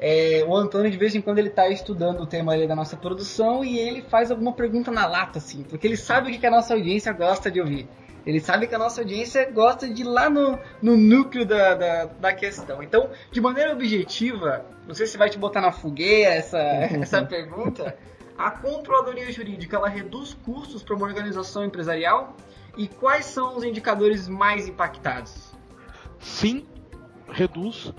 É, 0.00 0.44
o 0.46 0.56
Antônio 0.56 0.90
de 0.90 0.96
vez 0.96 1.14
em 1.14 1.20
quando 1.20 1.38
ele 1.38 1.48
está 1.48 1.68
estudando 1.68 2.20
o 2.20 2.26
tema 2.26 2.56
da 2.66 2.74
nossa 2.74 2.96
produção 2.96 3.64
e 3.64 3.78
ele 3.78 4.02
faz 4.02 4.30
alguma 4.30 4.52
pergunta 4.52 4.90
na 4.90 5.06
lata, 5.06 5.38
assim, 5.38 5.62
porque 5.62 5.86
ele 5.86 5.96
sabe 5.96 6.30
o 6.32 6.38
que 6.38 6.46
a 6.46 6.50
nossa 6.50 6.74
audiência 6.74 7.12
gosta 7.12 7.48
de 7.48 7.60
ouvir. 7.60 7.88
Ele 8.28 8.40
sabe 8.40 8.66
que 8.66 8.74
a 8.74 8.78
nossa 8.78 9.00
audiência 9.00 9.50
gosta 9.50 9.88
de 9.88 10.02
ir 10.02 10.04
lá 10.04 10.28
no, 10.28 10.58
no 10.82 10.98
núcleo 10.98 11.46
da, 11.46 11.74
da, 11.74 12.04
da, 12.04 12.30
questão. 12.34 12.82
Então, 12.82 13.08
de 13.32 13.40
maneira 13.40 13.72
objetiva, 13.72 14.66
não 14.86 14.94
sei 14.94 15.06
se 15.06 15.16
vai 15.16 15.30
te 15.30 15.38
botar 15.38 15.62
na 15.62 15.72
fogueira 15.72 16.34
essa, 16.34 16.58
essa 17.00 17.24
pergunta. 17.24 17.96
A 18.36 18.50
controladoria 18.50 19.32
jurídica 19.32 19.78
ela 19.78 19.88
reduz 19.88 20.34
custos 20.44 20.82
para 20.82 20.94
uma 20.94 21.06
organização 21.06 21.64
empresarial? 21.64 22.36
E 22.76 22.86
quais 22.86 23.24
são 23.24 23.56
os 23.56 23.64
indicadores 23.64 24.28
mais 24.28 24.68
impactados? 24.68 25.54
Sim, 26.18 26.66
reduz 27.32 27.94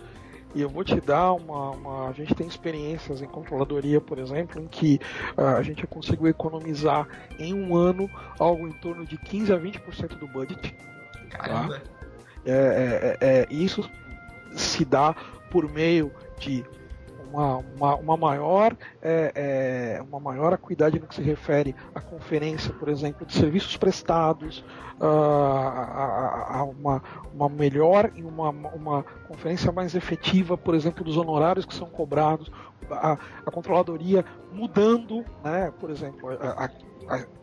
e 0.55 0.61
eu 0.61 0.69
vou 0.69 0.83
te 0.83 0.99
dar 0.99 1.33
uma, 1.33 1.71
uma, 1.71 2.09
A 2.09 2.11
gente 2.11 2.33
tem 2.33 2.47
experiências 2.47 3.21
em 3.21 3.27
controladoria, 3.27 4.01
por 4.01 4.17
exemplo, 4.17 4.61
em 4.61 4.67
que 4.67 4.99
uh, 5.37 5.57
a 5.57 5.61
gente 5.61 5.85
conseguiu 5.85 6.27
economizar 6.27 7.07
em 7.37 7.53
um 7.53 7.75
ano 7.75 8.09
algo 8.39 8.67
em 8.67 8.73
torno 8.73 9.05
de 9.05 9.17
15 9.17 9.53
a 9.53 9.59
20% 9.59 10.17
do 10.17 10.27
budget. 10.27 10.75
Caramba! 11.29 11.79
Tá? 11.79 11.99
É, 12.45 13.17
é, 13.21 13.27
é, 13.27 13.47
isso 13.49 13.87
se 14.53 14.85
dá 14.85 15.13
por 15.51 15.69
meio 15.69 16.11
de 16.39 16.63
uma, 17.31 17.57
uma, 17.57 17.95
uma, 17.95 18.17
maior, 18.17 18.75
é, 19.01 19.31
é, 19.35 20.01
uma 20.01 20.19
maior 20.19 20.53
acuidade 20.53 20.99
no 20.99 21.07
que 21.07 21.15
se 21.15 21.21
refere 21.21 21.75
à 21.93 22.01
conferência, 22.01 22.73
por 22.73 22.89
exemplo, 22.89 23.25
de 23.25 23.33
serviços 23.33 23.77
prestados, 23.77 24.63
uh, 24.99 25.05
a, 25.05 26.57
a, 26.57 26.63
uma, 26.63 27.01
uma 27.33 27.49
melhor 27.49 28.11
e 28.15 28.23
uma, 28.23 28.49
uma 28.49 29.03
conferência 29.27 29.71
mais 29.71 29.95
efetiva, 29.95 30.57
por 30.57 30.73
exemplo, 30.75 31.03
dos 31.03 31.17
honorários 31.17 31.65
que 31.65 31.75
são 31.75 31.87
cobrados, 31.87 32.51
a, 32.89 33.17
a 33.45 33.51
controladoria 33.51 34.25
mudando, 34.51 35.23
né, 35.43 35.71
por 35.79 35.89
exemplo, 35.89 36.29
a, 36.31 36.69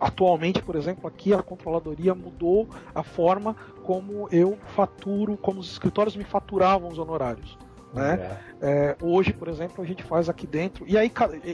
atualmente, 0.00 0.62
por 0.62 0.76
exemplo, 0.76 1.08
aqui 1.08 1.34
a 1.34 1.42
controladoria 1.42 2.14
mudou 2.14 2.68
a 2.94 3.02
forma 3.02 3.56
como 3.84 4.28
eu 4.30 4.56
faturo, 4.74 5.36
como 5.36 5.60
os 5.60 5.70
escritórios 5.70 6.16
me 6.16 6.24
faturavam 6.24 6.88
os 6.88 6.98
honorários. 6.98 7.58
Né? 7.96 8.38
É, 8.60 8.96
hoje, 9.00 9.32
por 9.32 9.48
exemplo, 9.48 9.82
a 9.82 9.86
gente 9.86 10.02
faz 10.02 10.28
aqui 10.28 10.46
dentro, 10.46 10.84
e 10.86 10.98
aí 10.98 11.10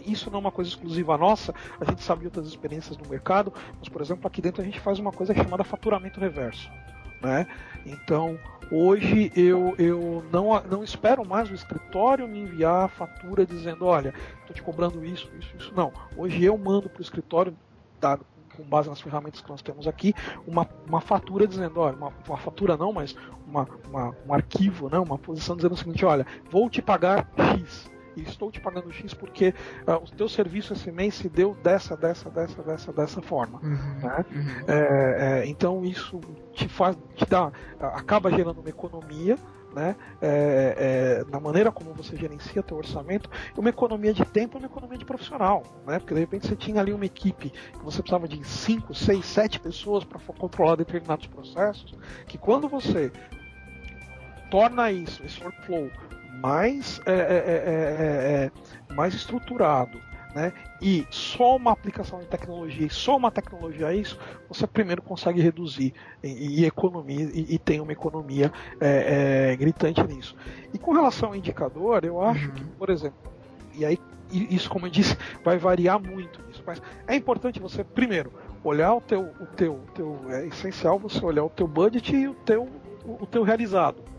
isso 0.06 0.28
não 0.30 0.38
é 0.38 0.40
uma 0.40 0.52
coisa 0.52 0.70
exclusiva 0.70 1.16
nossa, 1.16 1.54
a 1.80 1.84
gente 1.84 2.02
sabe 2.02 2.20
de 2.20 2.26
outras 2.26 2.46
experiências 2.46 2.98
no 2.98 3.08
mercado, 3.08 3.52
mas, 3.78 3.88
por 3.88 4.02
exemplo, 4.02 4.26
aqui 4.26 4.42
dentro 4.42 4.60
a 4.60 4.64
gente 4.64 4.80
faz 4.80 4.98
uma 4.98 5.12
coisa 5.12 5.34
chamada 5.34 5.62
faturamento 5.62 6.18
reverso. 6.18 6.68
Né? 7.22 7.46
Então, 7.86 8.36
hoje 8.70 9.30
eu, 9.36 9.76
eu 9.78 10.24
não, 10.32 10.60
não 10.64 10.82
espero 10.82 11.24
mais 11.24 11.48
o 11.48 11.54
escritório 11.54 12.26
me 12.26 12.40
enviar 12.40 12.86
a 12.86 12.88
fatura 12.88 13.46
dizendo: 13.46 13.86
olha, 13.86 14.12
estou 14.40 14.54
te 14.54 14.62
cobrando 14.62 15.04
isso, 15.04 15.30
isso, 15.38 15.56
isso. 15.56 15.72
Não. 15.74 15.92
Hoje 16.16 16.42
eu 16.42 16.58
mando 16.58 16.88
para 16.88 16.98
o 16.98 17.02
escritório, 17.02 17.56
dado 18.00 18.26
com 18.56 18.62
base 18.62 18.88
nas 18.88 19.00
ferramentas 19.00 19.40
que 19.40 19.48
nós 19.48 19.62
temos 19.62 19.86
aqui, 19.86 20.14
uma, 20.46 20.68
uma 20.88 21.00
fatura 21.00 21.46
dizendo, 21.46 21.80
olha, 21.80 21.96
uma, 21.96 22.12
uma 22.26 22.36
fatura 22.36 22.76
não, 22.76 22.92
mas 22.92 23.16
uma, 23.46 23.66
uma, 23.88 24.16
um 24.26 24.34
arquivo, 24.34 24.88
né, 24.88 24.98
uma 24.98 25.18
posição 25.18 25.56
dizendo 25.56 25.72
o 25.72 25.76
seguinte, 25.76 26.04
olha, 26.04 26.26
vou 26.50 26.68
te 26.68 26.80
pagar 26.80 27.28
X. 27.36 27.90
E 28.14 28.22
estou 28.22 28.50
te 28.50 28.60
pagando 28.60 28.92
X 28.92 29.14
porque 29.14 29.54
uh, 29.86 29.94
o 29.94 30.10
teu 30.10 30.28
serviço 30.28 30.74
esse 30.74 30.90
mês 30.92 31.14
se 31.14 31.28
deu 31.28 31.56
dessa, 31.62 31.96
dessa, 31.96 32.28
dessa, 32.28 32.62
dessa, 32.62 32.92
dessa 32.92 33.22
forma. 33.22 33.58
Uhum, 33.62 33.98
né? 34.02 34.24
Uhum. 34.30 34.64
É, 34.68 35.16
é, 35.40 35.46
então 35.46 35.82
isso 35.84 36.20
te 36.52 36.68
faz, 36.68 36.96
te 37.14 37.24
dá, 37.24 37.50
acaba 37.80 38.30
gerando 38.30 38.60
uma 38.60 38.68
economia 38.68 39.38
né? 39.74 39.96
É, 40.20 41.22
é, 41.24 41.30
na 41.30 41.40
maneira 41.40 41.72
como 41.72 41.92
você 41.92 42.16
gerencia 42.16 42.62
teu 42.62 42.76
orçamento, 42.76 43.30
uma 43.56 43.68
economia 43.68 44.12
de 44.12 44.24
tempo 44.24 44.58
uma 44.58 44.66
economia 44.66 44.98
de 44.98 45.04
profissional, 45.04 45.62
né? 45.86 45.98
Porque 45.98 46.14
de 46.14 46.20
repente 46.20 46.46
você 46.46 46.56
tinha 46.56 46.80
ali 46.80 46.92
uma 46.92 47.06
equipe 47.06 47.50
que 47.50 47.84
você 47.84 48.02
precisava 48.02 48.28
de 48.28 48.42
5, 48.44 48.94
6, 48.94 49.24
7 49.24 49.60
pessoas 49.60 50.04
para 50.04 50.18
controlar 50.34 50.76
determinados 50.76 51.26
processos, 51.26 51.94
que 52.26 52.38
quando 52.38 52.68
você 52.68 53.10
torna 54.50 54.90
isso, 54.90 55.24
esse 55.24 55.42
workflow, 55.42 55.90
mais, 56.40 57.00
é, 57.06 57.12
é, 57.12 58.50
é, 58.90 58.94
mais 58.94 59.14
estruturado, 59.14 59.98
né? 60.34 60.52
e 60.80 61.06
só 61.10 61.56
uma 61.56 61.72
aplicação 61.72 62.20
de 62.20 62.26
tecnologia 62.26 62.86
e 62.86 62.90
só 62.90 63.16
uma 63.16 63.30
tecnologia 63.30 63.88
a 63.88 63.94
isso, 63.94 64.18
você 64.48 64.66
primeiro 64.66 65.02
consegue 65.02 65.40
reduzir 65.40 65.92
e, 66.22 66.60
e 66.60 66.64
economia 66.64 67.30
e, 67.32 67.54
e, 67.54 67.58
tem 67.58 67.80
uma 67.80 67.92
economia 67.92 68.52
é, 68.80 69.52
é, 69.52 69.56
gritante 69.56 70.02
nisso. 70.02 70.34
E 70.72 70.78
com 70.78 70.92
relação 70.92 71.30
ao 71.30 71.36
indicador, 71.36 72.04
eu 72.04 72.20
acho 72.20 72.48
uhum. 72.48 72.54
que, 72.54 72.64
por 72.64 72.90
exemplo, 72.90 73.32
e 73.74 73.84
aí 73.84 73.98
isso, 74.30 74.70
como 74.70 74.86
eu 74.86 74.90
disse, 74.90 75.16
vai 75.44 75.58
variar 75.58 76.00
muito 76.00 76.42
nisso, 76.46 76.62
mas 76.66 76.80
é 77.06 77.14
importante 77.14 77.60
você 77.60 77.84
primeiro 77.84 78.32
olhar 78.64 78.94
o 78.94 79.00
teu, 79.00 79.30
o 79.40 79.46
teu, 79.46 79.74
o 79.74 79.86
teu 79.94 80.18
é 80.30 80.46
essencial 80.46 80.98
você 80.98 81.22
olhar 81.24 81.44
o 81.44 81.50
teu 81.50 81.66
budget 81.66 82.14
e 82.16 82.28
o 82.28 82.34
teu, 82.34 82.68
o 83.04 83.26
teu 83.26 83.42
realizado. 83.42 84.11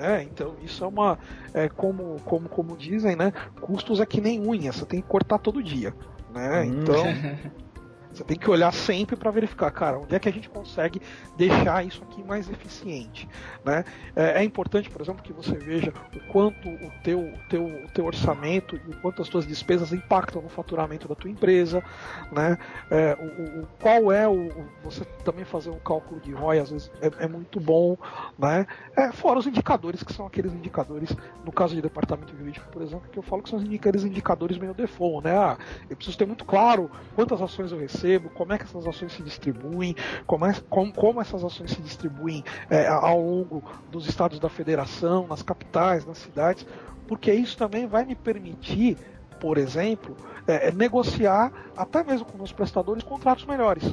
É, 0.00 0.22
então 0.22 0.56
isso 0.62 0.84
é 0.84 0.86
uma. 0.86 1.18
É, 1.52 1.68
como, 1.68 2.20
como, 2.24 2.48
como 2.48 2.76
dizem, 2.76 3.16
né? 3.16 3.32
Custos 3.60 4.00
é 4.00 4.06
que 4.06 4.20
nem 4.20 4.40
unha, 4.40 4.72
você 4.72 4.84
tem 4.84 5.00
que 5.00 5.08
cortar 5.08 5.38
todo 5.38 5.62
dia. 5.62 5.94
Né? 6.32 6.62
Hum. 6.62 6.82
Então. 6.82 7.04
Você 8.14 8.22
tem 8.22 8.38
que 8.38 8.48
olhar 8.48 8.72
sempre 8.72 9.16
para 9.16 9.28
verificar, 9.32 9.72
cara, 9.72 9.98
onde 9.98 10.14
é 10.14 10.20
que 10.20 10.28
a 10.28 10.32
gente 10.32 10.48
consegue 10.48 11.02
deixar 11.36 11.84
isso 11.84 12.00
aqui 12.04 12.22
mais 12.22 12.48
eficiente. 12.48 13.28
Né? 13.64 13.84
É, 14.14 14.40
é, 14.40 14.44
importante, 14.44 14.88
por 14.88 15.02
exemplo, 15.02 15.20
que 15.20 15.32
você 15.32 15.54
veja 15.54 15.92
o 16.14 16.20
quanto 16.30 16.68
o 16.68 16.92
teu, 17.02 17.18
o 17.18 17.38
teu, 17.50 17.64
o 17.64 17.88
teu 17.92 18.04
orçamento 18.04 18.76
e 18.76 18.90
o 18.90 19.00
quanto 19.00 19.20
as 19.20 19.26
suas 19.26 19.44
despesas 19.44 19.92
impactam 19.92 20.40
no 20.40 20.48
faturamento 20.48 21.08
da 21.08 21.16
tua 21.16 21.28
empresa. 21.28 21.82
Né? 22.30 22.56
É, 22.88 23.16
o, 23.18 23.62
o, 23.62 23.66
qual 23.80 24.12
é 24.12 24.28
o. 24.28 24.64
Você 24.84 25.04
também 25.24 25.44
fazer 25.44 25.70
um 25.70 25.80
cálculo 25.80 26.20
de 26.20 26.32
ROI, 26.32 26.60
às 26.60 26.70
vezes, 26.70 26.92
é, 27.02 27.24
é 27.24 27.26
muito 27.26 27.58
bom. 27.58 27.96
Né? 28.38 28.64
É, 28.96 29.10
fora 29.10 29.40
os 29.40 29.46
indicadores, 29.48 30.04
que 30.04 30.12
são 30.12 30.24
aqueles 30.24 30.52
indicadores, 30.52 31.10
no 31.44 31.50
caso 31.50 31.74
de 31.74 31.82
departamento 31.82 32.36
jurídico, 32.36 32.70
por 32.70 32.80
exemplo, 32.80 33.08
que 33.10 33.18
eu 33.18 33.24
falo 33.24 33.42
que 33.42 33.50
são 33.50 33.58
aqueles 33.58 34.04
indicadores 34.04 34.56
meio 34.56 34.72
default. 34.72 35.24
Né? 35.24 35.36
Ah, 35.36 35.58
eu 35.90 35.96
preciso 35.96 36.16
ter 36.16 36.26
muito 36.26 36.44
claro 36.44 36.88
quantas 37.16 37.42
ações 37.42 37.72
eu 37.72 37.78
recebo 37.78 38.03
recebo, 38.04 38.28
como 38.30 38.52
é 38.52 38.58
que 38.58 38.64
essas 38.64 38.86
ações 38.86 39.12
se 39.12 39.22
distribuem, 39.22 39.96
como, 40.26 40.44
é, 40.46 40.54
como, 40.68 40.92
como 40.92 41.20
essas 41.20 41.42
ações 41.42 41.70
se 41.70 41.80
distribuem 41.80 42.44
é, 42.68 42.86
ao 42.86 43.20
longo 43.20 43.62
dos 43.90 44.06
estados 44.06 44.38
da 44.38 44.48
federação, 44.48 45.26
nas 45.26 45.42
capitais, 45.42 46.04
nas 46.04 46.18
cidades, 46.18 46.66
porque 47.08 47.32
isso 47.32 47.56
também 47.56 47.86
vai 47.86 48.04
me 48.04 48.14
permitir, 48.14 48.98
por 49.40 49.56
exemplo, 49.56 50.16
é, 50.46 50.68
é 50.68 50.72
negociar 50.72 51.52
até 51.76 52.04
mesmo 52.04 52.26
com 52.26 52.36
meus 52.36 52.52
prestadores 52.52 53.02
contratos 53.02 53.46
melhores. 53.46 53.84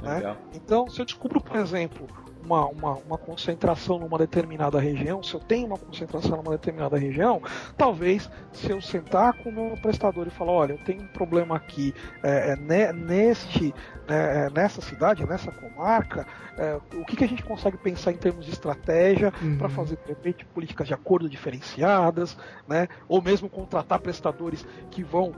Né? 0.00 0.36
Então, 0.54 0.88
se 0.88 1.00
eu 1.00 1.04
descubro, 1.04 1.40
por 1.40 1.56
exemplo, 1.56 2.06
uma, 2.46 2.66
uma, 2.66 2.92
uma, 3.06 3.18
concentração 3.18 3.98
numa 3.98 4.16
determinada 4.16 4.78
região, 4.78 5.22
se 5.22 5.34
eu 5.34 5.40
tenho 5.40 5.66
uma 5.66 5.76
concentração 5.76 6.36
numa 6.36 6.52
determinada 6.52 6.96
região, 6.96 7.42
talvez 7.76 8.30
se 8.52 8.70
eu 8.70 8.80
sentar 8.80 9.34
com 9.34 9.50
o 9.50 9.52
meu 9.52 9.76
prestador 9.76 10.26
e 10.26 10.30
falar, 10.30 10.52
olha, 10.52 10.72
eu 10.74 10.78
tenho 10.78 11.02
um 11.02 11.08
problema 11.08 11.56
aqui 11.56 11.92
é, 12.22 12.52
é, 12.52 12.92
neste, 12.92 13.74
né, 14.08 14.46
é, 14.46 14.50
nessa 14.50 14.80
cidade, 14.80 15.26
nessa 15.26 15.50
comarca, 15.50 16.26
é, 16.56 16.78
o 16.94 17.04
que, 17.04 17.16
que, 17.16 17.24
a 17.24 17.28
gente 17.28 17.42
consegue 17.42 17.76
pensar 17.76 18.12
em 18.12 18.16
termos 18.16 18.46
de 18.46 18.52
estratégia 18.52 19.32
uhum. 19.42 19.58
para 19.58 19.68
fazer, 19.68 19.96
de 19.96 20.08
repente, 20.08 20.44
políticas 20.46 20.86
de 20.86 20.94
acordo 20.94 21.28
diferenciadas, 21.28 22.36
né, 22.66 22.88
ou 23.08 23.20
mesmo 23.20 23.48
contratar 23.48 23.98
prestadores 23.98 24.64
que 24.90 25.02
vão, 25.02 25.34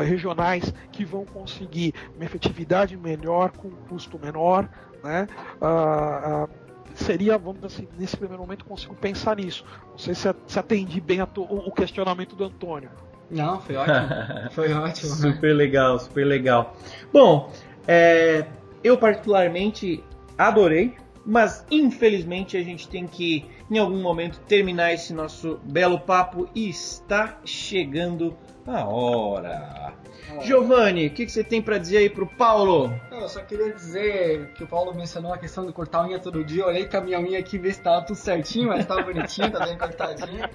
regionais, 0.00 0.72
que 0.90 1.04
vão 1.04 1.24
conseguir 1.26 1.94
uma 2.16 2.24
efetividade 2.24 2.96
melhor 2.96 3.52
com 3.52 3.68
um 3.68 3.76
custo 3.88 4.18
menor, 4.18 4.68
né? 5.02 5.26
Ah, 5.60 6.46
ah, 6.46 6.48
seria, 6.94 7.38
vamos 7.38 7.60
dizer 7.60 7.66
assim, 7.66 7.88
nesse 7.98 8.16
primeiro 8.16 8.42
momento 8.42 8.64
consigo 8.64 8.94
pensar 8.94 9.36
nisso. 9.36 9.64
Não 9.90 9.98
sei 9.98 10.14
se, 10.14 10.34
se 10.46 10.58
atendi 10.58 11.00
bem 11.00 11.24
to, 11.26 11.42
o, 11.42 11.68
o 11.68 11.72
questionamento 11.72 12.34
do 12.34 12.44
Antônio. 12.44 12.90
Não, 13.30 13.60
foi 13.60 13.76
ótimo. 13.76 13.96
foi 14.52 14.72
ótimo. 14.72 15.14
super 15.14 15.54
legal, 15.54 15.98
super 15.98 16.26
legal. 16.26 16.76
Bom, 17.12 17.52
é, 17.86 18.46
eu 18.82 18.96
particularmente 18.96 20.02
adorei, 20.36 20.96
mas 21.24 21.64
infelizmente 21.70 22.56
a 22.56 22.62
gente 22.62 22.88
tem 22.88 23.06
que, 23.06 23.44
em 23.70 23.78
algum 23.78 24.00
momento, 24.00 24.40
terminar 24.40 24.92
esse 24.92 25.12
nosso 25.12 25.60
belo 25.64 26.00
papo 26.00 26.48
e 26.54 26.68
está 26.68 27.38
chegando 27.44 28.36
a 28.70 28.84
hora. 28.84 29.94
Giovanni, 30.42 31.06
o 31.06 31.10
que, 31.10 31.26
que, 31.26 31.32
você 31.32 31.42
tem 31.42 31.60
para 31.60 31.78
dizer 31.78 31.98
aí 31.98 32.10
pro 32.10 32.26
Paulo? 32.26 32.92
Eu 33.10 33.28
só 33.28 33.40
queria 33.40 33.72
dizer 33.72 34.52
que 34.52 34.62
o 34.62 34.66
Paulo 34.66 34.94
mencionou 34.94 35.32
a 35.32 35.38
questão 35.38 35.66
de 35.66 35.72
cortar 35.72 36.04
unha 36.04 36.18
todo 36.18 36.44
dia. 36.44 36.62
Eu 36.62 36.68
olhei 36.68 36.86
com 36.86 36.96
a 36.96 37.00
minha 37.00 37.18
unha 37.18 37.38
aqui 37.38 37.58
ver 37.58 37.72
se 37.72 37.82
tava 37.82 38.04
tudo 38.04 38.16
certinho, 38.16 38.68
mas 38.68 38.86
tava 38.86 39.02
bonitinho, 39.02 39.50
tá 39.50 39.64
bem 39.64 39.76
cortadinho. 39.76 40.48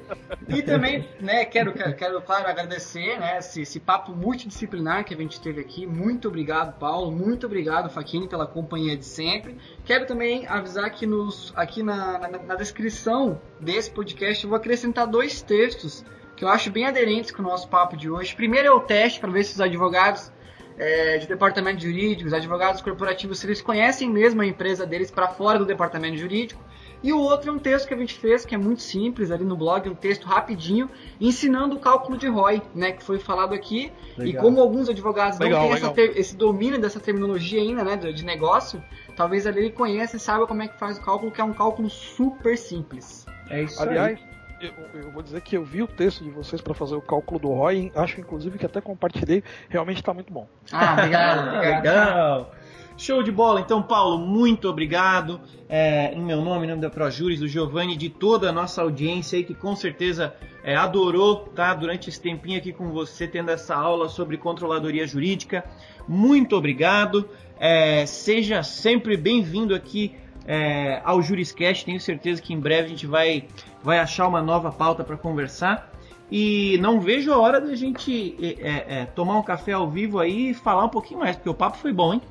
E 0.48 0.62
também, 0.62 1.08
né, 1.20 1.44
quero, 1.46 1.74
quero, 1.74 1.96
quero 1.96 2.22
claro, 2.22 2.48
agradecer, 2.48 3.20
né, 3.20 3.40
esse, 3.40 3.62
esse, 3.62 3.80
papo 3.80 4.14
multidisciplinar 4.14 5.04
que 5.04 5.14
a 5.14 5.18
gente 5.18 5.42
teve 5.42 5.62
aqui. 5.62 5.86
Muito 5.86 6.28
obrigado, 6.28 6.78
Paulo. 6.78 7.12
Muito 7.12 7.46
obrigado, 7.46 7.90
Faquini, 7.90 8.28
pela 8.28 8.46
companhia 8.46 8.96
de 8.96 9.06
sempre. 9.06 9.58
Quero 9.84 10.06
também 10.06 10.48
avisar 10.48 10.90
que 10.92 11.06
nos, 11.06 11.52
aqui 11.56 11.84
na, 11.84 12.20
na, 12.20 12.28
na 12.30 12.56
descrição 12.56 13.42
desse 13.60 13.92
podcast 13.92 14.44
eu 14.44 14.50
vou 14.50 14.58
acrescentar 14.58 15.08
dois 15.08 15.42
textos 15.42 16.06
que 16.44 16.46
eu 16.46 16.50
acho 16.50 16.70
bem 16.70 16.86
aderentes 16.86 17.32
com 17.32 17.42
o 17.42 17.46
nosso 17.46 17.70
papo 17.70 17.96
de 17.96 18.10
hoje. 18.10 18.36
Primeiro 18.36 18.68
é 18.68 18.72
o 18.72 18.82
teste 18.82 19.18
para 19.18 19.32
ver 19.32 19.46
se 19.46 19.54
os 19.54 19.62
advogados 19.62 20.30
é, 20.78 21.18
de 21.18 21.26
departamento 21.26 21.82
jurídico, 21.82 22.28
os 22.28 22.34
advogados 22.34 22.82
corporativos, 22.82 23.40
se 23.40 23.48
eles 23.48 23.62
conhecem 23.62 24.10
mesmo 24.10 24.42
a 24.42 24.46
empresa 24.46 24.86
deles 24.86 25.10
para 25.10 25.30
fora 25.30 25.58
do 25.58 25.66
departamento 25.66 26.18
jurídico. 26.18 26.62
E 27.02 27.14
o 27.14 27.20
outro 27.20 27.50
é 27.50 27.54
um 27.54 27.60
texto 27.60 27.88
que 27.88 27.94
a 27.94 27.98
gente 27.98 28.16
fez, 28.16 28.46
que 28.46 28.54
é 28.56 28.58
muito 28.58 28.82
simples, 28.82 29.32
ali 29.32 29.46
no 29.46 29.56
blog, 29.56 29.90
um 29.90 29.96
texto 29.96 30.26
rapidinho, 30.26 30.90
ensinando 31.20 31.76
o 31.76 31.80
cálculo 31.80 32.18
de 32.18 32.28
ROI, 32.28 32.62
né, 32.76 32.92
que 32.92 33.04
foi 33.04 33.20
falado 33.20 33.54
aqui. 33.54 33.92
Legal. 34.18 34.28
E 34.28 34.46
como 34.46 34.60
alguns 34.60 34.90
advogados 34.90 35.40
legal, 35.40 35.70
não 35.70 35.94
têm 35.94 35.94
ter, 35.94 36.18
esse 36.18 36.36
domínio 36.36 36.80
dessa 36.80 37.00
terminologia 37.00 37.62
ainda, 37.62 37.84
né, 37.84 37.96
de 37.96 38.26
negócio, 38.26 38.84
talvez 39.16 39.48
ali 39.48 39.60
ele 39.60 39.72
conheça 39.72 40.18
e 40.18 40.20
saiba 40.20 40.46
como 40.46 40.62
é 40.62 40.68
que 40.68 40.78
faz 40.78 40.98
o 40.98 41.02
cálculo, 41.02 41.32
que 41.32 41.40
é 41.40 41.44
um 41.44 41.54
cálculo 41.54 41.90
super 41.90 42.58
simples. 42.58 43.26
É 43.50 43.64
isso 43.64 43.82
Aliás, 43.82 44.18
aí 44.18 44.33
eu, 44.66 45.02
eu, 45.02 45.12
vou 45.12 45.22
dizer 45.22 45.42
que 45.42 45.58
eu 45.58 45.64
vi 45.64 45.82
o 45.82 45.88
texto 45.88 46.24
de 46.24 46.30
vocês 46.30 46.62
para 46.62 46.74
fazer 46.74 46.96
o 46.96 47.02
cálculo 47.02 47.40
do 47.40 47.50
ROI, 47.50 47.92
acho 47.96 48.20
inclusive 48.20 48.58
que 48.58 48.66
até 48.66 48.80
compartilhei, 48.80 49.44
realmente 49.70 49.98
está 49.98 50.14
muito 50.14 50.32
bom. 50.32 50.48
Ah, 50.72 50.94
obrigado, 51.00 51.60
legal. 51.60 52.52
Show 52.96 53.24
de 53.24 53.32
bola. 53.32 53.60
Então, 53.60 53.82
Paulo, 53.82 54.20
muito 54.20 54.70
obrigado. 54.70 55.42
É, 55.68 56.14
em 56.14 56.22
meu 56.22 56.42
nome, 56.42 56.66
em 56.66 56.70
nome 56.70 56.82
da 56.82 56.90
ProJuris, 56.90 57.40
do 57.40 57.48
Giovanni, 57.48 57.98
de 57.98 58.08
toda 58.08 58.50
a 58.50 58.52
nossa 58.52 58.82
audiência 58.82 59.38
aí 59.38 59.44
que 59.44 59.56
com 59.56 59.76
certeza 59.76 60.36
é, 60.64 60.76
adorou 60.76 61.48
estar 61.50 61.70
tá, 61.70 61.74
durante 61.74 62.10
esse 62.10 62.22
tempinho 62.22 62.60
aqui 62.60 62.72
com 62.72 62.90
você, 62.90 63.28
tendo 63.28 63.50
essa 63.50 63.76
aula 63.76 64.08
sobre 64.08 64.38
controladoria 64.38 65.08
jurídica. 65.08 65.66
Muito 66.08 66.56
obrigado. 66.56 67.28
É, 67.60 68.06
seja 68.06 68.62
sempre 68.62 69.18
bem-vindo 69.18 69.74
aqui 69.74 70.16
é, 70.46 71.02
ao 71.04 71.22
Juriscast. 71.22 71.86
Tenho 71.86 72.00
certeza 72.00 72.42
que 72.42 72.54
em 72.54 72.60
breve 72.60 72.86
a 72.86 72.90
gente 72.90 73.08
vai, 73.08 73.46
vai 73.84 74.00
achar 74.00 74.28
uma 74.28 74.42
nova 74.42 74.72
pauta 74.72 75.04
para 75.04 75.18
conversar. 75.18 75.92
E 76.32 76.80
não 76.80 77.00
vejo 77.00 77.32
a 77.32 77.38
hora 77.38 77.62
da 77.62 77.76
gente 77.76 78.36
é, 78.60 79.02
é, 79.02 79.06
tomar 79.06 79.38
um 79.38 79.44
café 79.44 79.74
ao 79.74 79.88
vivo 79.90 80.20
aí 80.20 80.50
e 80.50 80.54
falar 80.54 80.86
um 80.86 80.90
pouquinho 80.90 81.20
mais, 81.20 81.36
porque 81.36 81.50
o 81.50 81.54
papo 81.54 81.78
foi 81.78 81.94
bom, 81.94 82.14
hein? 82.14 82.22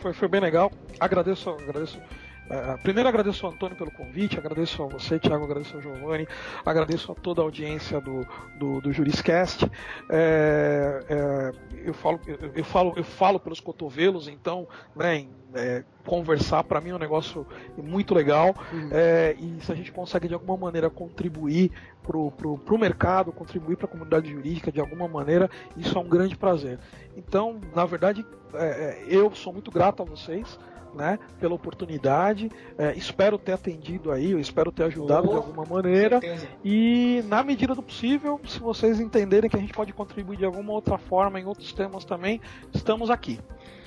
Foi, 0.00 0.12
foi 0.12 0.28
bem 0.28 0.40
legal. 0.40 0.70
Agradeço, 1.00 1.50
agradeço 1.50 1.98
Uh, 2.46 2.78
primeiro 2.82 3.08
agradeço 3.08 3.44
ao 3.44 3.52
Antônio 3.52 3.76
pelo 3.76 3.90
convite, 3.90 4.38
agradeço 4.38 4.82
a 4.82 4.86
você, 4.86 5.18
Thiago, 5.18 5.44
agradeço 5.44 5.76
ao 5.76 5.82
Giovanni, 5.82 6.28
agradeço 6.64 7.10
a 7.10 7.14
toda 7.14 7.40
a 7.40 7.44
audiência 7.44 8.00
do, 8.00 8.26
do, 8.56 8.80
do 8.80 8.92
Juriscast. 8.92 9.68
É, 10.08 11.04
é, 11.08 11.52
eu, 11.84 11.94
falo, 11.94 12.20
eu, 12.26 12.52
eu, 12.54 12.64
falo, 12.64 12.92
eu 12.96 13.04
falo 13.04 13.40
pelos 13.40 13.58
cotovelos, 13.58 14.28
então, 14.28 14.68
né, 14.94 15.26
é, 15.54 15.82
conversar 16.04 16.62
para 16.64 16.80
mim 16.80 16.90
é 16.90 16.94
um 16.94 16.98
negócio 16.98 17.46
muito 17.76 18.14
legal. 18.14 18.54
Uhum. 18.72 18.90
É, 18.92 19.34
e 19.38 19.58
se 19.60 19.72
a 19.72 19.74
gente 19.74 19.90
consegue 19.90 20.28
de 20.28 20.34
alguma 20.34 20.56
maneira 20.56 20.88
contribuir 20.88 21.72
pro, 22.02 22.30
pro, 22.30 22.58
pro 22.58 22.78
mercado, 22.78 23.32
contribuir 23.32 23.76
para 23.76 23.86
a 23.86 23.88
comunidade 23.88 24.30
jurídica 24.30 24.70
de 24.70 24.80
alguma 24.80 25.08
maneira, 25.08 25.50
isso 25.76 25.96
é 25.98 26.00
um 26.00 26.08
grande 26.08 26.36
prazer. 26.36 26.78
Então, 27.16 27.60
na 27.74 27.84
verdade, 27.84 28.24
é, 28.54 28.66
é, 28.66 29.04
eu 29.08 29.34
sou 29.34 29.52
muito 29.52 29.70
grato 29.70 30.02
a 30.02 30.06
vocês 30.06 30.58
né, 30.96 31.18
pela 31.38 31.54
oportunidade. 31.54 32.50
É, 32.78 32.94
espero 32.94 33.38
ter 33.38 33.52
atendido 33.52 34.10
aí, 34.10 34.32
eu 34.32 34.40
espero 34.40 34.72
ter 34.72 34.84
ajudado 34.84 35.28
oh, 35.28 35.30
de 35.30 35.36
alguma 35.36 35.64
maneira. 35.64 36.20
E 36.64 37.22
na 37.28 37.42
medida 37.42 37.74
do 37.74 37.82
possível, 37.82 38.40
se 38.46 38.58
vocês 38.58 38.98
entenderem 38.98 39.48
que 39.48 39.56
a 39.56 39.60
gente 39.60 39.72
pode 39.72 39.92
contribuir 39.92 40.38
de 40.38 40.44
alguma 40.44 40.72
outra 40.72 40.98
forma 40.98 41.38
em 41.38 41.44
outros 41.44 41.72
temas 41.72 42.04
também, 42.04 42.40
estamos 42.74 43.10
aqui. 43.10 43.38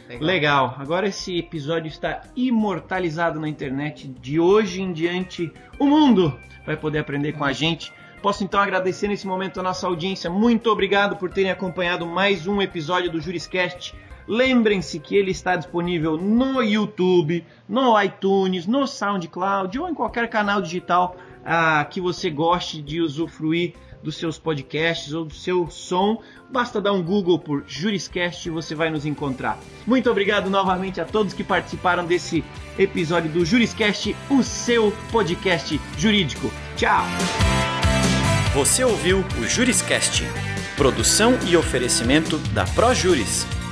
Legal. 0.08 0.28
Legal. 0.28 0.76
Agora 0.80 1.08
esse 1.08 1.38
episódio 1.38 1.88
está 1.88 2.22
imortalizado 2.36 3.40
na 3.40 3.48
internet. 3.48 4.08
De 4.08 4.40
hoje 4.40 4.82
em 4.82 4.92
diante, 4.92 5.52
o 5.78 5.86
mundo 5.86 6.38
vai 6.66 6.76
poder 6.76 7.00
aprender 7.00 7.34
com 7.34 7.44
a 7.44 7.52
gente. 7.52 7.94
Posso 8.22 8.44
então 8.44 8.60
agradecer 8.60 9.08
nesse 9.08 9.26
momento 9.26 9.60
a 9.60 9.64
nossa 9.64 9.88
audiência. 9.88 10.30
Muito 10.30 10.70
obrigado 10.70 11.16
por 11.16 11.30
terem 11.30 11.52
acompanhado 11.52 12.06
mais 12.06 12.48
um 12.48 12.62
episódio 12.62 13.12
do 13.12 13.22
Juriscast. 13.22 13.96
Lembrem-se 14.30 15.00
que 15.00 15.16
ele 15.16 15.32
está 15.32 15.56
disponível 15.56 16.16
no 16.16 16.62
YouTube, 16.62 17.44
no 17.68 18.00
iTunes, 18.00 18.68
no 18.68 18.86
SoundCloud 18.86 19.80
ou 19.80 19.90
em 19.90 19.94
qualquer 19.96 20.30
canal 20.30 20.62
digital 20.62 21.18
ah, 21.44 21.84
que 21.90 22.00
você 22.00 22.30
goste 22.30 22.80
de 22.80 23.02
usufruir 23.02 23.74
dos 24.04 24.18
seus 24.18 24.38
podcasts 24.38 25.14
ou 25.14 25.26
do 25.26 25.34
seu 25.34 25.68
som, 25.72 26.22
basta 26.52 26.80
dar 26.80 26.94
um 26.94 27.02
Google 27.02 27.40
por 27.40 27.64
Juriscast 27.66 28.48
e 28.48 28.52
você 28.52 28.76
vai 28.76 28.92
nos 28.92 29.04
encontrar. 29.04 29.58
Muito 29.88 30.12
obrigado 30.12 30.48
novamente 30.48 31.02
a 31.02 31.06
todos 31.06 31.34
que 31.34 31.44
participaram 31.44 32.06
desse 32.06 32.44
episódio 32.78 33.32
do 33.32 33.44
Juriscast, 33.44 34.16
o 34.30 34.44
seu 34.44 34.94
podcast 35.12 35.82
jurídico. 35.98 36.52
Tchau! 36.78 37.04
Você 38.54 38.84
ouviu 38.84 39.26
o 39.42 39.48
Juriscast, 39.48 40.24
produção 40.78 41.34
e 41.48 41.58
oferecimento 41.58 42.38
da 42.54 42.64
ProJuris, 42.66 43.46